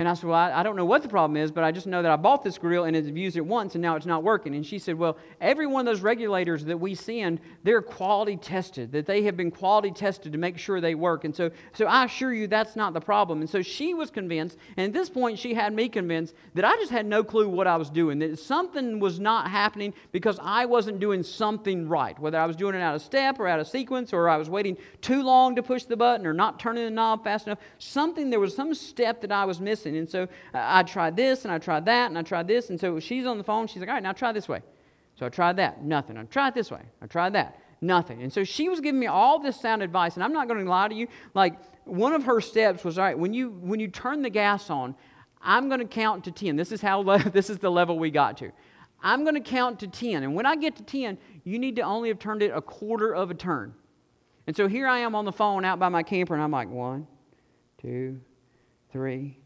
And 0.00 0.08
I 0.08 0.14
said, 0.14 0.30
Well, 0.30 0.38
I, 0.38 0.62
don't 0.62 0.76
know 0.76 0.84
what 0.84 1.02
the 1.02 1.08
problem 1.08 1.36
is, 1.36 1.50
but 1.50 1.64
I 1.64 1.72
just 1.72 1.88
know 1.88 2.02
that 2.02 2.10
I 2.12 2.14
bought 2.14 2.44
this 2.44 2.56
grill 2.56 2.84
and 2.84 2.96
it's 2.96 3.08
used 3.08 3.36
it 3.36 3.44
once 3.44 3.74
and 3.74 3.82
now 3.82 3.96
it's 3.96 4.06
not 4.06 4.22
working. 4.22 4.54
And 4.54 4.64
she 4.64 4.78
said, 4.78 4.96
Well, 4.96 5.18
every 5.40 5.66
one 5.66 5.80
of 5.80 5.92
those 5.92 6.02
regulators 6.02 6.64
that 6.66 6.78
we 6.78 6.94
send, 6.94 7.40
they're 7.64 7.82
quality 7.82 8.36
tested, 8.36 8.92
that 8.92 9.06
they 9.06 9.24
have 9.24 9.36
been 9.36 9.50
quality 9.50 9.90
tested 9.90 10.30
to 10.30 10.38
make 10.38 10.56
sure 10.56 10.80
they 10.80 10.94
work. 10.94 11.24
And 11.24 11.34
so, 11.34 11.50
so 11.72 11.86
I 11.86 12.04
assure 12.04 12.32
you 12.32 12.46
that's 12.46 12.76
not 12.76 12.92
the 12.92 13.00
problem. 13.00 13.40
And 13.40 13.50
so 13.50 13.60
she 13.60 13.92
was 13.92 14.08
convinced, 14.08 14.56
and 14.76 14.86
at 14.86 14.92
this 14.92 15.10
point 15.10 15.36
she 15.36 15.52
had 15.52 15.72
me 15.72 15.88
convinced 15.88 16.32
that 16.54 16.64
I 16.64 16.76
just 16.76 16.92
had 16.92 17.04
no 17.04 17.24
clue 17.24 17.48
what 17.48 17.66
I 17.66 17.76
was 17.76 17.90
doing, 17.90 18.20
that 18.20 18.38
something 18.38 19.00
was 19.00 19.18
not 19.18 19.50
happening 19.50 19.92
because 20.12 20.38
I 20.40 20.66
wasn't 20.66 21.00
doing 21.00 21.24
something 21.24 21.88
right, 21.88 22.16
whether 22.20 22.38
I 22.38 22.46
was 22.46 22.54
doing 22.54 22.76
it 22.76 22.82
out 22.82 22.94
of 22.94 23.02
step 23.02 23.40
or 23.40 23.48
out 23.48 23.58
of 23.58 23.66
sequence 23.66 24.12
or 24.12 24.28
I 24.28 24.36
was 24.36 24.48
waiting 24.48 24.76
too 25.00 25.24
long 25.24 25.56
to 25.56 25.62
push 25.64 25.82
the 25.82 25.96
button 25.96 26.24
or 26.24 26.32
not 26.32 26.60
turning 26.60 26.84
the 26.84 26.90
knob 26.90 27.24
fast 27.24 27.48
enough. 27.48 27.58
Something, 27.78 28.30
there 28.30 28.38
was 28.38 28.54
some 28.54 28.72
step 28.74 29.22
that 29.22 29.32
I 29.32 29.44
was 29.44 29.60
missing. 29.60 29.87
And 29.96 30.08
so 30.08 30.22
uh, 30.22 30.26
I 30.54 30.82
tried 30.82 31.16
this 31.16 31.44
and 31.44 31.52
I 31.52 31.58
tried 31.58 31.84
that 31.86 32.06
and 32.10 32.18
I 32.18 32.22
tried 32.22 32.46
this. 32.48 32.70
And 32.70 32.78
so 32.78 32.98
she's 33.00 33.26
on 33.26 33.38
the 33.38 33.44
phone. 33.44 33.66
She's 33.66 33.80
like, 33.80 33.88
all 33.88 33.94
right, 33.94 34.02
now 34.02 34.12
try 34.12 34.32
this 34.32 34.48
way. 34.48 34.60
So 35.16 35.26
I 35.26 35.28
tried 35.28 35.56
that. 35.56 35.82
Nothing. 35.82 36.16
I 36.16 36.24
tried 36.24 36.54
this 36.54 36.70
way. 36.70 36.82
I 37.02 37.06
tried 37.06 37.32
that. 37.34 37.58
Nothing. 37.80 38.22
And 38.22 38.32
so 38.32 38.44
she 38.44 38.68
was 38.68 38.80
giving 38.80 39.00
me 39.00 39.06
all 39.06 39.38
this 39.38 39.60
sound 39.60 39.82
advice. 39.82 40.14
And 40.14 40.24
I'm 40.24 40.32
not 40.32 40.48
going 40.48 40.64
to 40.64 40.70
lie 40.70 40.88
to 40.88 40.94
you. 40.94 41.08
Like 41.34 41.54
one 41.84 42.12
of 42.12 42.24
her 42.24 42.40
steps 42.40 42.84
was, 42.84 42.98
all 42.98 43.04
right, 43.04 43.18
when 43.18 43.32
you, 43.34 43.50
when 43.50 43.80
you 43.80 43.88
turn 43.88 44.22
the 44.22 44.30
gas 44.30 44.70
on, 44.70 44.94
I'm 45.40 45.68
going 45.68 45.80
to 45.80 45.86
count 45.86 46.24
to 46.24 46.32
10. 46.32 46.56
This 46.56 46.72
is 46.72 46.80
how, 46.80 47.02
this 47.32 47.50
is 47.50 47.58
the 47.58 47.70
level 47.70 47.98
we 47.98 48.10
got 48.10 48.36
to. 48.38 48.50
I'm 49.02 49.22
going 49.22 49.34
to 49.34 49.40
count 49.40 49.80
to 49.80 49.88
10. 49.88 50.22
And 50.22 50.34
when 50.34 50.46
I 50.46 50.56
get 50.56 50.76
to 50.76 50.82
10, 50.82 51.18
you 51.44 51.58
need 51.58 51.76
to 51.76 51.82
only 51.82 52.08
have 52.08 52.18
turned 52.18 52.42
it 52.42 52.50
a 52.54 52.60
quarter 52.60 53.14
of 53.14 53.30
a 53.30 53.34
turn. 53.34 53.74
And 54.48 54.56
so 54.56 54.66
here 54.66 54.88
I 54.88 55.00
am 55.00 55.14
on 55.14 55.24
the 55.24 55.32
phone 55.32 55.64
out 55.64 55.78
by 55.78 55.90
my 55.90 56.02
camper, 56.02 56.32
and 56.32 56.42
I'm 56.42 56.50
like, 56.50 56.70
one, 56.70 57.06
two, 57.80 58.18
three, 58.90 59.38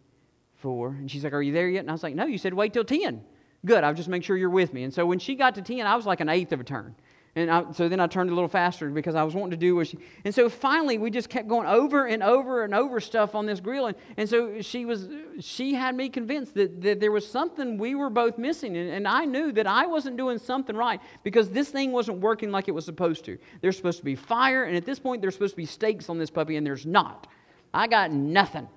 four. 0.62 0.88
And 0.88 1.10
she's 1.10 1.24
like, 1.24 1.34
Are 1.34 1.42
you 1.42 1.52
there 1.52 1.68
yet? 1.68 1.80
And 1.80 1.90
I 1.90 1.92
was 1.92 2.02
like, 2.02 2.14
No, 2.14 2.24
you 2.24 2.38
said 2.38 2.54
wait 2.54 2.72
till 2.72 2.84
10. 2.84 3.22
Good, 3.66 3.84
I'll 3.84 3.94
just 3.94 4.08
make 4.08 4.24
sure 4.24 4.36
you're 4.36 4.50
with 4.50 4.72
me. 4.72 4.82
And 4.84 4.92
so 4.92 5.04
when 5.04 5.18
she 5.18 5.34
got 5.34 5.54
to 5.56 5.62
10, 5.62 5.86
I 5.86 5.94
was 5.94 6.06
like 6.06 6.20
an 6.20 6.28
eighth 6.28 6.52
of 6.52 6.60
a 6.60 6.64
turn. 6.64 6.94
And 7.34 7.50
I, 7.50 7.72
so 7.72 7.88
then 7.88 7.98
I 7.98 8.08
turned 8.08 8.28
a 8.28 8.34
little 8.34 8.48
faster 8.48 8.90
because 8.90 9.14
I 9.14 9.22
was 9.22 9.34
wanting 9.34 9.52
to 9.52 9.56
do 9.56 9.74
what 9.74 9.86
she. 9.86 9.98
And 10.22 10.34
so 10.34 10.50
finally, 10.50 10.98
we 10.98 11.10
just 11.10 11.30
kept 11.30 11.48
going 11.48 11.66
over 11.66 12.04
and 12.04 12.22
over 12.22 12.62
and 12.62 12.74
over 12.74 13.00
stuff 13.00 13.34
on 13.34 13.46
this 13.46 13.58
grill. 13.58 13.86
And, 13.86 13.96
and 14.18 14.28
so 14.28 14.60
she 14.60 14.84
was, 14.84 15.08
she 15.40 15.72
had 15.72 15.94
me 15.94 16.10
convinced 16.10 16.54
that, 16.54 16.82
that 16.82 17.00
there 17.00 17.10
was 17.10 17.26
something 17.26 17.78
we 17.78 17.94
were 17.94 18.10
both 18.10 18.36
missing. 18.36 18.76
And, 18.76 18.90
and 18.90 19.08
I 19.08 19.24
knew 19.24 19.50
that 19.52 19.66
I 19.66 19.86
wasn't 19.86 20.18
doing 20.18 20.38
something 20.38 20.76
right 20.76 21.00
because 21.22 21.48
this 21.48 21.70
thing 21.70 21.90
wasn't 21.90 22.18
working 22.18 22.50
like 22.50 22.68
it 22.68 22.72
was 22.72 22.84
supposed 22.84 23.24
to. 23.24 23.38
There's 23.62 23.78
supposed 23.78 23.98
to 24.00 24.04
be 24.04 24.14
fire, 24.14 24.64
and 24.64 24.76
at 24.76 24.84
this 24.84 24.98
point, 24.98 25.22
there's 25.22 25.34
supposed 25.34 25.54
to 25.54 25.56
be 25.56 25.66
steaks 25.66 26.10
on 26.10 26.18
this 26.18 26.28
puppy, 26.28 26.56
and 26.56 26.66
there's 26.66 26.84
not. 26.84 27.28
I 27.72 27.86
got 27.86 28.12
nothing. 28.12 28.68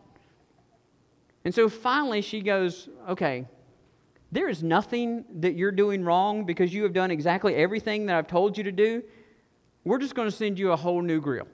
And 1.45 1.53
so 1.53 1.69
finally 1.69 2.21
she 2.21 2.41
goes, 2.41 2.89
Okay, 3.07 3.47
there 4.31 4.49
is 4.49 4.61
nothing 4.61 5.23
that 5.35 5.55
you're 5.55 5.71
doing 5.71 6.03
wrong 6.03 6.45
because 6.45 6.73
you 6.73 6.83
have 6.83 6.91
done 6.91 7.11
exactly 7.11 7.55
everything 7.55 8.07
that 8.07 8.17
I've 8.17 8.27
told 8.27 8.57
you 8.57 8.65
to 8.65 8.71
do. 8.71 9.03
We're 9.85 9.99
just 9.99 10.15
going 10.15 10.29
to 10.29 10.35
send 10.35 10.59
you 10.59 10.71
a 10.71 10.75
whole 10.75 11.01
new 11.01 11.21
grill. 11.21 11.47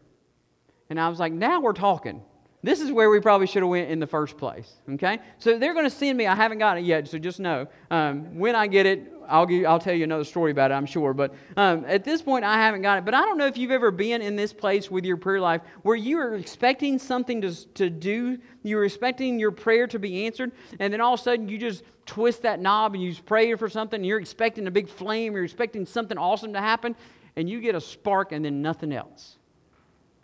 And 0.90 1.00
I 1.00 1.10
was 1.10 1.20
like, 1.20 1.34
Now 1.34 1.62
we're 1.62 1.74
talking. 1.74 2.24
This 2.64 2.80
is 2.80 2.92
where 2.92 3.10
we 3.10 3.20
probably 3.20 3.48
should 3.48 3.64
have 3.64 3.70
went 3.70 3.90
in 3.90 4.00
the 4.00 4.08
first 4.08 4.38
place. 4.38 4.72
Okay, 4.92 5.20
so 5.40 5.58
they're 5.58 5.74
going 5.74 5.90
to 5.90 5.96
send 5.96 6.18
me. 6.18 6.28
I 6.28 6.36
haven't 6.36 6.60
got 6.60 6.78
it 6.78 6.84
yet, 6.84 7.08
so 7.08 7.18
just 7.18 7.40
know 7.40 7.68
um, 7.90 8.38
when 8.38 8.56
I 8.56 8.68
get 8.68 8.86
it, 8.86 9.12
I'll 9.28 9.48
give, 9.48 9.66
I'll 9.66 9.80
tell 9.80 9.96
you 9.96 10.04
another 10.04 10.24
story 10.24 10.52
about 10.52 10.70
it. 10.70 10.76
I'm 10.76 10.86
sure, 10.86 11.14
but 11.14 11.34
um, 11.58 11.86
at 11.88 12.04
this 12.04 12.22
point, 12.22 12.46
I 12.46 12.56
haven't 12.56 12.84
got 12.84 13.00
it. 13.00 13.06
But 13.06 13.16
I 13.16 13.22
don't 13.22 13.38
know 13.38 13.48
if 13.48 13.58
you've 13.58 13.72
ever 13.72 13.90
been 13.90 14.22
in 14.22 14.36
this 14.36 14.54
place 14.54 14.92
with 14.92 15.06
your 15.06 15.18
prayer 15.18 15.40
life 15.40 15.62
where 15.82 15.96
you 15.96 16.20
are 16.20 16.36
expecting 16.36 17.00
something 17.00 17.42
to 17.42 17.66
to 17.74 17.90
do. 17.90 18.38
You're 18.62 18.86
expecting 18.86 19.40
your 19.40 19.52
prayer 19.52 19.88
to 19.88 19.98
be 19.98 20.26
answered, 20.26 20.52
and 20.80 20.94
then 20.94 21.02
all 21.02 21.16
of 21.16 21.20
a 21.20 21.24
sudden 21.24 21.50
you 21.50 21.58
just 21.58 21.84
twist 22.06 22.44
that 22.44 22.60
knob 22.60 22.94
and 22.94 23.02
you 23.02 23.16
pray 23.26 23.56
for 23.56 23.70
something. 23.70 24.04
You're 24.04 24.20
expecting 24.20 24.68
a 24.68 24.72
big 24.72 24.88
flame. 24.88 25.34
You're 25.34 25.46
expecting 25.46 25.86
something 25.88 26.18
awesome 26.18 26.54
to 26.54 26.60
happen, 26.60 26.96
and 27.36 27.50
you 27.50 27.60
get 27.60 27.74
a 27.74 27.82
spark 27.82 28.34
and 28.34 28.46
then 28.46 28.62
nothing 28.62 28.92
else. 28.94 29.38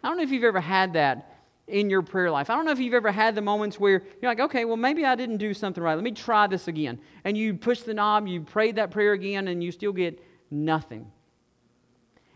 I 0.04 0.10
don't 0.10 0.18
know 0.18 0.24
if 0.24 0.32
you've 0.32 0.44
ever 0.44 0.60
had 0.60 0.94
that 0.94 1.37
in 1.68 1.90
your 1.90 2.02
prayer 2.02 2.32
life. 2.32 2.50
I 2.50 2.56
don't 2.56 2.66
know 2.66 2.72
if 2.72 2.80
you've 2.80 2.94
ever 2.94 3.12
had 3.12 3.36
the 3.36 3.42
moments 3.42 3.80
where 3.80 4.04
you're 4.22 4.32
like, 4.32 4.40
okay, 4.40 4.64
well, 4.64 4.78
maybe 4.78 5.06
I 5.06 5.16
didn't 5.16 5.38
do 5.38 5.54
something 5.54 5.84
right. 5.84 5.96
Let 5.96 6.04
me 6.04 6.12
try 6.12 6.48
this 6.48 6.68
again. 6.68 7.00
And 7.26 7.38
you 7.38 7.54
push 7.56 7.82
the 7.82 7.94
knob, 7.94 8.28
you 8.28 8.42
prayed 8.42 8.78
that 8.78 8.92
prayer 8.92 9.12
again, 9.12 9.50
and 9.50 9.62
you 9.64 9.72
still 9.72 9.92
get 9.92 10.24
nothing. 10.50 11.12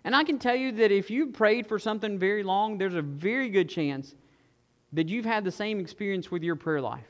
And 0.04 0.16
I 0.16 0.24
can 0.24 0.38
tell 0.38 0.56
you 0.56 0.72
that 0.74 0.92
if 0.92 1.10
you 1.10 1.28
prayed 1.28 1.68
for 1.68 1.80
something 1.80 2.20
very 2.20 2.44
long, 2.44 2.78
there's 2.78 2.96
a 2.96 3.02
very 3.02 3.50
good 3.50 3.70
chance 3.70 4.16
that 4.94 5.08
you've 5.08 5.26
had 5.26 5.46
the 5.46 5.52
same 5.52 5.80
experience 5.80 6.30
with 6.30 6.44
your 6.44 6.58
prayer 6.58 6.82
life. 6.82 7.08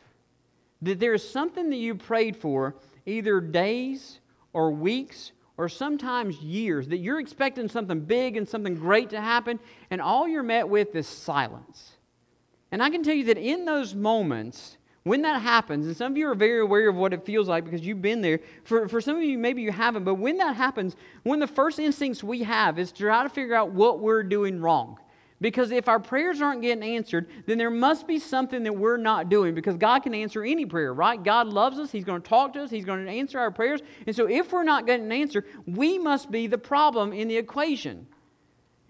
That 0.84 1.00
there 1.00 1.14
is 1.14 1.28
something 1.28 1.70
that 1.70 1.78
you 1.78 1.96
prayed 1.96 2.36
for, 2.36 2.76
either 3.06 3.40
days 3.40 4.20
or 4.54 4.72
weeks 4.72 5.32
or 5.58 5.70
sometimes 5.70 6.38
years, 6.40 6.88
that 6.90 6.98
you're 6.98 7.20
expecting 7.20 7.68
something 7.68 8.02
big 8.02 8.38
and 8.38 8.48
something 8.48 8.76
great 8.76 9.10
to 9.12 9.22
happen, 9.22 9.60
and 9.90 10.02
all 10.02 10.28
you're 10.28 10.44
met 10.44 10.68
with 10.68 10.96
is 10.96 11.08
silence. 11.08 11.94
And 12.72 12.82
I 12.82 12.90
can 12.90 13.04
tell 13.04 13.16
you 13.16 13.26
that 13.26 13.38
in 13.38 13.66
those 13.66 13.94
moments, 13.94 14.78
when 15.04 15.24
that 15.24 15.42
happens, 15.42 15.88
and 15.88 15.98
some 15.98 16.12
of 16.12 16.18
you 16.18 16.28
are 16.28 16.36
very 16.36 16.62
aware 16.62 16.88
of 16.88 16.96
what 16.96 17.12
it 17.12 17.26
feels 17.26 17.48
like 17.48 17.66
because 17.66 17.82
you've 17.82 18.02
been 18.02 18.22
there. 18.22 18.40
For, 18.64 18.88
for 18.88 19.02
some 19.02 19.18
of 19.18 19.24
you, 19.24 19.38
maybe 19.38 19.62
you 19.62 19.72
haven't, 19.72 20.04
but 20.04 20.16
when 20.16 20.38
that 20.38 20.56
happens, 20.56 20.96
one 21.24 21.42
of 21.42 21.50
the 21.50 21.56
first 21.56 21.80
instincts 21.80 22.24
we 22.24 22.44
have 22.44 22.78
is 22.78 22.92
to 22.92 23.04
try 23.04 23.24
to 23.24 23.30
figure 23.30 23.56
out 23.56 23.72
what 23.72 24.00
we're 24.00 24.24
doing 24.24 24.62
wrong. 24.62 25.00
Because 25.42 25.72
if 25.72 25.90
our 25.90 26.00
prayers 26.00 26.40
aren't 26.40 26.62
getting 26.62 26.84
answered, 26.84 27.28
then 27.48 27.58
there 27.58 27.72
must 27.72 28.06
be 28.06 28.20
something 28.20 28.62
that 28.62 28.74
we're 28.74 28.98
not 28.98 29.28
doing 29.28 29.56
because 29.56 29.76
God 29.76 30.04
can 30.04 30.14
answer 30.14 30.44
any 30.44 30.68
prayer, 30.68 30.94
right? 30.94 31.22
God 31.22 31.48
loves 31.48 31.80
us. 31.80 31.92
He's 31.92 32.04
going 32.04 32.22
to 32.22 32.30
talk 32.30 32.54
to 32.54 32.62
us. 32.62 32.70
He's 32.70 32.86
going 32.86 33.04
to 33.04 33.12
answer 33.12 33.40
our 33.40 33.50
prayers. 33.50 33.82
And 34.06 34.16
so 34.16 34.30
if 34.30 34.52
we're 34.54 34.64
not 34.64 34.86
getting 34.86 35.08
an 35.08 35.12
answer, 35.12 35.44
we 35.66 35.98
must 35.98 36.30
be 36.30 36.46
the 36.46 36.60
problem 36.60 37.12
in 37.12 37.28
the 37.28 37.38
equation. 37.38 38.06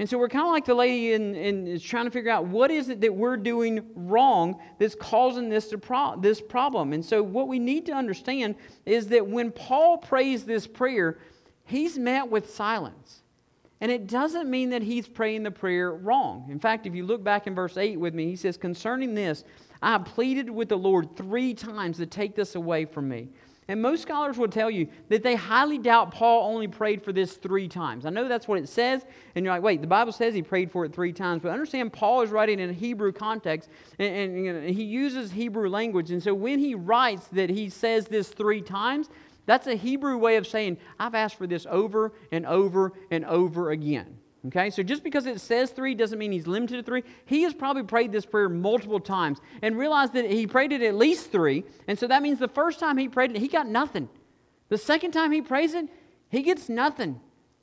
And 0.02 0.10
so 0.10 0.18
we're 0.18 0.30
kind 0.30 0.48
of 0.48 0.52
like 0.52 0.66
the 0.66 0.74
lady 0.74 1.14
in, 1.14 1.36
in, 1.36 1.68
is 1.68 1.84
trying 1.84 2.06
to 2.06 2.10
figure 2.10 2.32
out 2.32 2.48
what 2.48 2.72
is 2.72 2.90
it 2.90 3.02
that 3.02 3.14
we're 3.14 3.38
doing 3.38 3.86
wrong 3.94 4.60
that's 4.80 4.96
causing 4.96 5.48
this, 5.48 5.72
pro- 5.80 6.20
this 6.20 6.42
problem. 6.42 6.92
And 6.92 7.06
so 7.06 7.22
what 7.22 7.48
we 7.48 7.60
need 7.60 7.86
to 7.86 7.92
understand 7.92 8.56
is 8.84 9.10
that 9.10 9.28
when 9.28 9.52
Paul 9.52 10.00
prays 10.00 10.44
this 10.44 10.66
prayer, 10.66 11.20
he's 11.66 12.00
met 12.00 12.28
with 12.28 12.50
silence. 12.50 13.22
And 13.80 13.92
it 13.92 14.08
doesn't 14.08 14.50
mean 14.50 14.72
that 14.72 14.82
he's 14.82 15.08
praying 15.08 15.44
the 15.44 15.52
prayer 15.52 15.94
wrong. 15.94 16.48
In 16.50 16.60
fact, 16.60 16.88
if 16.88 16.96
you 16.96 17.06
look 17.06 17.24
back 17.24 17.46
in 17.46 17.54
verse 17.54 17.78
8 17.78 18.00
with 18.00 18.16
me, 18.16 18.26
he 18.26 18.36
says, 18.36 18.58
Concerning 18.58 19.14
this, 19.14 19.44
I 19.84 20.00
pleaded 20.00 20.50
with 20.50 20.70
the 20.70 20.80
Lord 20.80 21.16
three 21.16 21.54
times 21.54 21.98
to 21.98 22.08
take 22.08 22.34
this 22.36 22.56
away 22.56 22.86
from 22.86 23.08
me. 23.08 23.30
And 23.68 23.82
most 23.82 24.02
scholars 24.02 24.38
will 24.38 24.48
tell 24.48 24.72
you 24.72 24.88
that 25.10 25.24
they 25.24 25.36
highly 25.36 25.78
doubt 25.78 26.12
Paul 26.12 26.52
only 26.52 26.68
prayed 26.68 27.04
for 27.04 27.14
this 27.14 27.34
three 27.34 27.68
times. 27.68 28.06
I 28.06 28.10
know 28.10 28.28
that's 28.28 28.48
what 28.48 28.58
it 28.58 28.68
says, 28.68 29.06
and 29.36 29.46
you're 29.46 29.54
like, 29.54 29.64
wait, 29.64 29.82
the 29.82 29.88
Bible 29.88 30.12
says 30.12 30.34
he 30.34 30.42
prayed 30.42 30.72
for 30.72 30.84
it 30.84 30.94
three 30.94 31.14
times. 31.14 31.44
But 31.44 31.52
understand, 31.52 31.94
Paul 31.94 32.22
is 32.24 32.32
writing 32.32 32.60
in 32.60 32.72
a 32.72 32.74
Hebrew 32.74 33.12
context, 33.12 33.70
and, 34.00 34.16
and 34.16 34.46
know, 34.46 34.62
he 34.62 34.84
uses 34.84 35.32
Hebrew 35.32 35.70
language. 35.70 36.12
And 36.12 36.22
so 36.22 36.34
when 36.34 36.60
he 36.60 36.76
writes 36.76 37.28
that 37.28 37.50
he 37.50 37.70
says 37.70 38.08
this 38.08 38.30
three 38.30 38.62
times, 38.62 39.10
that's 39.46 39.68
a 39.68 39.76
Hebrew 39.76 40.18
way 40.18 40.38
of 40.38 40.48
saying, 40.48 40.78
I've 41.00 41.16
asked 41.16 41.38
for 41.38 41.48
this 41.48 41.66
over 41.70 42.14
and 42.32 42.46
over 42.46 42.94
and 43.12 43.26
over 43.26 43.72
again. 43.72 44.18
Okay, 44.48 44.72
so 44.72 44.82
just 44.82 45.04
because 45.04 45.28
it 45.28 45.40
says 45.40 45.70
three 45.70 45.94
doesn't 45.94 46.18
mean 46.18 46.32
he's 46.32 46.48
limited 46.48 46.78
to 46.78 46.84
three. 46.84 47.04
He 47.26 47.44
has 47.44 47.54
probably 47.54 47.84
prayed 47.84 48.12
this 48.12 48.26
prayer 48.26 48.50
multiple 48.50 49.00
times 49.00 49.40
and 49.62 49.78
realized 49.78 50.14
that 50.14 50.30
he 50.30 50.48
prayed 50.48 50.72
it 50.72 50.82
at 50.82 50.96
least 50.96 51.32
three. 51.32 51.64
And 51.88 51.98
so 51.98 52.08
that 52.08 52.24
means 52.24 52.40
the 52.40 52.48
first 52.48 52.80
time 52.80 52.98
he 52.98 53.08
prayed 53.08 53.32
it, 53.32 53.38
he 53.38 53.48
got 53.48 53.68
nothing. 53.68 54.10
The 54.70 54.80
second 54.80 55.12
time 55.12 55.32
he 55.32 55.42
prays 55.42 55.76
it, 55.76 55.88
he 56.30 56.42
gets 56.42 56.70
nothing. 56.70 57.20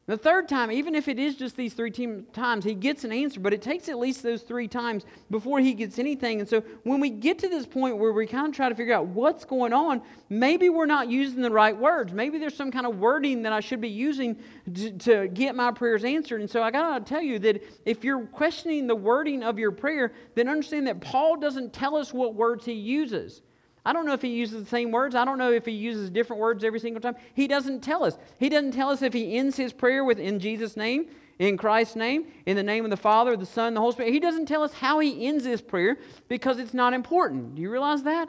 The 0.09 0.17
third 0.17 0.49
time, 0.49 0.73
even 0.73 0.95
if 0.95 1.07
it 1.07 1.19
is 1.19 1.35
just 1.35 1.55
these 1.55 1.75
three 1.75 1.91
times, 2.33 2.65
he 2.65 2.73
gets 2.73 3.05
an 3.05 3.13
answer, 3.13 3.41
but 3.41 3.53
it 3.53 3.61
takes 3.61 3.91
at 3.91 3.99
least 3.99 4.23
those 4.23 4.41
three 4.41 4.67
times 4.67 5.05
before 5.31 5.61
he 5.61 5.75
gets 5.75 5.99
anything. 5.99 6.41
And 6.41 6.49
so 6.49 6.63
when 6.85 6.99
we 6.99 7.11
get 7.11 7.39
to 7.41 7.49
this 7.49 7.67
point 7.67 7.99
where 7.99 8.11
we 8.15 8.27
kind 8.27 8.47
of 8.49 8.55
try 8.55 8.71
to 8.71 8.75
figure 8.75 8.95
out 8.95 9.09
what's 9.09 9.45
going 9.45 9.75
on, 9.75 10.01
maybe 10.31 10.71
we're 10.71 10.87
not 10.87 11.11
using 11.11 11.43
the 11.43 11.51
right 11.51 11.77
words. 11.77 12.15
Maybe 12.15 12.39
there's 12.39 12.57
some 12.57 12.71
kind 12.71 12.87
of 12.87 12.99
wording 12.99 13.43
that 13.43 13.53
I 13.53 13.61
should 13.61 13.83
be 13.83 13.91
using 13.91 14.39
to, 14.75 14.93
to 14.93 15.29
get 15.29 15.55
my 15.55 15.73
prayers 15.73 16.05
answered. 16.05 16.41
And 16.41 16.49
so 16.49 16.63
I 16.63 16.71
got 16.71 17.05
to 17.05 17.05
tell 17.05 17.23
you 17.23 17.39
that 17.41 17.63
if 17.85 18.03
you're 18.03 18.25
questioning 18.29 18.87
the 18.87 18.97
wording 18.97 19.43
of 19.43 19.59
your 19.59 19.73
prayer, 19.73 20.13
then 20.35 20.49
understand 20.49 20.87
that 20.87 21.03
Paul 21.03 21.37
doesn't 21.37 21.75
tell 21.75 21.97
us 21.97 22.15
what 22.15 22.35
words 22.35 22.65
he 22.65 22.73
uses. 22.73 23.43
I 23.85 23.93
don't 23.93 24.07
know 24.07 24.13
if 24.13 24.23
he 24.23 24.29
uses 24.29 24.63
the 24.63 24.69
same 24.69 24.91
words. 24.91 25.15
I 25.15 25.25
don't 25.25 25.39
know 25.39 25.53
if 25.53 25.65
he 25.65 25.73
uses 25.73 26.11
different 26.11 26.41
words 26.41 26.65
every 26.65 26.81
single 26.81 27.01
time. 27.01 27.17
He 27.35 27.47
doesn't 27.49 27.81
tell 27.81 28.05
us. 28.05 28.19
He 28.39 28.49
doesn't 28.49 28.73
tell 28.73 28.91
us 28.91 29.03
if 29.03 29.13
he 29.13 29.37
ends 29.37 29.57
his 29.57 29.73
prayer 29.73 30.05
with 30.05 30.19
in 30.19 30.41
Jesus' 30.41 30.77
name, 30.77 31.07
in 31.39 31.57
Christ's 31.57 31.97
name, 31.97 32.27
in 32.47 32.57
the 32.57 32.63
name 32.63 32.85
of 32.85 32.91
the 32.91 32.97
Father, 32.97 33.37
the 33.37 33.47
Son, 33.47 33.75
the 33.75 33.81
Holy 33.81 33.93
Spirit. 33.93 34.13
He 34.13 34.21
doesn't 34.21 34.47
tell 34.47 34.63
us 34.63 34.73
how 34.73 34.99
he 34.99 35.27
ends 35.27 35.45
his 35.45 35.63
prayer 35.63 35.97
because 36.29 36.59
it's 36.59 36.75
not 36.75 36.93
important. 36.93 37.55
Do 37.55 37.63
you 37.63 37.71
realize 37.71 38.03
that? 38.03 38.29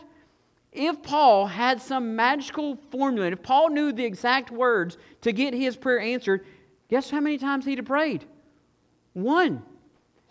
If 0.72 1.02
Paul 1.02 1.47
had 1.47 1.82
some 1.82 2.16
magical 2.16 2.78
formula, 2.91 3.32
if 3.32 3.41
Paul 3.41 3.70
knew 3.70 3.91
the 3.91 4.06
exact 4.06 4.52
words 4.52 4.97
to 5.22 5.32
get 5.32 5.54
his 5.54 5.76
prayer 5.76 6.00
answered, 6.00 6.45
guess 6.89 7.10
how 7.10 7.20
many 7.20 7.39
times 7.39 7.66
he'd 7.66 7.80
have 7.80 7.88
prayed? 7.88 8.26
One. 9.14 9.64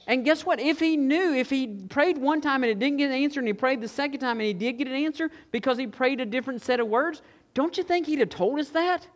And 0.09 0.25
guess 0.25 0.45
what? 0.45 0.59
If 0.59 0.81
he 0.81 0.97
knew, 0.97 1.35
if 1.35 1.51
he 1.51 1.67
prayed 1.67 2.17
one 2.17 2.41
time 2.41 2.65
and 2.65 2.73
it 2.73 2.79
didn't 2.79 2.97
get 2.97 3.11
an 3.11 3.23
answer, 3.23 3.41
and 3.41 3.47
he 3.47 3.53
prayed 3.53 3.83
the 3.83 3.89
second 3.89 4.21
time 4.21 4.41
and 4.41 4.47
he 4.47 4.55
did 4.55 4.79
get 4.79 4.89
an 4.89 4.95
answer 4.95 5.31
because 5.53 5.77
he 5.77 5.87
prayed 5.87 6.19
a 6.21 6.27
different 6.27 6.63
set 6.63 6.81
of 6.81 6.89
words, 6.89 7.21
don't 7.53 7.77
you 7.77 7.85
think 7.85 8.07
he'd 8.07 8.21
have 8.21 8.31
told 8.31 8.59
us 8.59 8.71
that? 8.71 9.07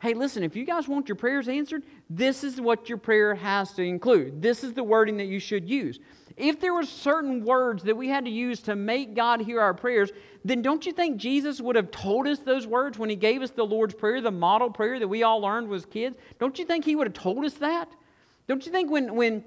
Hey, 0.00 0.14
listen, 0.14 0.42
if 0.42 0.56
you 0.56 0.64
guys 0.64 0.88
want 0.88 1.08
your 1.08 1.14
prayers 1.14 1.46
answered, 1.48 1.84
this 2.10 2.42
is 2.42 2.60
what 2.60 2.88
your 2.88 2.98
prayer 2.98 3.36
has 3.36 3.72
to 3.74 3.84
include. 3.84 4.42
This 4.42 4.64
is 4.64 4.72
the 4.72 4.82
wording 4.82 5.16
that 5.18 5.26
you 5.26 5.38
should 5.38 5.70
use. 5.70 6.00
If 6.36 6.60
there 6.60 6.74
were 6.74 6.82
certain 6.82 7.44
words 7.44 7.84
that 7.84 7.96
we 7.96 8.08
had 8.08 8.24
to 8.24 8.30
use 8.30 8.60
to 8.62 8.74
make 8.74 9.14
God 9.14 9.42
hear 9.42 9.60
our 9.60 9.74
prayers, 9.74 10.10
then 10.44 10.60
don't 10.60 10.84
you 10.84 10.90
think 10.90 11.18
Jesus 11.18 11.60
would 11.60 11.76
have 11.76 11.92
told 11.92 12.26
us 12.26 12.40
those 12.40 12.66
words 12.66 12.98
when 12.98 13.10
he 13.10 13.14
gave 13.14 13.42
us 13.42 13.52
the 13.52 13.62
Lord's 13.62 13.94
Prayer, 13.94 14.20
the 14.20 14.32
model 14.32 14.70
prayer 14.70 14.98
that 14.98 15.06
we 15.06 15.22
all 15.22 15.40
learned 15.40 15.72
as 15.72 15.86
kids? 15.86 16.16
Don't 16.40 16.58
you 16.58 16.64
think 16.64 16.84
he 16.84 16.96
would 16.96 17.06
have 17.06 17.14
told 17.14 17.44
us 17.44 17.54
that? 17.54 17.88
Don't 18.48 18.66
you 18.66 18.72
think 18.72 18.90
when, 18.90 19.14
when 19.14 19.44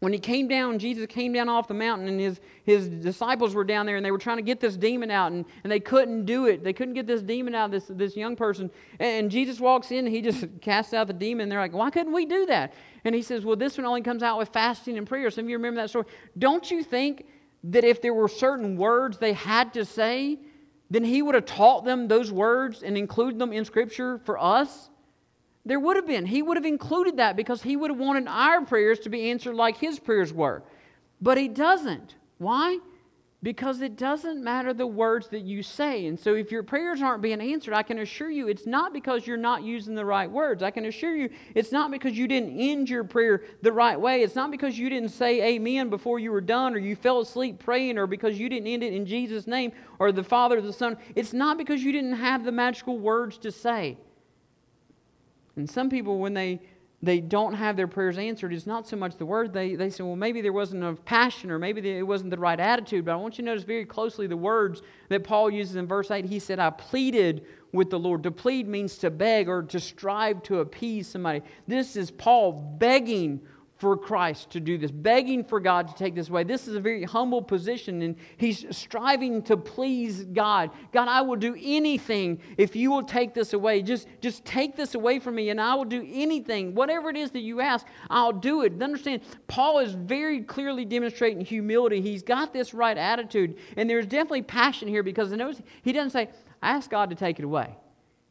when 0.00 0.12
he 0.12 0.18
came 0.18 0.46
down, 0.46 0.78
Jesus 0.78 1.06
came 1.06 1.32
down 1.32 1.48
off 1.48 1.68
the 1.68 1.74
mountain, 1.74 2.06
and 2.08 2.20
his, 2.20 2.40
his 2.64 2.88
disciples 2.88 3.54
were 3.54 3.64
down 3.64 3.86
there, 3.86 3.96
and 3.96 4.04
they 4.04 4.10
were 4.10 4.18
trying 4.18 4.36
to 4.36 4.42
get 4.42 4.60
this 4.60 4.76
demon 4.76 5.10
out, 5.10 5.32
and, 5.32 5.46
and 5.64 5.72
they 5.72 5.80
couldn't 5.80 6.26
do 6.26 6.46
it. 6.46 6.62
They 6.62 6.74
couldn't 6.74 6.92
get 6.94 7.06
this 7.06 7.22
demon 7.22 7.54
out 7.54 7.66
of 7.66 7.70
this, 7.70 7.86
this 7.88 8.14
young 8.14 8.36
person. 8.36 8.70
And, 8.98 9.30
Jesus 9.30 9.58
walks 9.58 9.90
in, 9.90 10.06
and 10.06 10.08
he 10.08 10.20
just 10.20 10.44
casts 10.60 10.92
out 10.92 11.06
the 11.06 11.14
demon. 11.14 11.44
And 11.44 11.52
they're 11.52 11.60
like, 11.60 11.72
Why 11.72 11.88
couldn't 11.90 12.12
we 12.12 12.26
do 12.26 12.44
that? 12.46 12.74
And 13.04 13.14
he 13.14 13.22
says, 13.22 13.44
Well, 13.44 13.56
this 13.56 13.78
one 13.78 13.86
only 13.86 14.02
comes 14.02 14.22
out 14.22 14.38
with 14.38 14.50
fasting 14.50 14.98
and 14.98 15.06
prayer. 15.06 15.30
Some 15.30 15.46
of 15.46 15.50
you 15.50 15.56
remember 15.56 15.80
that 15.80 15.88
story. 15.88 16.04
Don't 16.36 16.70
you 16.70 16.82
think 16.82 17.26
that 17.64 17.84
if 17.84 18.02
there 18.02 18.14
were 18.14 18.28
certain 18.28 18.76
words 18.76 19.18
they 19.18 19.32
had 19.32 19.72
to 19.74 19.84
say, 19.84 20.38
then 20.90 21.04
he 21.04 21.22
would 21.22 21.34
have 21.34 21.46
taught 21.46 21.84
them 21.84 22.06
those 22.06 22.30
words 22.30 22.82
and 22.82 22.96
included 22.98 23.38
them 23.38 23.52
in 23.52 23.64
Scripture 23.64 24.18
for 24.24 24.38
us? 24.38 24.90
There 25.66 25.80
would 25.80 25.96
have 25.96 26.06
been. 26.06 26.26
He 26.26 26.42
would 26.42 26.56
have 26.56 26.64
included 26.64 27.16
that 27.16 27.34
because 27.34 27.60
he 27.60 27.76
would 27.76 27.90
have 27.90 27.98
wanted 27.98 28.28
our 28.28 28.64
prayers 28.64 29.00
to 29.00 29.10
be 29.10 29.30
answered 29.30 29.56
like 29.56 29.76
his 29.76 29.98
prayers 29.98 30.32
were. 30.32 30.62
But 31.20 31.38
he 31.38 31.48
doesn't. 31.48 32.14
Why? 32.38 32.78
Because 33.42 33.80
it 33.80 33.96
doesn't 33.96 34.44
matter 34.44 34.72
the 34.72 34.86
words 34.86 35.28
that 35.30 35.42
you 35.42 35.64
say. 35.64 36.06
And 36.06 36.16
so 36.18 36.34
if 36.34 36.52
your 36.52 36.62
prayers 36.62 37.02
aren't 37.02 37.20
being 37.20 37.40
answered, 37.40 37.74
I 37.74 37.82
can 37.82 37.98
assure 37.98 38.30
you 38.30 38.46
it's 38.46 38.64
not 38.64 38.92
because 38.92 39.26
you're 39.26 39.36
not 39.36 39.64
using 39.64 39.96
the 39.96 40.04
right 40.04 40.30
words. 40.30 40.62
I 40.62 40.70
can 40.70 40.84
assure 40.84 41.16
you 41.16 41.30
it's 41.56 41.72
not 41.72 41.90
because 41.90 42.16
you 42.16 42.28
didn't 42.28 42.58
end 42.60 42.88
your 42.88 43.02
prayer 43.02 43.42
the 43.62 43.72
right 43.72 44.00
way. 44.00 44.22
It's 44.22 44.36
not 44.36 44.52
because 44.52 44.78
you 44.78 44.88
didn't 44.88 45.08
say 45.10 45.56
amen 45.56 45.90
before 45.90 46.20
you 46.20 46.30
were 46.30 46.40
done 46.40 46.74
or 46.74 46.78
you 46.78 46.94
fell 46.94 47.20
asleep 47.20 47.58
praying 47.58 47.98
or 47.98 48.06
because 48.06 48.38
you 48.38 48.48
didn't 48.48 48.68
end 48.68 48.84
it 48.84 48.92
in 48.92 49.04
Jesus' 49.04 49.48
name 49.48 49.72
or 49.98 50.12
the 50.12 50.24
Father 50.24 50.60
the 50.60 50.72
Son. 50.72 50.96
It's 51.16 51.32
not 51.32 51.58
because 51.58 51.82
you 51.82 51.90
didn't 51.90 52.14
have 52.14 52.44
the 52.44 52.52
magical 52.52 52.98
words 52.98 53.36
to 53.38 53.50
say. 53.50 53.96
And 55.56 55.68
some 55.68 55.88
people, 55.88 56.18
when 56.18 56.34
they, 56.34 56.60
they 57.02 57.20
don't 57.20 57.54
have 57.54 57.76
their 57.76 57.88
prayers 57.88 58.18
answered, 58.18 58.52
it's 58.52 58.66
not 58.66 58.86
so 58.86 58.96
much 58.96 59.16
the 59.16 59.26
word. 59.26 59.52
They, 59.52 59.74
they 59.74 59.90
say, 59.90 60.04
well, 60.04 60.16
maybe 60.16 60.40
there 60.40 60.52
wasn't 60.52 60.82
enough 60.82 61.04
passion 61.04 61.50
or 61.50 61.58
maybe 61.58 61.88
it 61.90 62.06
wasn't 62.06 62.30
the 62.30 62.38
right 62.38 62.58
attitude. 62.58 63.04
But 63.04 63.12
I 63.12 63.16
want 63.16 63.38
you 63.38 63.44
to 63.44 63.50
notice 63.50 63.64
very 63.64 63.84
closely 63.84 64.26
the 64.26 64.36
words 64.36 64.82
that 65.08 65.24
Paul 65.24 65.50
uses 65.50 65.76
in 65.76 65.86
verse 65.86 66.10
8. 66.10 66.24
He 66.24 66.38
said, 66.38 66.58
I 66.58 66.70
pleaded 66.70 67.46
with 67.72 67.90
the 67.90 67.98
Lord. 67.98 68.22
To 68.24 68.30
plead 68.30 68.68
means 68.68 68.96
to 68.98 69.10
beg 69.10 69.48
or 69.48 69.62
to 69.62 69.80
strive 69.80 70.42
to 70.44 70.60
appease 70.60 71.08
somebody. 71.08 71.42
This 71.66 71.96
is 71.96 72.10
Paul 72.10 72.52
begging 72.52 73.40
for 73.78 73.96
Christ 73.96 74.50
to 74.50 74.60
do 74.60 74.78
this, 74.78 74.90
begging 74.90 75.44
for 75.44 75.60
God 75.60 75.88
to 75.88 75.94
take 75.94 76.14
this 76.14 76.30
away. 76.30 76.44
This 76.44 76.66
is 76.66 76.76
a 76.76 76.80
very 76.80 77.02
humble 77.02 77.42
position, 77.42 78.00
and 78.00 78.16
he's 78.38 78.64
striving 78.74 79.42
to 79.42 79.56
please 79.56 80.24
God. 80.24 80.70
God, 80.92 81.08
I 81.08 81.20
will 81.20 81.36
do 81.36 81.54
anything 81.60 82.40
if 82.56 82.74
you 82.74 82.90
will 82.90 83.02
take 83.02 83.34
this 83.34 83.52
away. 83.52 83.82
Just, 83.82 84.08
just 84.22 84.44
take 84.46 84.76
this 84.76 84.94
away 84.94 85.18
from 85.18 85.34
me, 85.34 85.50
and 85.50 85.60
I 85.60 85.74
will 85.74 85.84
do 85.84 86.06
anything. 86.10 86.74
Whatever 86.74 87.10
it 87.10 87.18
is 87.18 87.30
that 87.32 87.40
you 87.40 87.60
ask, 87.60 87.86
I'll 88.08 88.32
do 88.32 88.62
it. 88.62 88.82
Understand, 88.82 89.22
Paul 89.46 89.80
is 89.80 89.92
very 89.92 90.40
clearly 90.40 90.86
demonstrating 90.86 91.44
humility. 91.44 92.00
He's 92.00 92.22
got 92.22 92.54
this 92.54 92.72
right 92.72 92.96
attitude, 92.96 93.58
and 93.76 93.90
there's 93.90 94.06
definitely 94.06 94.42
passion 94.42 94.88
here 94.88 95.02
because 95.02 95.30
notice 95.32 95.60
he 95.82 95.92
doesn't 95.92 96.10
say, 96.10 96.30
I 96.62 96.70
ask 96.70 96.88
God 96.88 97.10
to 97.10 97.16
take 97.16 97.38
it 97.38 97.44
away. 97.44 97.76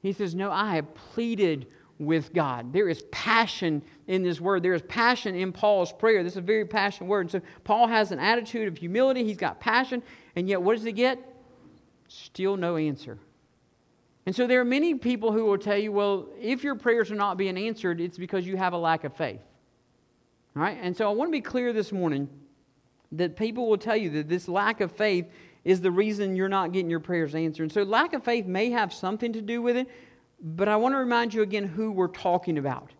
He 0.02 0.12
says, 0.12 0.34
No, 0.34 0.52
I 0.52 0.76
have 0.76 0.93
pleaded 0.96 1.68
with 2.00 2.34
God. 2.34 2.74
There 2.74 2.89
is 2.89 3.04
passion 3.12 3.82
in 4.08 4.24
this 4.24 4.41
word. 4.41 4.64
There 4.64 4.74
is 4.74 4.82
passion 4.82 5.36
in 5.36 5.52
Paul's 5.54 5.93
prayer. 5.93 6.24
This 6.24 6.34
is 6.34 6.38
a 6.38 6.41
very 6.41 6.66
passionate 6.66 7.08
word. 7.08 7.22
And 7.22 7.32
so 7.32 7.41
Paul 7.64 7.88
has 7.88 8.12
an 8.12 8.20
attitude 8.20 8.68
of 8.68 8.78
humility. 8.78 9.24
He's 9.24 9.38
got 9.38 9.60
passion. 9.60 10.04
And 10.36 10.50
yet, 10.50 10.62
what 10.62 10.76
does 10.76 10.84
he 10.84 10.91
get? 10.91 11.20
Still 12.08 12.58
no 12.58 12.76
answer. 12.76 13.18
And 14.26 14.36
so 14.36 14.48
there 14.48 14.60
are 14.60 14.66
many 14.66 14.96
people 14.96 15.32
who 15.32 15.46
will 15.46 15.58
tell 15.58 15.78
you, 15.78 15.91
well, 15.91 16.28
if 16.39 16.64
your 16.64 16.76
prayers 16.76 17.12
are 17.12 17.16
not 17.16 17.38
being 17.38 17.58
answered, 17.58 18.02
it's 18.02 18.18
because 18.18 18.46
you 18.46 18.58
have 18.58 18.74
a 18.74 18.78
lack 18.78 19.04
of 19.04 19.16
faith. 19.16 19.41
All 20.56 20.64
right? 20.64 20.78
And 20.82 20.98
so 20.98 21.10
I 21.10 21.14
want 21.14 21.30
to 21.30 21.32
be 21.32 21.41
clear 21.41 21.74
this 21.74 21.91
morning 21.91 22.28
that 23.12 23.36
people 23.36 23.70
will 23.70 23.78
tell 23.78 23.96
you 23.96 24.10
that 24.12 24.28
this 24.28 24.48
lack 24.48 24.82
of 24.82 24.91
faith 24.91 25.28
is 25.64 25.82
the 25.82 25.91
reason 25.91 26.36
you're 26.36 26.50
not 26.50 26.72
getting 26.72 26.89
your 26.89 27.00
prayers 27.00 27.36
answered. 27.36 27.64
And 27.64 27.72
so 27.72 27.84
lack 27.84 28.14
of 28.14 28.24
faith 28.24 28.46
may 28.46 28.72
have 28.72 28.93
something 28.93 29.34
to 29.34 29.41
do 29.41 29.62
with 29.62 29.78
it, 29.78 29.88
but 30.41 30.67
I 30.67 30.75
want 30.75 30.93
to 30.93 30.99
remind 30.99 31.33
you 31.33 31.41
again 31.41 31.65
who 31.65 31.91
we're 31.91 32.07
talking 32.07 32.57
about. 32.57 32.91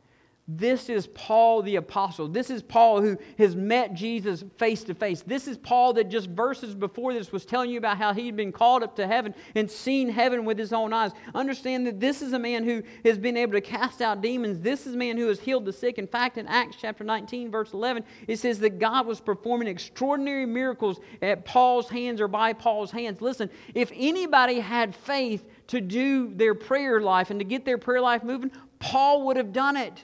This 0.47 0.89
is 0.89 1.07
Paul 1.07 1.63
the 1.63 1.77
Apostle. 1.77 2.27
This 2.27 2.51
is 2.51 2.61
Paul 2.61 3.01
who 3.01 3.17
has 3.39 3.55
met 3.55 3.95
Jesus 3.95 4.43
face 4.59 4.83
to 4.83 4.93
face. 4.93 5.23
This 5.23 5.47
is 5.47 5.57
Paul 5.57 5.93
that 5.93 6.09
just 6.09 6.29
verses 6.29 6.75
before 6.75 7.13
this 7.13 7.31
was 7.31 7.45
telling 7.45 7.71
you 7.71 7.79
about 7.79 7.97
how 7.97 8.13
he'd 8.13 8.36
been 8.36 8.51
called 8.51 8.83
up 8.83 8.95
to 8.97 9.07
heaven 9.07 9.33
and 9.55 9.69
seen 9.69 10.07
heaven 10.07 10.45
with 10.45 10.59
his 10.59 10.71
own 10.71 10.93
eyes. 10.93 11.13
Understand 11.33 11.88
that 11.88 11.99
this 11.99 12.21
is 12.21 12.33
a 12.33 12.38
man 12.38 12.63
who 12.63 12.83
has 13.03 13.17
been 13.17 13.38
able 13.38 13.53
to 13.53 13.61
cast 13.61 14.03
out 14.03 14.21
demons. 14.21 14.59
This 14.59 14.86
is 14.86 14.93
a 14.93 14.97
man 14.97 15.17
who 15.17 15.27
has 15.29 15.39
healed 15.39 15.65
the 15.65 15.73
sick. 15.73 15.97
In 15.97 16.05
fact, 16.05 16.38
in 16.38 16.45
Acts 16.45 16.77
chapter 16.79 17.03
19, 17.03 17.49
verse 17.49 17.73
11, 17.73 18.03
it 18.27 18.38
says 18.38 18.59
that 18.59 18.77
God 18.77 19.07
was 19.07 19.19
performing 19.19 19.67
extraordinary 19.67 20.45
miracles 20.45 20.99
at 21.23 21.43
Paul's 21.43 21.89
hands 21.89 22.21
or 22.21 22.27
by 22.27 22.53
Paul's 22.53 22.91
hands. 22.91 23.19
Listen, 23.19 23.49
if 23.73 23.91
anybody 23.95 24.59
had 24.59 24.93
faith 24.93 25.43
to 25.68 25.82
do 25.82 26.34
their 26.34 26.55
prayer 26.55 27.01
life 27.01 27.30
and 27.30 27.39
to 27.39 27.45
get 27.45 27.66
their 27.66 27.78
prayer 27.78 28.01
life 28.01 28.24
moving, 28.24 28.51
Paul 28.80 29.26
would 29.28 29.38
have 29.38 29.51
done 29.53 29.78
it. 29.78 30.03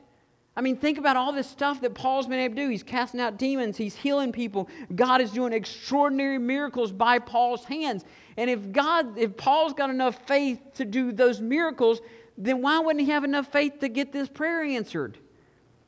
I 0.55 0.61
mean, 0.61 0.75
think 0.75 0.97
about 0.97 1.15
all 1.15 1.31
this 1.31 1.49
stuff 1.49 1.79
that 1.81 1.93
Paul's 1.93 2.27
been 2.27 2.39
able 2.39 2.55
to 2.55 2.63
do. 2.63 2.69
He's 2.69 2.83
casting 2.83 3.21
out 3.21 3.37
demons, 3.37 3.77
he's 3.77 3.95
healing 3.95 4.31
people. 4.31 4.69
God 4.93 5.21
is 5.21 5.31
doing 5.31 5.53
extraordinary 5.53 6.37
miracles 6.37 6.91
by 6.91 7.19
Paul's 7.19 7.63
hands. 7.63 8.03
And 8.37 8.49
if 8.49 8.71
God, 8.71 9.17
if 9.17 9.37
Paul's 9.37 9.73
got 9.73 9.89
enough 9.89 10.27
faith 10.27 10.59
to 10.75 10.85
do 10.85 11.11
those 11.11 11.39
miracles, 11.39 12.01
then 12.37 12.61
why 12.61 12.79
wouldn't 12.79 13.05
he 13.05 13.11
have 13.11 13.23
enough 13.23 13.51
faith 13.51 13.79
to 13.79 13.87
get 13.87 14.11
this 14.11 14.27
prayer 14.27 14.63
answered? 14.63 15.17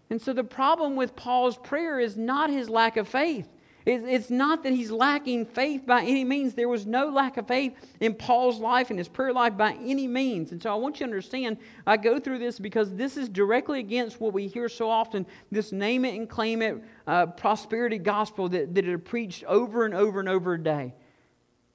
And 0.10 0.22
so 0.22 0.32
the 0.34 0.44
problem 0.44 0.96
with 0.96 1.16
Paul's 1.16 1.58
prayer 1.58 2.00
is 2.00 2.16
not 2.16 2.50
his 2.50 2.70
lack 2.70 2.98
of 2.98 3.08
faith. 3.08 3.48
It's 3.86 4.30
not 4.30 4.64
that 4.64 4.72
he's 4.72 4.92
lacking 4.92 5.46
faith 5.46 5.86
by 5.86 6.04
any 6.04 6.24
means. 6.24 6.54
There 6.54 6.70
was 6.70 6.86
no 6.86 7.10
lack 7.10 7.36
of 7.36 7.48
faith 7.48 7.74
in 8.00 8.14
Paul's 8.14 8.60
life 8.60 8.90
and 8.90 8.98
his 8.98 9.10
prayer 9.10 9.34
life 9.34 9.58
by 9.58 9.74
any 9.74 10.08
means. 10.08 10.54
And 10.54 10.62
so 10.62 10.72
I 10.72 10.76
want 10.76 10.96
you 10.96 11.06
to 11.06 11.12
understand, 11.12 11.58
I 11.86 11.98
go 11.98 12.18
through 12.18 12.40
this 12.40 12.60
because 12.60 12.96
this 12.96 13.18
is 13.18 13.28
directly 13.28 13.80
against 13.80 14.22
what 14.22 14.34
we 14.34 14.48
hear 14.48 14.70
so 14.70 14.90
often 14.90 15.26
this 15.52 15.74
name 15.74 16.06
it 16.06 16.16
and 16.16 16.30
claim 16.30 16.62
it 16.62 16.82
uh, 17.08 17.26
prosperity 17.26 17.98
gospel 17.98 18.48
that, 18.50 18.74
that 18.74 18.88
are 18.88 18.98
preached 18.98 19.44
over 19.46 19.86
and 19.86 19.94
over 19.94 20.22
and 20.22 20.30
over 20.30 20.54
a 20.54 20.64
day. 20.64 20.94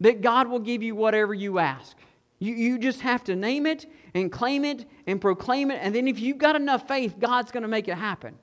That 0.01 0.23
God 0.23 0.49
will 0.49 0.61
give 0.61 0.83
you 0.83 0.95
whatever 0.95 1.35
you 1.35 1.59
ask. 1.59 1.95
You, 2.39 2.55
you 2.55 2.79
just 2.79 3.01
have 3.01 3.25
to 3.25 3.37
name 3.37 3.67
it 3.67 3.85
and 4.15 4.33
claim 4.33 4.65
it 4.65 4.87
and 5.07 5.21
proclaim 5.21 5.71
it. 5.71 5.81
And 5.83 5.95
then 5.95 6.09
if 6.09 6.21
you've 6.21 6.39
got 6.39 6.57
enough 6.57 6.89
faith, 6.89 7.17
God's 7.19 7.51
going 7.51 7.63
to 7.63 7.69
make 7.69 7.89
it 7.89 7.97
happen. 7.97 8.37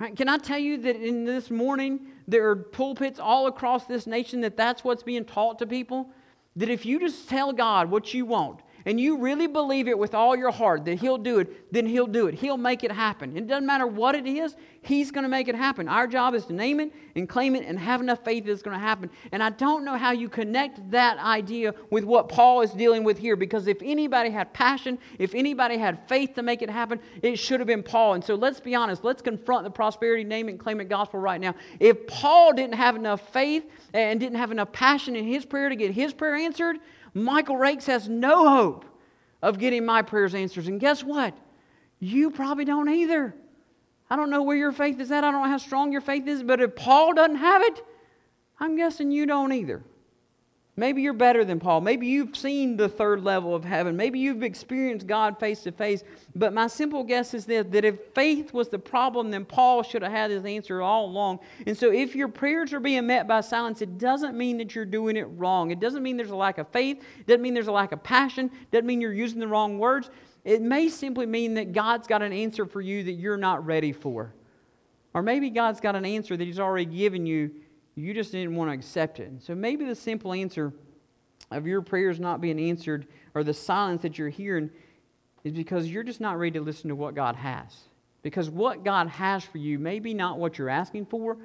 Right? 0.00 0.16
Can 0.16 0.30
I 0.30 0.38
tell 0.38 0.58
you 0.58 0.78
that 0.78 0.96
in 0.96 1.24
this 1.26 1.50
morning, 1.50 2.00
there 2.30 2.48
are 2.48 2.56
pulpits 2.56 3.18
all 3.18 3.46
across 3.46 3.84
this 3.86 4.06
nation 4.06 4.40
that 4.42 4.56
that's 4.56 4.84
what's 4.84 5.02
being 5.02 5.24
taught 5.24 5.58
to 5.58 5.66
people? 5.66 6.10
That 6.56 6.68
if 6.68 6.86
you 6.86 6.98
just 7.00 7.28
tell 7.28 7.52
God 7.52 7.90
what 7.90 8.14
you 8.14 8.24
want, 8.24 8.60
and 8.84 9.00
you 9.00 9.18
really 9.18 9.46
believe 9.46 9.88
it 9.88 9.98
with 9.98 10.14
all 10.14 10.36
your 10.36 10.50
heart 10.50 10.84
that 10.84 11.00
He'll 11.00 11.18
do 11.18 11.38
it, 11.38 11.72
then 11.72 11.86
He'll 11.86 12.06
do 12.06 12.26
it. 12.26 12.34
He'll 12.34 12.56
make 12.56 12.84
it 12.84 12.92
happen. 12.92 13.36
It 13.36 13.46
doesn't 13.46 13.66
matter 13.66 13.86
what 13.86 14.14
it 14.14 14.26
is, 14.26 14.54
He's 14.82 15.10
going 15.10 15.24
to 15.24 15.28
make 15.28 15.48
it 15.48 15.54
happen. 15.54 15.88
Our 15.88 16.06
job 16.06 16.34
is 16.34 16.46
to 16.46 16.54
name 16.54 16.80
it 16.80 16.92
and 17.14 17.28
claim 17.28 17.54
it 17.54 17.66
and 17.66 17.78
have 17.78 18.00
enough 18.00 18.24
faith 18.24 18.46
that 18.46 18.52
it's 18.52 18.62
going 18.62 18.78
to 18.78 18.82
happen. 18.82 19.10
And 19.30 19.42
I 19.42 19.50
don't 19.50 19.84
know 19.84 19.96
how 19.96 20.12
you 20.12 20.28
connect 20.28 20.90
that 20.90 21.18
idea 21.18 21.74
with 21.90 22.04
what 22.04 22.30
Paul 22.30 22.62
is 22.62 22.70
dealing 22.70 23.04
with 23.04 23.18
here 23.18 23.36
because 23.36 23.66
if 23.66 23.76
anybody 23.82 24.30
had 24.30 24.54
passion, 24.54 24.98
if 25.18 25.34
anybody 25.34 25.76
had 25.76 26.08
faith 26.08 26.34
to 26.36 26.42
make 26.42 26.62
it 26.62 26.70
happen, 26.70 26.98
it 27.22 27.36
should 27.36 27.60
have 27.60 27.66
been 27.66 27.82
Paul. 27.82 28.14
And 28.14 28.24
so 28.24 28.34
let's 28.36 28.58
be 28.58 28.74
honest, 28.74 29.04
let's 29.04 29.20
confront 29.20 29.64
the 29.64 29.70
prosperity, 29.70 30.24
name 30.24 30.48
it, 30.48 30.52
and 30.52 30.60
claim 30.60 30.80
it 30.80 30.88
gospel 30.88 31.20
right 31.20 31.40
now. 31.40 31.54
If 31.78 32.06
Paul 32.06 32.54
didn't 32.54 32.74
have 32.76 32.96
enough 32.96 33.32
faith 33.32 33.70
and 33.92 34.18
didn't 34.18 34.38
have 34.38 34.50
enough 34.50 34.72
passion 34.72 35.14
in 35.14 35.26
his 35.26 35.44
prayer 35.44 35.68
to 35.68 35.76
get 35.76 35.92
his 35.92 36.14
prayer 36.14 36.36
answered, 36.36 36.78
Michael 37.14 37.56
Rakes 37.56 37.86
has 37.86 38.08
no 38.08 38.48
hope 38.48 38.84
of 39.42 39.58
getting 39.58 39.84
my 39.84 40.02
prayers 40.02 40.34
answered. 40.34 40.66
And 40.66 40.80
guess 40.80 41.02
what? 41.02 41.36
You 41.98 42.30
probably 42.30 42.64
don't 42.64 42.88
either. 42.88 43.34
I 44.08 44.16
don't 44.16 44.30
know 44.30 44.42
where 44.42 44.56
your 44.56 44.72
faith 44.72 45.00
is 45.00 45.10
at. 45.10 45.24
I 45.24 45.30
don't 45.30 45.42
know 45.42 45.48
how 45.48 45.58
strong 45.58 45.92
your 45.92 46.00
faith 46.00 46.26
is, 46.26 46.42
but 46.42 46.60
if 46.60 46.74
Paul 46.74 47.14
doesn't 47.14 47.36
have 47.36 47.62
it, 47.62 47.82
I'm 48.58 48.76
guessing 48.76 49.10
you 49.10 49.26
don't 49.26 49.52
either. 49.52 49.82
Maybe 50.76 51.02
you're 51.02 51.12
better 51.12 51.44
than 51.44 51.58
Paul. 51.60 51.80
Maybe 51.80 52.06
you've 52.06 52.36
seen 52.36 52.76
the 52.76 52.88
third 52.88 53.22
level 53.22 53.54
of 53.54 53.64
heaven. 53.64 53.96
Maybe 53.96 54.18
you've 54.18 54.42
experienced 54.42 55.06
God 55.06 55.38
face 55.38 55.62
to 55.64 55.72
face. 55.72 56.04
But 56.34 56.54
my 56.54 56.68
simple 56.68 57.02
guess 57.04 57.34
is 57.34 57.44
this, 57.44 57.66
that 57.70 57.84
if 57.84 57.98
faith 58.14 58.54
was 58.54 58.68
the 58.68 58.78
problem, 58.78 59.30
then 59.30 59.44
Paul 59.44 59.82
should 59.82 60.02
have 60.02 60.12
had 60.12 60.30
his 60.30 60.44
answer 60.44 60.80
all 60.80 61.06
along. 61.06 61.40
And 61.66 61.76
so 61.76 61.92
if 61.92 62.14
your 62.14 62.28
prayers 62.28 62.72
are 62.72 62.80
being 62.80 63.06
met 63.06 63.26
by 63.26 63.40
silence, 63.40 63.82
it 63.82 63.98
doesn't 63.98 64.36
mean 64.36 64.58
that 64.58 64.74
you're 64.74 64.84
doing 64.84 65.16
it 65.16 65.24
wrong. 65.36 65.70
It 65.70 65.80
doesn't 65.80 66.02
mean 66.02 66.16
there's 66.16 66.30
a 66.30 66.36
lack 66.36 66.58
of 66.58 66.68
faith. 66.68 67.02
It 67.18 67.26
doesn't 67.26 67.42
mean 67.42 67.52
there's 67.52 67.66
a 67.66 67.72
lack 67.72 67.92
of 67.92 68.02
passion. 68.02 68.46
It 68.46 68.70
doesn't 68.70 68.86
mean 68.86 69.00
you're 69.00 69.12
using 69.12 69.40
the 69.40 69.48
wrong 69.48 69.78
words. 69.78 70.08
It 70.44 70.62
may 70.62 70.88
simply 70.88 71.26
mean 71.26 71.54
that 71.54 71.72
God's 71.72 72.06
got 72.06 72.22
an 72.22 72.32
answer 72.32 72.64
for 72.64 72.80
you 72.80 73.04
that 73.04 73.12
you're 73.12 73.36
not 73.36 73.66
ready 73.66 73.92
for. 73.92 74.32
Or 75.12 75.22
maybe 75.22 75.50
God's 75.50 75.80
got 75.80 75.96
an 75.96 76.06
answer 76.06 76.36
that 76.36 76.44
He's 76.44 76.60
already 76.60 76.86
given 76.86 77.26
you 77.26 77.50
you 77.94 78.14
just 78.14 78.32
didn't 78.32 78.54
want 78.54 78.70
to 78.70 78.74
accept 78.74 79.20
it. 79.20 79.30
So 79.40 79.54
maybe 79.54 79.84
the 79.84 79.94
simple 79.94 80.32
answer 80.32 80.72
of 81.50 81.66
your 81.66 81.82
prayers 81.82 82.20
not 82.20 82.40
being 82.40 82.60
answered 82.60 83.06
or 83.34 83.44
the 83.44 83.54
silence 83.54 84.02
that 84.02 84.18
you're 84.18 84.28
hearing 84.28 84.70
is 85.44 85.52
because 85.52 85.88
you're 85.88 86.02
just 86.02 86.20
not 86.20 86.38
ready 86.38 86.58
to 86.58 86.64
listen 86.64 86.88
to 86.88 86.94
what 86.94 87.14
God 87.14 87.36
has. 87.36 87.76
Because 88.22 88.50
what 88.50 88.84
God 88.84 89.08
has 89.08 89.42
for 89.42 89.58
you 89.58 89.78
may 89.78 89.98
be 89.98 90.14
not 90.14 90.38
what 90.38 90.58
you're 90.58 90.68
asking 90.68 91.06
for, 91.06 91.38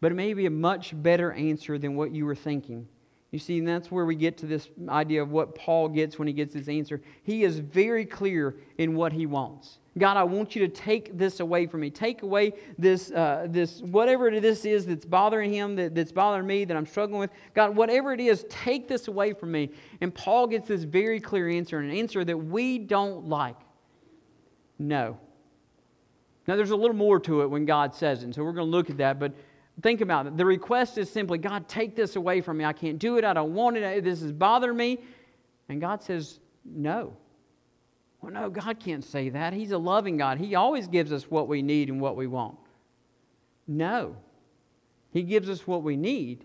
but 0.00 0.12
it 0.12 0.14
may 0.14 0.34
be 0.34 0.46
a 0.46 0.50
much 0.50 0.92
better 1.02 1.32
answer 1.32 1.78
than 1.78 1.96
what 1.96 2.12
you 2.12 2.24
were 2.24 2.34
thinking. 2.34 2.88
You 3.34 3.40
see, 3.40 3.58
and 3.58 3.66
that's 3.66 3.90
where 3.90 4.04
we 4.04 4.14
get 4.14 4.38
to 4.38 4.46
this 4.46 4.68
idea 4.88 5.20
of 5.20 5.32
what 5.32 5.56
Paul 5.56 5.88
gets 5.88 6.20
when 6.20 6.28
he 6.28 6.32
gets 6.32 6.54
his 6.54 6.68
answer. 6.68 7.00
He 7.24 7.42
is 7.42 7.58
very 7.58 8.04
clear 8.04 8.54
in 8.78 8.94
what 8.94 9.12
he 9.12 9.26
wants. 9.26 9.80
God, 9.98 10.16
I 10.16 10.22
want 10.22 10.54
you 10.54 10.64
to 10.64 10.72
take 10.72 11.18
this 11.18 11.40
away 11.40 11.66
from 11.66 11.80
me. 11.80 11.90
Take 11.90 12.22
away 12.22 12.52
this, 12.78 13.10
uh, 13.10 13.48
this 13.50 13.80
whatever 13.80 14.38
this 14.38 14.64
is 14.64 14.86
that's 14.86 15.04
bothering 15.04 15.52
him, 15.52 15.74
that, 15.74 15.96
that's 15.96 16.12
bothering 16.12 16.46
me, 16.46 16.64
that 16.64 16.76
I'm 16.76 16.86
struggling 16.86 17.18
with. 17.18 17.32
God, 17.56 17.74
whatever 17.74 18.12
it 18.12 18.20
is, 18.20 18.46
take 18.48 18.86
this 18.86 19.08
away 19.08 19.32
from 19.32 19.50
me. 19.50 19.72
And 20.00 20.14
Paul 20.14 20.46
gets 20.46 20.68
this 20.68 20.84
very 20.84 21.18
clear 21.18 21.48
answer, 21.48 21.80
an 21.80 21.90
answer 21.90 22.24
that 22.24 22.38
we 22.38 22.78
don't 22.78 23.26
like. 23.28 23.56
No. 24.78 25.18
Now, 26.46 26.54
there's 26.54 26.70
a 26.70 26.76
little 26.76 26.94
more 26.94 27.18
to 27.18 27.42
it 27.42 27.50
when 27.50 27.66
God 27.66 27.96
says 27.96 28.22
it, 28.22 28.26
and 28.26 28.34
so 28.34 28.44
we're 28.44 28.52
going 28.52 28.70
to 28.70 28.70
look 28.70 28.90
at 28.90 28.98
that, 28.98 29.18
but 29.18 29.32
think 29.82 30.00
about 30.00 30.26
it. 30.26 30.36
The 30.36 30.44
request 30.44 30.98
is 30.98 31.10
simply, 31.10 31.38
God, 31.38 31.68
take 31.68 31.96
this 31.96 32.16
away 32.16 32.40
from 32.40 32.58
me. 32.58 32.64
I 32.64 32.72
can't 32.72 32.98
do 32.98 33.16
it. 33.18 33.24
I 33.24 33.32
don't 33.32 33.54
want 33.54 33.76
it. 33.76 34.04
This 34.04 34.22
is 34.22 34.32
bothering 34.32 34.76
me. 34.76 34.98
And 35.68 35.80
God 35.80 36.02
says, 36.02 36.38
no. 36.64 37.16
Well, 38.20 38.32
no, 38.32 38.48
God 38.50 38.80
can't 38.80 39.04
say 39.04 39.28
that. 39.30 39.52
He's 39.52 39.72
a 39.72 39.78
loving 39.78 40.16
God. 40.16 40.38
He 40.38 40.54
always 40.54 40.86
gives 40.86 41.12
us 41.12 41.30
what 41.30 41.48
we 41.48 41.60
need 41.60 41.88
and 41.90 42.00
what 42.00 42.16
we 42.16 42.26
want. 42.26 42.56
No. 43.66 44.16
He 45.10 45.22
gives 45.22 45.48
us 45.48 45.66
what 45.66 45.82
we 45.82 45.96
need, 45.96 46.44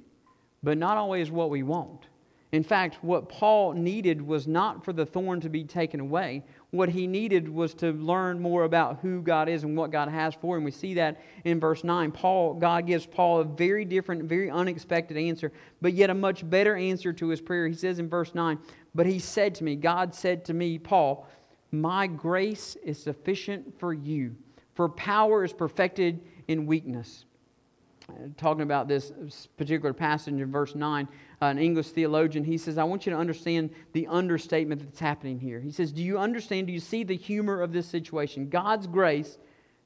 but 0.62 0.78
not 0.78 0.98
always 0.98 1.32
what 1.32 1.50
we 1.50 1.64
want. 1.64 2.08
In 2.52 2.64
fact, 2.64 2.98
what 3.02 3.30
Paul 3.30 3.74
needed 3.74 4.22
was 4.22 4.48
not 4.48 4.84
for 4.84 4.92
the 4.92 5.06
thorn 5.06 5.40
to 5.42 5.50
be 5.50 5.64
taken 5.64 6.00
away. 6.00 6.44
What 6.72 6.90
he 6.90 7.08
needed 7.08 7.50
was 7.50 7.74
to 7.76 7.92
learn 7.94 8.40
more 8.40 8.64
about 8.64 9.00
who 9.02 9.24
God 9.24 9.50
is 9.50 9.64
and 9.64 9.76
what 9.76 9.90
God 9.90 10.08
has 10.08 10.36
for 10.36 10.56
him. 10.56 10.64
We 10.64 10.72
see 10.72 10.94
that 10.96 11.20
in 11.44 11.60
verse 11.60 11.84
9. 11.84 12.12
Paul, 12.12 12.54
God 12.54 12.86
gives 12.86 13.08
Paul 13.08 13.40
a 13.40 13.44
very 13.44 13.86
different, 13.86 14.24
very 14.26 14.52
unexpected 14.52 15.18
answer, 15.18 15.52
but 15.82 15.94
yet 15.94 16.12
a 16.12 16.14
much 16.14 16.48
better 16.48 16.76
answer 16.76 17.12
to 17.14 17.30
his 17.30 17.42
prayer. 17.42 17.68
He 17.68 17.74
says 17.74 17.98
in 17.98 18.08
verse 18.08 18.36
9, 18.36 18.60
But 18.94 19.08
he 19.08 19.18
said 19.18 19.56
to 19.56 19.64
me, 19.64 19.76
God 19.76 20.14
said 20.14 20.46
to 20.46 20.54
me, 20.54 20.78
Paul, 20.78 21.28
my 21.72 22.06
grace 22.06 22.76
is 22.84 23.02
sufficient 23.02 23.80
for 23.80 23.92
you, 23.92 24.36
for 24.76 24.90
power 24.90 25.44
is 25.44 25.54
perfected 25.54 26.22
in 26.48 26.68
weakness. 26.68 27.26
Talking 28.38 28.64
about 28.64 28.88
this 28.88 29.12
particular 29.58 29.94
passage 29.94 30.34
in 30.34 30.52
verse 30.52 30.76
9, 30.76 31.08
uh, 31.42 31.46
an 31.46 31.58
English 31.58 31.90
theologian, 31.90 32.44
he 32.44 32.58
says, 32.58 32.78
I 32.78 32.84
want 32.84 33.06
you 33.06 33.12
to 33.12 33.18
understand 33.18 33.72
the 33.94 34.08
understatement 34.08 34.82
that's 34.82 35.00
happening 35.00 35.40
here. 35.40 35.60
He 35.60 35.72
says, 35.72 35.92
Do 35.92 36.04
you 36.04 36.18
understand? 36.18 36.68
Do 36.68 36.74
you 36.74 36.80
see 36.80 37.04
the 37.04 37.16
humor 37.16 37.62
of 37.62 37.74
this 37.74 37.88
situation? 37.88 38.50
God's 38.50 38.88
grace, 38.88 39.38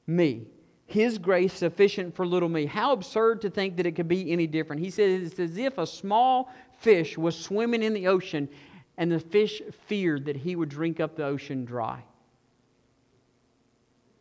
me. 0.06 0.46
His 0.86 1.18
grace 1.18 1.52
sufficient 1.52 2.14
for 2.14 2.26
little 2.26 2.48
me. 2.48 2.66
How 2.66 2.92
absurd 2.92 3.40
to 3.42 3.50
think 3.50 3.76
that 3.76 3.86
it 3.86 3.92
could 3.92 4.08
be 4.08 4.30
any 4.30 4.46
different. 4.46 4.82
He 4.82 4.90
says, 4.90 5.32
It's 5.32 5.40
as 5.40 5.56
if 5.56 5.78
a 5.78 5.86
small 5.86 6.50
fish 6.78 7.16
was 7.16 7.38
swimming 7.38 7.82
in 7.82 7.94
the 7.94 8.06
ocean 8.06 8.48
and 8.96 9.10
the 9.10 9.20
fish 9.20 9.62
feared 9.86 10.26
that 10.26 10.36
he 10.36 10.56
would 10.56 10.68
drink 10.68 11.00
up 11.00 11.16
the 11.16 11.24
ocean 11.24 11.64
dry. 11.64 12.02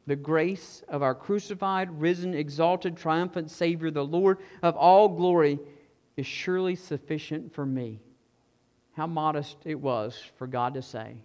The 0.06 0.16
grace 0.16 0.84
of 0.88 1.02
our 1.02 1.16
crucified, 1.16 2.02
risen, 2.02 2.34
exalted, 2.34 2.98
triumphant 2.98 3.50
Savior, 3.50 3.90
the 3.90 4.06
Lord 4.06 4.40
of 4.62 4.76
all 4.76 5.10
glory, 5.10 5.60
is 6.18 6.26
surely 6.26 6.76
sufficient 6.76 7.54
for 7.54 7.66
me. 7.66 8.00
How 8.94 9.08
modest 9.08 9.58
it 9.66 9.80
was 9.80 10.22
for 10.36 10.46
God 10.46 10.74
to 10.76 10.82
say, 10.82 11.16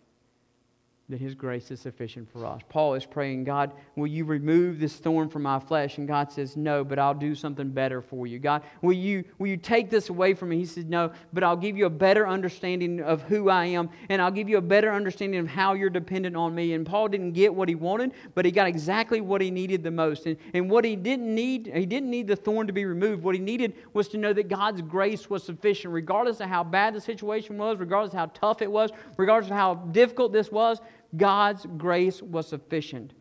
that 1.08 1.20
His 1.20 1.34
grace 1.34 1.70
is 1.70 1.80
sufficient 1.80 2.30
for 2.30 2.44
us. 2.44 2.60
Paul 2.68 2.92
is 2.94 3.06
praying, 3.06 3.44
God, 3.44 3.72
will 3.96 4.06
you 4.06 4.26
remove 4.26 4.78
this 4.78 4.96
thorn 4.96 5.30
from 5.30 5.42
my 5.42 5.58
flesh? 5.58 5.96
And 5.96 6.06
God 6.06 6.30
says, 6.30 6.54
No, 6.54 6.84
but 6.84 6.98
I'll 6.98 7.14
do 7.14 7.34
something 7.34 7.70
better 7.70 8.02
for 8.02 8.26
you. 8.26 8.38
God, 8.38 8.62
will 8.82 8.92
you, 8.92 9.24
will 9.38 9.46
you 9.46 9.56
take 9.56 9.88
this 9.88 10.10
away 10.10 10.34
from 10.34 10.50
me? 10.50 10.58
He 10.58 10.66
says, 10.66 10.84
No, 10.84 11.12
but 11.32 11.42
I'll 11.42 11.56
give 11.56 11.78
you 11.78 11.86
a 11.86 11.90
better 11.90 12.28
understanding 12.28 13.00
of 13.00 13.22
who 13.22 13.48
I 13.48 13.66
am, 13.66 13.88
and 14.10 14.20
I'll 14.20 14.30
give 14.30 14.50
you 14.50 14.58
a 14.58 14.62
better 14.62 14.92
understanding 14.92 15.40
of 15.40 15.48
how 15.48 15.72
you're 15.72 15.88
dependent 15.88 16.36
on 16.36 16.54
me. 16.54 16.74
And 16.74 16.84
Paul 16.84 17.08
didn't 17.08 17.32
get 17.32 17.54
what 17.54 17.70
he 17.70 17.74
wanted, 17.74 18.12
but 18.34 18.44
he 18.44 18.50
got 18.50 18.68
exactly 18.68 19.22
what 19.22 19.40
he 19.40 19.50
needed 19.50 19.82
the 19.82 19.90
most. 19.90 20.26
And, 20.26 20.36
and 20.52 20.70
what 20.70 20.84
he 20.84 20.94
didn't 20.94 21.34
need, 21.34 21.70
he 21.74 21.86
didn't 21.86 22.10
need 22.10 22.26
the 22.26 22.36
thorn 22.36 22.66
to 22.66 22.72
be 22.74 22.84
removed. 22.84 23.22
What 23.22 23.34
he 23.34 23.40
needed 23.40 23.72
was 23.94 24.08
to 24.08 24.18
know 24.18 24.34
that 24.34 24.48
God's 24.48 24.82
grace 24.82 25.30
was 25.30 25.42
sufficient, 25.42 25.94
regardless 25.94 26.40
of 26.40 26.50
how 26.50 26.64
bad 26.64 26.94
the 26.94 27.00
situation 27.00 27.56
was, 27.56 27.78
regardless 27.78 28.12
of 28.12 28.18
how 28.18 28.26
tough 28.26 28.60
it 28.60 28.70
was, 28.70 28.90
regardless 29.16 29.50
of 29.50 29.56
how 29.56 29.74
difficult 29.74 30.32
this 30.32 30.52
was. 30.52 30.80
God's 31.16 31.66
grace 31.76 32.22
was 32.22 32.48
sufficient. 32.48 33.14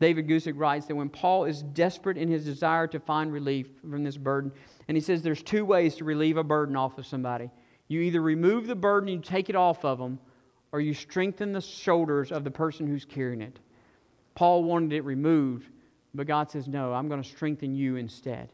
David 0.00 0.26
Guzik 0.26 0.54
writes 0.56 0.86
that 0.86 0.96
when 0.96 1.08
Paul 1.08 1.44
is 1.44 1.62
desperate 1.62 2.18
in 2.18 2.28
his 2.28 2.44
desire 2.44 2.86
to 2.88 2.98
find 2.98 3.32
relief 3.32 3.68
from 3.88 4.02
this 4.02 4.16
burden, 4.16 4.52
and 4.88 4.96
he 4.96 5.00
says 5.00 5.22
there's 5.22 5.42
two 5.42 5.64
ways 5.64 5.94
to 5.96 6.04
relieve 6.04 6.36
a 6.36 6.44
burden 6.44 6.76
off 6.76 6.98
of 6.98 7.06
somebody. 7.06 7.50
You 7.88 8.00
either 8.00 8.20
remove 8.20 8.66
the 8.66 8.74
burden, 8.74 9.08
you 9.08 9.20
take 9.20 9.48
it 9.48 9.56
off 9.56 9.84
of 9.84 9.98
them, 9.98 10.18
or 10.72 10.80
you 10.80 10.94
strengthen 10.94 11.52
the 11.52 11.60
shoulders 11.60 12.32
of 12.32 12.44
the 12.44 12.50
person 12.50 12.86
who's 12.86 13.04
carrying 13.04 13.42
it. 13.42 13.60
Paul 14.34 14.64
wanted 14.64 14.92
it 14.92 15.02
removed, 15.02 15.68
but 16.14 16.26
God 16.26 16.50
says, 16.50 16.66
No, 16.66 16.92
I'm 16.92 17.08
going 17.08 17.22
to 17.22 17.28
strengthen 17.28 17.74
you 17.74 17.96
instead. 17.96 18.48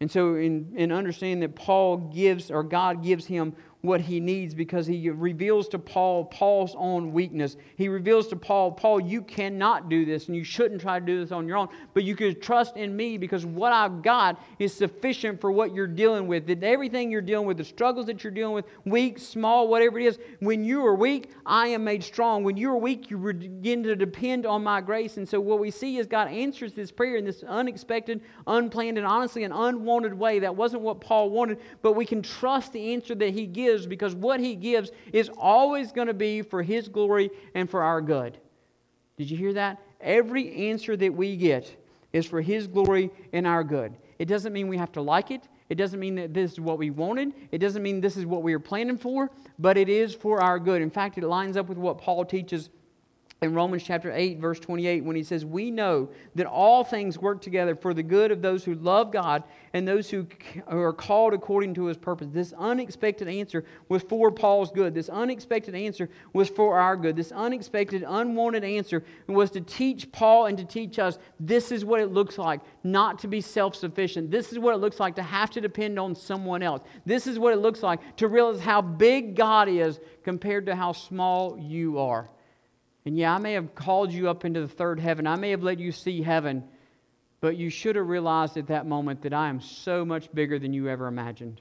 And 0.00 0.10
so, 0.10 0.34
in, 0.34 0.72
in 0.76 0.92
understanding 0.92 1.40
that 1.40 1.54
Paul 1.54 1.96
gives, 1.96 2.50
or 2.50 2.62
God 2.62 3.02
gives 3.02 3.26
him 3.26 3.54
what 3.82 4.00
he 4.00 4.20
needs 4.20 4.54
because 4.54 4.86
he 4.86 5.10
reveals 5.10 5.68
to 5.68 5.78
Paul 5.78 6.24
Paul's 6.26 6.74
own 6.78 7.12
weakness. 7.12 7.56
He 7.76 7.88
reveals 7.88 8.28
to 8.28 8.36
Paul, 8.36 8.70
Paul, 8.70 9.00
you 9.00 9.22
cannot 9.22 9.88
do 9.88 10.04
this 10.04 10.28
and 10.28 10.36
you 10.36 10.44
shouldn't 10.44 10.80
try 10.80 11.00
to 11.00 11.04
do 11.04 11.18
this 11.18 11.32
on 11.32 11.48
your 11.48 11.56
own, 11.56 11.68
but 11.92 12.04
you 12.04 12.14
can 12.14 12.38
trust 12.40 12.76
in 12.76 12.96
me 12.96 13.18
because 13.18 13.44
what 13.44 13.72
I've 13.72 14.00
got 14.00 14.40
is 14.60 14.72
sufficient 14.72 15.40
for 15.40 15.50
what 15.50 15.74
you're 15.74 15.88
dealing 15.88 16.28
with. 16.28 16.46
That 16.46 16.62
everything 16.62 17.10
you're 17.10 17.20
dealing 17.20 17.46
with, 17.46 17.56
the 17.56 17.64
struggles 17.64 18.06
that 18.06 18.22
you're 18.22 18.32
dealing 18.32 18.54
with, 18.54 18.66
weak, 18.84 19.18
small, 19.18 19.66
whatever 19.66 19.98
it 19.98 20.06
is, 20.06 20.18
when 20.38 20.64
you 20.64 20.86
are 20.86 20.94
weak, 20.94 21.32
I 21.44 21.68
am 21.68 21.82
made 21.82 22.04
strong. 22.04 22.44
When 22.44 22.56
you 22.56 22.70
are 22.70 22.78
weak, 22.78 23.10
you 23.10 23.18
begin 23.18 23.82
to 23.82 23.96
depend 23.96 24.46
on 24.46 24.62
my 24.62 24.80
grace. 24.80 25.16
And 25.16 25.28
so 25.28 25.40
what 25.40 25.58
we 25.58 25.72
see 25.72 25.98
is 25.98 26.06
God 26.06 26.28
answers 26.28 26.72
this 26.72 26.92
prayer 26.92 27.16
in 27.16 27.24
this 27.24 27.42
unexpected, 27.42 28.20
unplanned, 28.46 28.96
and 28.96 29.06
honestly 29.06 29.42
an 29.42 29.50
unwanted 29.50 30.14
way. 30.14 30.38
That 30.38 30.54
wasn't 30.54 30.82
what 30.82 31.00
Paul 31.00 31.30
wanted, 31.30 31.58
but 31.82 31.94
we 31.94 32.06
can 32.06 32.22
trust 32.22 32.72
the 32.72 32.92
answer 32.94 33.16
that 33.16 33.30
he 33.30 33.46
gives 33.46 33.71
gives 33.72 33.86
because 33.86 34.14
what 34.14 34.40
he 34.40 34.54
gives 34.54 34.90
is 35.12 35.30
always 35.36 35.92
going 35.92 36.08
to 36.08 36.14
be 36.14 36.42
for 36.42 36.62
his 36.62 36.88
glory 36.88 37.30
and 37.54 37.68
for 37.68 37.82
our 37.82 38.00
good. 38.00 38.38
Did 39.16 39.30
you 39.30 39.36
hear 39.36 39.52
that? 39.54 39.80
Every 40.00 40.70
answer 40.70 40.96
that 40.96 41.14
we 41.14 41.36
get 41.36 41.74
is 42.12 42.26
for 42.26 42.40
his 42.40 42.66
glory 42.66 43.10
and 43.32 43.46
our 43.46 43.64
good. 43.64 43.94
It 44.18 44.26
doesn't 44.26 44.52
mean 44.52 44.68
we 44.68 44.76
have 44.76 44.92
to 44.92 45.02
like 45.02 45.30
it. 45.30 45.48
It 45.68 45.76
doesn't 45.76 46.00
mean 46.00 46.16
that 46.16 46.34
this 46.34 46.52
is 46.52 46.60
what 46.60 46.78
we 46.78 46.90
wanted. 46.90 47.32
It 47.50 47.58
doesn't 47.58 47.82
mean 47.82 48.00
this 48.00 48.16
is 48.16 48.26
what 48.26 48.42
we 48.42 48.52
are 48.52 48.58
planning 48.58 48.98
for, 48.98 49.30
but 49.58 49.78
it 49.78 49.88
is 49.88 50.14
for 50.14 50.42
our 50.42 50.58
good. 50.58 50.82
In 50.82 50.90
fact, 50.90 51.16
it 51.16 51.24
lines 51.24 51.56
up 51.56 51.68
with 51.68 51.78
what 51.78 51.98
Paul 51.98 52.24
teaches 52.24 52.68
in 53.42 53.54
Romans 53.54 53.82
chapter 53.82 54.12
8, 54.12 54.38
verse 54.38 54.60
28, 54.60 55.04
when 55.04 55.16
he 55.16 55.24
says, 55.24 55.44
We 55.44 55.70
know 55.72 56.08
that 56.36 56.46
all 56.46 56.84
things 56.84 57.18
work 57.18 57.42
together 57.42 57.74
for 57.74 57.92
the 57.92 58.02
good 58.02 58.30
of 58.30 58.40
those 58.40 58.64
who 58.64 58.76
love 58.76 59.10
God 59.10 59.42
and 59.72 59.86
those 59.86 60.08
who 60.08 60.28
are 60.68 60.92
called 60.92 61.34
according 61.34 61.74
to 61.74 61.86
his 61.86 61.96
purpose. 61.96 62.28
This 62.30 62.52
unexpected 62.52 63.26
answer 63.26 63.64
was 63.88 64.02
for 64.02 64.30
Paul's 64.30 64.70
good. 64.70 64.94
This 64.94 65.08
unexpected 65.08 65.74
answer 65.74 66.08
was 66.32 66.48
for 66.48 66.78
our 66.78 66.96
good. 66.96 67.16
This 67.16 67.32
unexpected, 67.32 68.04
unwanted 68.06 68.62
answer 68.62 69.02
was 69.26 69.50
to 69.50 69.60
teach 69.60 70.12
Paul 70.12 70.46
and 70.46 70.56
to 70.56 70.64
teach 70.64 71.00
us 71.00 71.18
this 71.40 71.72
is 71.72 71.84
what 71.84 72.00
it 72.00 72.12
looks 72.12 72.38
like 72.38 72.60
not 72.84 73.18
to 73.20 73.28
be 73.28 73.40
self 73.40 73.74
sufficient. 73.74 74.30
This 74.30 74.52
is 74.52 74.58
what 74.60 74.74
it 74.74 74.78
looks 74.78 75.00
like 75.00 75.16
to 75.16 75.22
have 75.22 75.50
to 75.50 75.60
depend 75.60 75.98
on 75.98 76.14
someone 76.14 76.62
else. 76.62 76.82
This 77.04 77.26
is 77.26 77.40
what 77.40 77.52
it 77.52 77.58
looks 77.58 77.82
like 77.82 78.16
to 78.18 78.28
realize 78.28 78.60
how 78.60 78.82
big 78.82 79.34
God 79.34 79.68
is 79.68 79.98
compared 80.22 80.66
to 80.66 80.76
how 80.76 80.92
small 80.92 81.58
you 81.58 81.98
are. 81.98 82.28
And 83.04 83.16
yeah, 83.16 83.34
I 83.34 83.38
may 83.38 83.54
have 83.54 83.74
called 83.74 84.12
you 84.12 84.28
up 84.28 84.44
into 84.44 84.60
the 84.60 84.68
third 84.68 85.00
heaven. 85.00 85.26
I 85.26 85.36
may 85.36 85.50
have 85.50 85.62
let 85.62 85.78
you 85.78 85.92
see 85.92 86.22
heaven. 86.22 86.64
But 87.40 87.56
you 87.56 87.70
should 87.70 87.96
have 87.96 88.06
realized 88.06 88.56
at 88.56 88.68
that 88.68 88.86
moment 88.86 89.22
that 89.22 89.34
I 89.34 89.48
am 89.48 89.60
so 89.60 90.04
much 90.04 90.32
bigger 90.32 90.58
than 90.60 90.72
you 90.72 90.88
ever 90.88 91.08
imagined. 91.08 91.60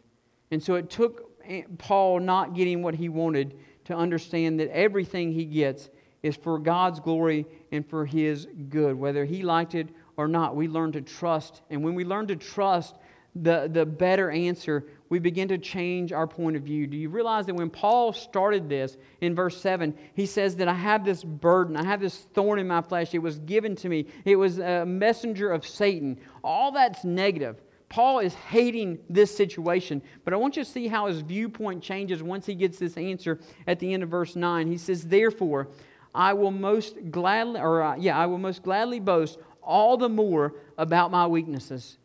And 0.51 0.61
so 0.61 0.75
it 0.75 0.89
took 0.91 1.31
eh, 1.43 1.63
Paul 1.79 2.19
not 2.19 2.53
getting 2.53 2.83
what 2.83 2.93
he 2.93 3.09
wanted 3.09 3.57
to 3.85 3.95
understand 3.95 4.59
that 4.59 4.69
everything 4.69 5.31
he 5.31 5.45
gets 5.45 5.89
is 6.21 6.35
for 6.35 6.59
God's 6.59 6.99
glory 6.99 7.47
and 7.71 7.87
for 7.89 8.05
his 8.05 8.47
good. 8.69 8.95
Whether 8.95 9.25
he 9.25 9.41
liked 9.41 9.73
it 9.73 9.89
or 10.17 10.27
not, 10.27 10.55
we 10.55 10.67
learn 10.67 10.91
to 10.91 11.01
trust. 11.01 11.61
And 11.71 11.83
when 11.83 11.95
we 11.95 12.05
learn 12.05 12.27
to 12.27 12.35
trust, 12.35 12.95
the, 13.36 13.69
the 13.71 13.86
better 13.86 14.29
answer 14.29 14.86
we 15.11 15.19
begin 15.19 15.49
to 15.49 15.57
change 15.57 16.13
our 16.13 16.25
point 16.25 16.55
of 16.55 16.63
view. 16.63 16.88
Do 16.88 16.95
you 16.95 17.09
realize 17.09 17.45
that 17.47 17.53
when 17.53 17.69
Paul 17.69 18.13
started 18.13 18.69
this 18.69 18.95
in 19.19 19.36
verse 19.36 19.59
7, 19.59 19.93
he 20.13 20.25
says 20.25 20.55
that 20.55 20.69
I 20.69 20.73
have 20.73 21.03
this 21.03 21.21
burden, 21.21 21.75
I 21.75 21.84
have 21.84 21.99
this 21.99 22.27
thorn 22.34 22.59
in 22.59 22.67
my 22.69 22.82
flesh. 22.82 23.13
It 23.13 23.19
was 23.19 23.38
given 23.39 23.75
to 23.75 23.89
me, 23.89 24.05
it 24.23 24.38
was 24.38 24.59
a 24.59 24.86
messenger 24.86 25.51
of 25.51 25.67
Satan. 25.67 26.17
All 26.45 26.71
that's 26.71 27.03
negative. 27.03 27.61
Paul 27.89 28.19
is 28.19 28.34
hating 28.34 28.99
this 29.09 29.36
situation, 29.36 30.01
but 30.23 30.34
I 30.34 30.38
want 30.38 30.55
you 30.55 30.63
to 30.63 30.69
see 30.69 30.88
how 30.88 31.07
his 31.07 31.19
viewpoint 31.19 31.84
changes 31.84 32.23
once 32.23 32.45
he 32.45 32.55
gets 32.55 32.79
this 32.79 32.95
answer 32.95 33.38
at 33.67 33.79
the 33.79 33.93
end 33.93 34.03
of 34.03 34.07
verse 34.07 34.38
9. 34.38 34.65
He 34.65 34.77
says, 34.77 35.03
Therefore, 35.03 35.67
I 36.15 36.32
will 36.32 36.51
most 36.51 37.11
gladly, 37.11 37.59
or 37.59 37.84
uh, 37.84 37.95
yeah, 37.97 38.17
I 38.17 38.27
will 38.27 38.38
most 38.38 38.63
gladly 38.63 39.01
boast 39.01 39.39
all 39.61 39.97
the 39.97 40.07
more 40.07 40.55
about 40.77 41.11
my 41.11 41.27
weaknesses 41.27 41.97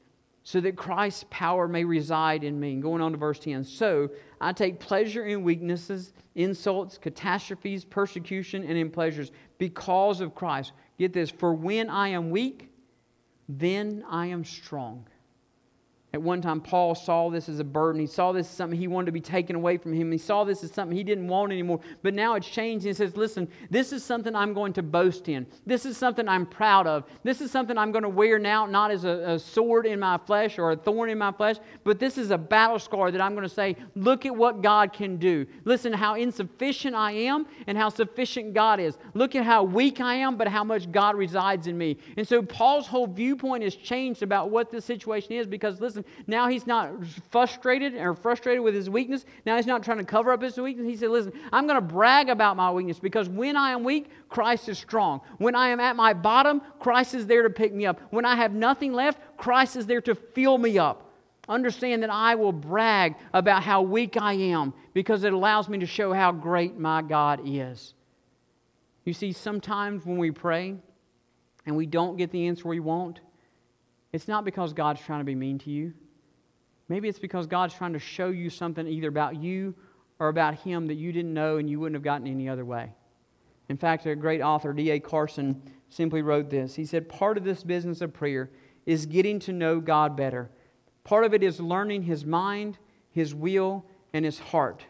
so 0.47 0.61
that 0.61 0.77
Christ's 0.77 1.25
power 1.29 1.67
may 1.67 1.83
reside 1.83 2.45
in 2.45 2.61
me. 2.61 2.75
And 2.75 2.81
going 2.81 3.03
on 3.03 3.11
to 3.11 3.19
verse 3.19 3.41
10. 3.41 3.65
So 3.65 4.09
I 4.41 4.53
take 4.53 4.79
pleasure 4.79 5.25
in 5.25 5.43
weaknesses, 5.43 6.13
insults, 6.37 6.99
catastrophes, 6.99 7.85
persecution, 7.85 8.63
and 8.63 8.79
in 8.79 8.89
pleasures 8.89 9.33
because 9.59 10.21
of 10.21 10.37
Christ. 10.37 10.71
Get 11.01 11.13
this, 11.13 11.31
for 11.31 11.53
when 11.53 11.91
I 11.91 12.11
am 12.11 12.31
weak, 12.31 12.71
then 13.49 14.05
I 14.09 14.27
am 14.27 14.45
strong. 14.45 15.09
At 16.17 16.23
one 16.23 16.41
time, 16.41 16.63
Paul 16.63 16.95
saw 16.95 17.29
this 17.29 17.47
as 17.47 17.59
a 17.59 17.65
burden. 17.65 18.01
He 18.01 18.07
saw 18.07 18.33
this 18.33 18.47
as 18.47 18.57
something 18.57 18.79
he 18.79 18.89
wanted 18.89 19.05
to 19.05 19.13
be 19.13 19.21
taken 19.21 19.55
away 19.55 19.77
from 19.77 19.93
him. 19.93 20.11
He 20.11 20.17
saw 20.17 20.45
this 20.45 20.65
as 20.65 20.73
something 20.73 20.97
he 20.97 21.05
didn't 21.05 21.29
want 21.29 21.53
anymore. 21.53 21.81
But 22.03 22.15
now 22.15 22.37
it's 22.37 22.49
changed. 22.49 22.87
He 22.87 22.95
says, 22.95 23.19
Listen, 23.19 23.47
this 23.69 23.93
is 23.93 24.03
something 24.03 24.35
I'm 24.35 24.55
going 24.55 24.73
to 24.73 24.83
boast 24.83 25.29
in. 25.29 25.47
This 25.67 25.85
is 25.85 25.99
something 25.99 26.27
I'm 26.27 26.47
proud 26.47 26.87
of. 26.87 27.05
This 27.23 27.43
is 27.43 27.51
something 27.51 27.77
I'm 27.77 27.93
going 27.93 28.03
to 28.03 28.09
wear 28.09 28.39
now, 28.39 28.65
not 28.65 28.91
as 28.91 29.05
a, 29.05 29.33
a 29.33 29.39
sword 29.39 29.85
in 29.85 30.01
my 30.01 30.17
flesh 30.17 30.59
or 30.59 30.71
a 30.71 30.77
thorn 30.77 31.11
in 31.11 31.19
my 31.19 31.33
flesh, 31.33 31.57
but 31.85 31.99
this 31.99 32.17
is 32.17 32.31
a 32.31 32.39
battle 32.39 32.79
scar 32.79 33.11
that 33.11 33.21
I'm 33.21 33.35
going 33.35 33.47
to 33.47 33.55
say, 33.55 33.77
Look 33.95 34.25
at 34.25 34.35
what 34.35 34.63
God 34.63 34.95
can 34.95 35.19
do. 35.19 35.47
Listen 35.67 35.93
how 35.93 36.15
insufficient 36.15 36.95
I 36.97 37.13
am 37.13 37.45
and 37.67 37.77
how 37.77 37.91
sufficient 37.91 38.55
God 38.55 38.81
is. 38.81 38.97
Look 39.13 39.35
at 39.35 39.45
how 39.45 39.65
weak 39.65 40.01
I 40.01 40.15
am, 40.15 40.39
but 40.39 40.49
how 40.49 40.65
much 40.65 40.91
God 40.91 41.15
resides 41.15 41.67
in 41.67 41.77
me. 41.77 41.99
And 42.17 42.27
so 42.27 42.41
Paul's 42.41 42.87
whole 42.87 43.07
viewpoint 43.07 43.65
has 43.65 43.77
changed 43.77 44.23
about 44.23 44.49
what 44.49 44.71
this 44.71 44.87
situation 44.87 45.33
is 45.33 45.47
because, 45.47 45.79
listen, 45.79 46.06
now 46.27 46.49
he's 46.49 46.67
not 46.67 46.93
frustrated 47.31 47.95
or 47.95 48.15
frustrated 48.15 48.63
with 48.63 48.75
his 48.75 48.91
weakness. 48.91 49.25
Now 49.45 49.57
he's 49.57 49.67
not 49.67 49.83
trying 49.83 49.99
to 49.99 50.05
cover 50.05 50.33
up 50.33 50.43
his 50.43 50.57
weakness. 50.57 50.87
He 50.87 50.97
said, 50.97 51.11
Listen, 51.11 51.33
I'm 51.53 51.67
going 51.67 51.77
to 51.77 51.87
brag 51.87 52.29
about 52.29 52.57
my 52.57 52.71
weakness 52.71 52.99
because 52.99 53.29
when 53.29 53.57
I 53.57 53.71
am 53.71 53.85
weak, 53.85 54.11
Christ 54.29 54.69
is 54.69 54.79
strong. 54.79 55.21
When 55.39 55.55
I 55.55 55.69
am 55.69 55.81
at 55.81 55.97
my 55.97 56.13
bottom, 56.13 56.63
Christ 56.81 57.15
is 57.15 57.27
there 57.27 57.43
to 57.43 57.51
pick 57.51 57.73
me 57.73 57.87
up. 57.87 58.01
When 58.11 58.25
I 58.25 58.37
have 58.37 58.53
nothing 58.53 58.93
left, 58.93 59.21
Christ 59.37 59.77
is 59.77 59.87
there 59.87 60.01
to 60.03 60.15
fill 60.15 60.59
me 60.59 60.79
up. 60.79 61.13
Understand 61.49 62.03
that 62.03 62.11
I 62.11 62.35
will 62.35 62.53
brag 62.53 63.15
about 63.33 63.63
how 63.63 63.83
weak 63.83 64.17
I 64.21 64.33
am 64.33 64.75
because 64.95 65.23
it 65.25 65.33
allows 65.33 65.69
me 65.69 65.79
to 65.79 65.87
show 65.87 66.13
how 66.13 66.33
great 66.33 66.77
my 66.77 67.03
God 67.03 67.41
is. 67.45 67.95
You 69.05 69.13
see, 69.13 69.33
sometimes 69.33 70.05
when 70.05 70.19
we 70.19 70.33
pray 70.33 70.75
and 71.65 71.77
we 71.77 71.87
don't 71.87 72.17
get 72.17 72.33
the 72.33 72.49
answer 72.49 72.69
we 72.69 72.81
want, 72.81 73.21
it's 74.17 74.29
not 74.29 74.47
because 74.47 74.73
God's 74.73 75.03
trying 75.03 75.21
to 75.21 75.25
be 75.25 75.35
mean 75.35 75.59
to 75.59 75.71
you. 75.71 75.93
Maybe 76.89 77.07
it's 77.07 77.19
because 77.19 77.47
God's 77.47 77.75
trying 77.75 77.93
to 77.93 77.99
show 77.99 78.31
you 78.31 78.49
something 78.49 78.87
either 78.87 79.09
about 79.09 79.37
you 79.37 79.75
or 80.19 80.29
about 80.29 80.55
Him 80.55 80.87
that 80.87 80.95
you 80.95 81.13
didn't 81.13 81.35
know 81.35 81.59
and 81.59 81.69
you 81.69 81.79
wouldn't 81.79 81.97
have 81.97 82.03
gotten 82.03 82.27
any 82.27 82.49
other 82.49 82.65
way. 82.65 82.95
In 83.69 83.77
fact, 83.77 84.07
a 84.07 84.17
great 84.17 84.41
author, 84.41 84.73
D.A. 84.73 85.01
Carson, 85.01 85.61
simply 85.91 86.23
wrote 86.23 86.49
this. 86.49 86.75
He 86.75 86.87
said, 86.87 87.11
Part 87.11 87.37
of 87.37 87.45
this 87.45 87.63
business 87.63 88.01
of 88.01 88.15
prayer 88.15 88.51
is 88.87 89.05
getting 89.05 89.39
to 89.41 89.53
know 89.53 89.81
God 89.81 90.17
better. 90.17 90.51
Part 91.05 91.25
of 91.25 91.35
it 91.35 91.43
is 91.43 91.61
learning 91.61 92.05
His 92.05 92.25
mind, 92.25 92.79
His 93.11 93.35
will, 93.35 93.85
and 94.15 94.25
His 94.25 94.39
heart. 94.39 94.83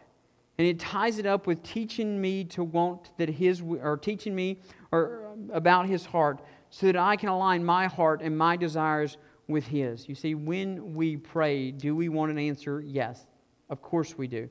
And 0.57 0.65
it 0.65 0.79
ties 0.79 1.19
it 1.19 1.25
up 1.25 1.47
with 1.47 1.63
teaching 1.63 2.21
me 2.21 2.45
to 2.45 2.63
want 2.63 3.11
that 3.17 3.27
His, 3.27 3.61
or 3.61 3.97
teaching 3.97 4.33
me 4.33 4.61
or 4.93 5.31
um, 5.33 5.51
about 5.53 5.87
His 5.87 6.05
heart 6.05 6.39
so 6.69 6.87
that 6.87 6.97
I 6.97 7.15
can 7.15 7.29
align 7.29 7.63
my 7.63 7.87
heart 7.87 8.21
and 8.21 8.37
my 8.37 8.57
desires 8.57 9.17
with 9.47 9.65
His. 9.65 10.07
You 10.07 10.15
see, 10.15 10.35
when 10.35 10.93
we 10.93 11.17
pray, 11.17 11.71
do 11.71 11.95
we 11.95 12.09
want 12.09 12.31
an 12.31 12.37
answer? 12.37 12.81
Yes. 12.81 13.25
Of 13.69 13.81
course 13.81 14.17
we 14.17 14.27
do. 14.27 14.49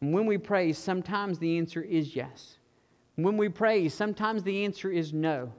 And 0.00 0.12
when 0.12 0.26
we 0.26 0.38
pray, 0.38 0.72
sometimes 0.72 1.38
the 1.38 1.58
answer 1.58 1.80
is 1.80 2.16
yes. 2.16 2.58
When 3.16 3.36
we 3.36 3.48
pray, 3.48 3.88
sometimes 3.88 4.42
the 4.42 4.64
answer 4.64 4.90
is 4.90 5.12
no. 5.12 5.52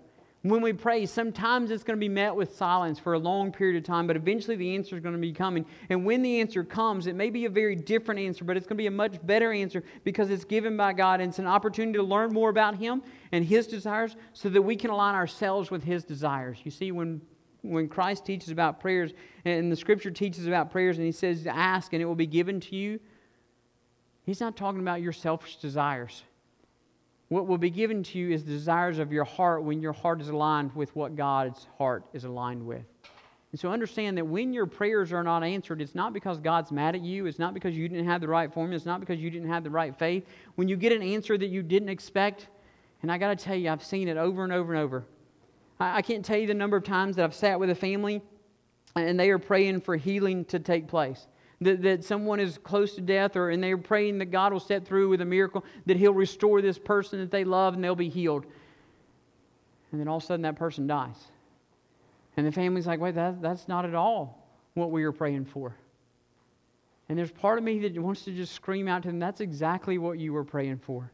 When 0.43 0.61
we 0.61 0.73
pray, 0.73 1.05
sometimes 1.05 1.71
it's 1.71 1.85
going 1.85 1.97
to 1.97 2.01
be 2.01 2.09
met 2.09 2.35
with 2.35 2.53
silence 2.57 2.99
for 2.99 3.13
a 3.13 3.19
long 3.19 3.53
period 3.53 3.77
of 3.77 3.85
time, 3.85 4.07
but 4.07 4.17
eventually 4.17 4.57
the 4.57 4.75
answer 4.75 4.97
is 4.97 5.01
going 5.01 5.15
to 5.15 5.21
be 5.21 5.31
coming. 5.31 5.65
And 5.89 6.05
when 6.05 6.21
the 6.21 6.41
answer 6.41 6.65
comes, 6.65 7.07
it 7.07 7.15
may 7.15 7.29
be 7.29 7.45
a 7.45 7.49
very 7.49 7.77
different 7.77 8.19
answer, 8.19 8.43
but 8.43 8.57
it's 8.57 8.67
going 8.67 8.75
to 8.75 8.81
be 8.81 8.87
a 8.87 8.91
much 8.91 9.25
better 9.25 9.53
answer 9.53 9.83
because 10.03 10.29
it's 10.29 10.43
given 10.43 10.75
by 10.75 10.91
God 10.91 11.21
and 11.21 11.29
it's 11.29 11.39
an 11.39 11.47
opportunity 11.47 11.97
to 11.97 12.03
learn 12.03 12.33
more 12.33 12.49
about 12.49 12.75
Him 12.75 13.01
and 13.31 13.45
His 13.45 13.67
desires 13.67 14.17
so 14.33 14.49
that 14.49 14.61
we 14.61 14.75
can 14.75 14.89
align 14.89 15.15
ourselves 15.15 15.71
with 15.71 15.83
His 15.83 16.03
desires. 16.03 16.57
You 16.65 16.71
see, 16.71 16.91
when 16.91 17.21
when 17.63 17.87
Christ 17.87 18.25
teaches 18.25 18.49
about 18.49 18.81
prayers 18.81 19.13
and 19.45 19.71
the 19.71 19.75
scripture 19.77 20.11
teaches 20.11 20.47
about 20.47 20.69
prayers 20.69 20.97
and 20.97 21.05
he 21.05 21.13
says, 21.13 21.47
Ask 21.47 21.93
and 21.93 22.01
it 22.01 22.05
will 22.05 22.13
be 22.13 22.27
given 22.27 22.59
to 22.59 22.75
you, 22.75 22.99
he's 24.25 24.41
not 24.41 24.57
talking 24.57 24.81
about 24.81 25.01
your 25.01 25.13
selfish 25.13 25.55
desires. 25.55 26.23
What 27.34 27.47
will 27.47 27.57
be 27.57 27.71
given 27.71 28.03
to 28.03 28.19
you 28.19 28.29
is 28.29 28.43
the 28.43 28.51
desires 28.51 28.99
of 28.99 29.11
your 29.11 29.23
heart 29.23 29.63
when 29.63 29.81
your 29.81 29.91
heart 29.91 30.21
is 30.21 30.29
aligned 30.29 30.71
with 30.75 30.95
what 30.95 31.15
God's 31.15 31.65
heart 31.79 32.05
is 32.13 32.25
aligned 32.25 32.63
with. 32.63 32.86
And 33.51 33.59
so 33.59 33.71
understand 33.71 34.19
that 34.19 34.27
when 34.27 34.53
your 34.53 34.67
prayers 34.67 35.11
are 35.11 35.23
not 35.23 35.43
answered, 35.43 35.81
it's 35.81 35.95
not 35.95 36.13
because 36.13 36.39
God's 36.39 36.71
mad 36.71 36.93
at 36.93 37.01
you. 37.01 37.25
It's 37.25 37.39
not 37.39 37.55
because 37.55 37.75
you 37.75 37.89
didn't 37.89 38.05
have 38.05 38.21
the 38.21 38.27
right 38.27 38.53
formula. 38.53 38.75
It's 38.75 38.86
not 38.86 38.99
because 38.99 39.17
you 39.17 39.31
didn't 39.31 39.49
have 39.49 39.63
the 39.63 39.71
right 39.71 39.97
faith. 39.97 40.27
When 40.57 40.67
you 40.67 40.77
get 40.77 40.91
an 40.91 41.01
answer 41.01 41.36
that 41.36 41.47
you 41.47 41.63
didn't 41.63 41.89
expect, 41.89 42.49
and 43.01 43.11
I 43.11 43.17
got 43.17 43.36
to 43.36 43.43
tell 43.43 43.55
you, 43.55 43.71
I've 43.71 43.84
seen 43.84 44.07
it 44.07 44.17
over 44.17 44.43
and 44.43 44.53
over 44.53 44.71
and 44.71 44.84
over. 44.84 45.03
I, 45.79 45.97
I 45.97 46.01
can't 46.03 46.23
tell 46.23 46.38
you 46.38 46.45
the 46.45 46.53
number 46.53 46.77
of 46.77 46.84
times 46.84 47.15
that 47.15 47.23
I've 47.23 47.34
sat 47.34 47.59
with 47.59 47.71
a 47.71 47.75
family 47.75 48.21
and 48.95 49.19
they 49.19 49.31
are 49.31 49.39
praying 49.39 49.81
for 49.81 49.95
healing 49.95 50.45
to 50.45 50.59
take 50.59 50.88
place. 50.88 51.25
That, 51.66 51.82
that 51.82 52.03
someone 52.03 52.39
is 52.39 52.57
close 52.57 52.95
to 52.95 53.01
death, 53.01 53.36
or 53.36 53.49
and 53.49 53.64
they're 53.64 53.78
praying 53.78 54.20
that 54.20 54.26
God 54.26 54.53
will 54.53 54.59
step 54.59 54.86
through 54.86 55.09
with 55.09 55.22
a 55.22 55.26
miracle, 55.26 55.64
that 55.86 55.97
He'll 55.97 56.14
restore 56.14 56.61
this 56.61 56.78
person 56.78 57.20
that 57.20 57.32
they 57.32 57.43
love 57.43 57.74
and 57.74 57.84
they'll 57.84 57.95
be 57.95 58.09
healed. 58.09 58.45
And 59.91 59.99
then 59.99 60.07
all 60.07 60.18
of 60.18 60.24
a 60.24 60.26
sudden 60.26 60.41
that 60.43 60.55
person 60.55 60.88
dies. 60.88 61.16
And 62.36 62.47
the 62.47 62.51
family's 62.51 62.88
like, 62.88 62.99
wait, 62.99 63.16
that, 63.16 63.41
that's 63.41 63.68
not 63.68 63.86
at 63.86 63.93
all 63.93 64.47
what 64.74 64.89
we 64.89 65.03
were 65.03 65.11
praying 65.11 65.45
for. 65.45 65.76
And 67.09 67.18
there's 67.18 67.32
part 67.32 67.57
of 67.57 67.64
me 67.64 67.80
that 67.80 67.97
wants 68.01 68.24
to 68.24 68.32
just 68.32 68.53
scream 68.53 68.88
out 68.88 69.03
to 69.03 69.09
them, 69.09 69.20
that's 69.20 69.41
exactly 69.41 69.97
what 69.97 70.18
you 70.18 70.34
were 70.34 70.43
praying 70.43 70.80
for. 70.80 71.11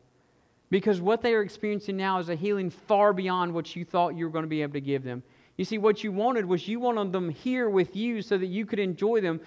Because 0.70 1.02
what 1.02 1.22
they 1.22 1.34
are 1.34 1.42
experiencing 1.42 1.98
now 1.98 2.20
is 2.20 2.30
a 2.30 2.36
healing 2.36 2.70
far 2.70 3.12
beyond 3.12 3.54
what 3.54 3.76
you 3.76 3.84
thought 3.84 4.16
you 4.16 4.26
were 4.26 4.32
going 4.32 4.44
to 4.44 4.50
be 4.50 4.62
able 4.62 4.74
to 4.74 4.82
give 4.82 5.04
them. 5.04 5.24
You 5.58 5.66
see, 5.66 5.78
what 5.78 6.04
you 6.04 6.12
wanted 6.12 6.46
was 6.46 6.68
you 6.68 6.80
wanted 6.80 7.12
them 7.12 7.30
here 7.30 7.70
with 7.70 7.96
you 7.96 8.22
so 8.22 8.38
that 8.38 8.46
you 8.46 8.66
could 8.66 8.80
enjoy 8.80 9.20
them. 9.20 9.42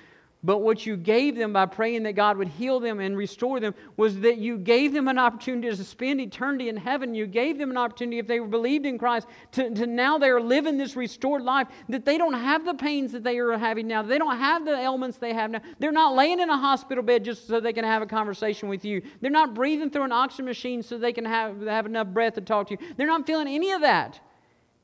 But 0.44 0.58
what 0.58 0.84
you 0.84 0.96
gave 0.96 1.36
them 1.36 1.52
by 1.52 1.66
praying 1.66 2.02
that 2.02 2.14
God 2.14 2.36
would 2.36 2.48
heal 2.48 2.80
them 2.80 2.98
and 2.98 3.16
restore 3.16 3.60
them 3.60 3.76
was 3.96 4.18
that 4.20 4.38
you 4.38 4.58
gave 4.58 4.92
them 4.92 5.06
an 5.06 5.16
opportunity 5.16 5.68
to 5.68 5.84
spend 5.84 6.20
eternity 6.20 6.68
in 6.68 6.76
heaven. 6.76 7.14
You 7.14 7.28
gave 7.28 7.58
them 7.58 7.70
an 7.70 7.76
opportunity, 7.76 8.18
if 8.18 8.26
they 8.26 8.40
believed 8.40 8.84
in 8.84 8.98
Christ, 8.98 9.28
to, 9.52 9.72
to 9.72 9.86
now 9.86 10.18
they 10.18 10.30
are 10.30 10.40
living 10.40 10.78
this 10.78 10.96
restored 10.96 11.42
life, 11.42 11.68
that 11.88 12.04
they 12.04 12.18
don't 12.18 12.34
have 12.34 12.64
the 12.64 12.74
pains 12.74 13.12
that 13.12 13.22
they 13.22 13.38
are 13.38 13.56
having 13.56 13.86
now. 13.86 14.02
They 14.02 14.18
don't 14.18 14.36
have 14.36 14.64
the 14.64 14.76
ailments 14.76 15.16
they 15.18 15.32
have 15.32 15.52
now. 15.52 15.60
They're 15.78 15.92
not 15.92 16.16
laying 16.16 16.40
in 16.40 16.50
a 16.50 16.58
hospital 16.58 17.04
bed 17.04 17.24
just 17.24 17.46
so 17.46 17.60
they 17.60 17.72
can 17.72 17.84
have 17.84 18.02
a 18.02 18.06
conversation 18.06 18.68
with 18.68 18.84
you. 18.84 19.00
They're 19.20 19.30
not 19.30 19.54
breathing 19.54 19.90
through 19.90 20.04
an 20.04 20.12
oxygen 20.12 20.46
machine 20.46 20.82
so 20.82 20.98
they 20.98 21.12
can 21.12 21.24
have, 21.24 21.62
have 21.62 21.86
enough 21.86 22.08
breath 22.08 22.34
to 22.34 22.40
talk 22.40 22.66
to 22.68 22.76
you. 22.80 22.94
They're 22.96 23.06
not 23.06 23.28
feeling 23.28 23.46
any 23.46 23.70
of 23.70 23.82
that. 23.82 24.18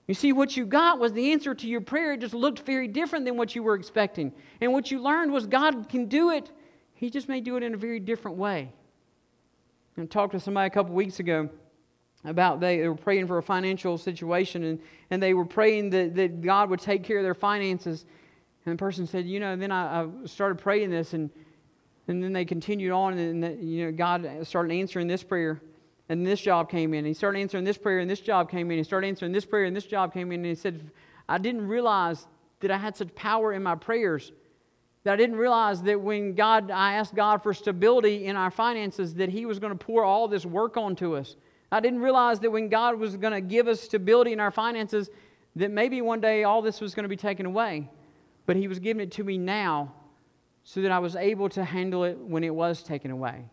You 0.09 0.15
see, 0.15 0.33
what 0.33 0.57
you 0.57 0.65
got 0.65 0.99
was 0.99 1.13
the 1.13 1.33
answer 1.33 1.55
to 1.55 1.67
your 1.69 1.83
prayer. 1.83 2.15
It 2.15 2.21
just 2.21 2.33
looked 2.33 2.61
very 2.61 2.89
different 2.89 3.27
than 3.27 3.37
what 3.37 3.55
you 3.55 3.63
were 3.63 3.75
expecting. 3.75 4.33
And 4.61 4.73
what 4.73 4.91
you 4.91 5.01
learned 5.01 5.31
was 5.33 5.47
God 5.47 5.89
can 5.91 6.07
do 6.07 6.31
it, 6.31 6.51
He 6.95 7.11
just 7.11 7.29
may 7.29 7.43
do 7.43 7.57
it 7.57 7.63
in 7.63 7.75
a 7.75 7.77
very 7.77 8.01
different 8.01 8.39
way. 8.39 8.73
I 9.99 10.07
talked 10.07 10.33
to 10.33 10.41
somebody 10.41 10.67
a 10.67 10.71
couple 10.71 10.95
weeks 10.95 11.21
ago 11.21 11.51
about 12.25 12.59
they, 12.61 12.89
were 12.89 12.95
praying 12.95 13.27
for 13.27 13.39
a 13.39 13.43
financial 13.43 13.99
situation 13.99 14.65
and, 14.65 14.81
and 15.11 15.23
they 15.23 15.35
were 15.35 15.45
praying 15.45 15.91
that, 15.91 16.15
that 16.15 16.41
God 16.41 16.71
would 16.71 16.81
take 16.81 17.05
care 17.05 17.19
of 17.19 17.25
their 17.25 17.35
finances. 17.35 18.07
And 18.65 18.79
the 18.79 18.79
person 18.79 19.07
said, 19.07 19.27
You 19.27 19.41
know, 19.41 19.57
then 19.57 19.71
I, 19.71 20.05
I 20.05 20.09
started 20.25 20.59
praying 20.59 20.91
this, 20.91 21.13
and, 21.13 21.29
and 22.07 22.23
then 22.23 22.33
they 22.33 22.47
continued 22.47 22.93
on, 22.93 23.19
and, 23.19 23.45
and 23.45 23.69
you 23.69 23.85
know, 23.85 23.93
God 23.93 24.27
started 24.45 24.73
answering 24.73 25.07
this 25.07 25.23
prayer 25.23 25.61
and 26.09 26.27
this 26.27 26.41
job 26.41 26.71
came 26.71 26.95
in. 26.95 26.99
And 26.99 27.07
He 27.07 27.15
started 27.15 27.41
answering 27.41 27.65
this 27.65 27.79
prayer, 27.79 27.99
and 27.99 28.11
this 28.11 28.21
job 28.21 28.51
came 28.51 28.71
in. 28.71 28.79
He 28.79 28.85
started 28.85 29.09
answering 29.09 29.33
this 29.33 29.45
prayer, 29.45 29.65
and 29.65 29.77
this 29.77 29.87
job 29.87 30.13
came 30.13 30.33
in. 30.33 30.41
And 30.41 30.47
he 30.47 30.55
said, 30.55 30.91
I 31.29 31.39
didn't 31.39 31.69
realize 31.69 32.27
that 32.61 32.71
I 32.71 32.79
had 32.79 32.97
such 32.97 33.15
power 33.15 33.53
in 33.53 33.63
my 33.63 33.75
prayers. 33.75 34.33
That 35.05 35.13
I 35.13 35.17
didn't 35.17 35.37
realize 35.37 35.83
that 35.83 36.01
when 36.01 36.35
God, 36.35 36.71
I 36.71 36.95
asked 36.95 37.15
God 37.15 37.43
for 37.43 37.55
stability 37.55 38.27
in 38.27 38.37
our 38.37 38.51
finances, 38.51 39.15
that 39.15 39.29
He 39.29 39.47
was 39.47 39.59
going 39.59 39.77
to 39.77 39.85
pour 39.85 40.05
all 40.05 40.29
this 40.29 40.45
work 40.45 40.77
onto 40.77 41.15
us. 41.15 41.37
I 41.71 41.81
didn't 41.81 42.01
realize 42.01 42.41
that 42.41 42.51
when 42.51 42.69
God 42.69 42.99
was 42.99 43.17
going 43.17 43.35
to 43.35 43.41
give 43.41 43.69
us 43.69 43.81
stability 43.81 44.33
in 44.33 44.41
our 44.41 44.51
finances, 44.51 45.11
that 45.57 45.71
maybe 45.71 46.01
one 46.01 46.21
day 46.21 46.45
all 46.45 46.63
this 46.63 46.81
was 46.81 46.95
going 46.95 47.05
to 47.05 47.09
be 47.09 47.17
taken 47.17 47.47
away. 47.47 47.91
But 48.47 48.57
He 48.57 48.69
was 48.69 48.79
giving 48.79 49.03
it 49.03 49.13
to 49.13 49.25
me 49.25 49.37
now 49.39 49.93
so 50.65 50.81
that 50.83 50.91
I 50.91 50.99
was 50.99 51.17
able 51.17 51.49
to 51.51 51.65
handle 51.65 52.05
it 52.05 52.19
when 52.19 52.45
it 52.45 52.55
was 52.55 52.83
taken 52.83 53.11
away. 53.11 53.45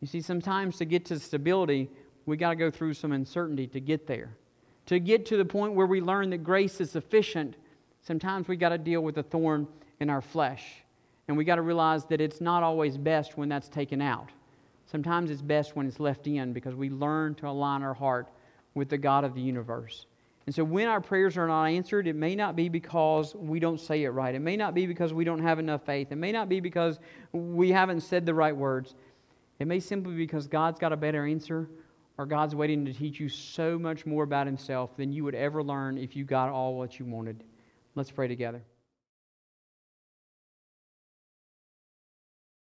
You 0.00 0.06
see, 0.06 0.20
sometimes 0.20 0.76
to 0.78 0.84
get 0.84 1.04
to 1.06 1.18
stability, 1.18 1.90
we 2.26 2.36
got 2.36 2.50
to 2.50 2.56
go 2.56 2.70
through 2.70 2.94
some 2.94 3.12
uncertainty 3.12 3.66
to 3.68 3.80
get 3.80 4.06
there. 4.06 4.36
To 4.86 4.98
get 4.98 5.26
to 5.26 5.36
the 5.36 5.44
point 5.44 5.74
where 5.74 5.86
we 5.86 6.00
learn 6.00 6.30
that 6.30 6.38
grace 6.38 6.80
is 6.80 6.90
sufficient, 6.90 7.56
sometimes 8.02 8.48
we 8.48 8.56
got 8.56 8.70
to 8.70 8.78
deal 8.78 9.00
with 9.02 9.18
a 9.18 9.22
thorn 9.22 9.66
in 10.00 10.08
our 10.08 10.20
flesh. 10.20 10.64
And 11.26 11.36
we 11.36 11.44
got 11.44 11.56
to 11.56 11.62
realize 11.62 12.06
that 12.06 12.20
it's 12.20 12.40
not 12.40 12.62
always 12.62 12.96
best 12.96 13.36
when 13.36 13.48
that's 13.48 13.68
taken 13.68 14.00
out. 14.00 14.30
Sometimes 14.90 15.30
it's 15.30 15.42
best 15.42 15.76
when 15.76 15.86
it's 15.86 16.00
left 16.00 16.26
in 16.26 16.54
because 16.54 16.74
we 16.74 16.88
learn 16.88 17.34
to 17.36 17.48
align 17.48 17.82
our 17.82 17.92
heart 17.92 18.28
with 18.74 18.88
the 18.88 18.96
God 18.96 19.24
of 19.24 19.34
the 19.34 19.40
universe. 19.40 20.06
And 20.46 20.54
so 20.54 20.64
when 20.64 20.88
our 20.88 21.02
prayers 21.02 21.36
are 21.36 21.46
not 21.46 21.66
answered, 21.66 22.06
it 22.06 22.16
may 22.16 22.34
not 22.34 22.56
be 22.56 22.70
because 22.70 23.34
we 23.34 23.60
don't 23.60 23.78
say 23.78 24.04
it 24.04 24.08
right. 24.08 24.34
It 24.34 24.38
may 24.38 24.56
not 24.56 24.72
be 24.72 24.86
because 24.86 25.12
we 25.12 25.24
don't 25.24 25.42
have 25.42 25.58
enough 25.58 25.84
faith. 25.84 26.10
It 26.10 26.16
may 26.16 26.32
not 26.32 26.48
be 26.48 26.60
because 26.60 26.98
we 27.32 27.70
haven't 27.70 28.00
said 28.00 28.24
the 28.24 28.32
right 28.32 28.56
words. 28.56 28.94
It 29.58 29.66
may 29.66 29.80
simply 29.80 30.12
be 30.14 30.24
because 30.24 30.46
God's 30.46 30.78
got 30.78 30.92
a 30.92 30.96
better 30.96 31.26
answer 31.26 31.68
or 32.16 32.26
God's 32.26 32.54
waiting 32.54 32.84
to 32.84 32.92
teach 32.92 33.20
you 33.20 33.28
so 33.28 33.78
much 33.78 34.06
more 34.06 34.24
about 34.24 34.46
Himself 34.46 34.96
than 34.96 35.12
you 35.12 35.24
would 35.24 35.34
ever 35.34 35.62
learn 35.62 35.98
if 35.98 36.16
you 36.16 36.24
got 36.24 36.50
all 36.50 36.76
what 36.76 36.98
you 36.98 37.04
wanted. 37.04 37.44
Let's 37.94 38.10
pray 38.10 38.28
together. 38.28 38.62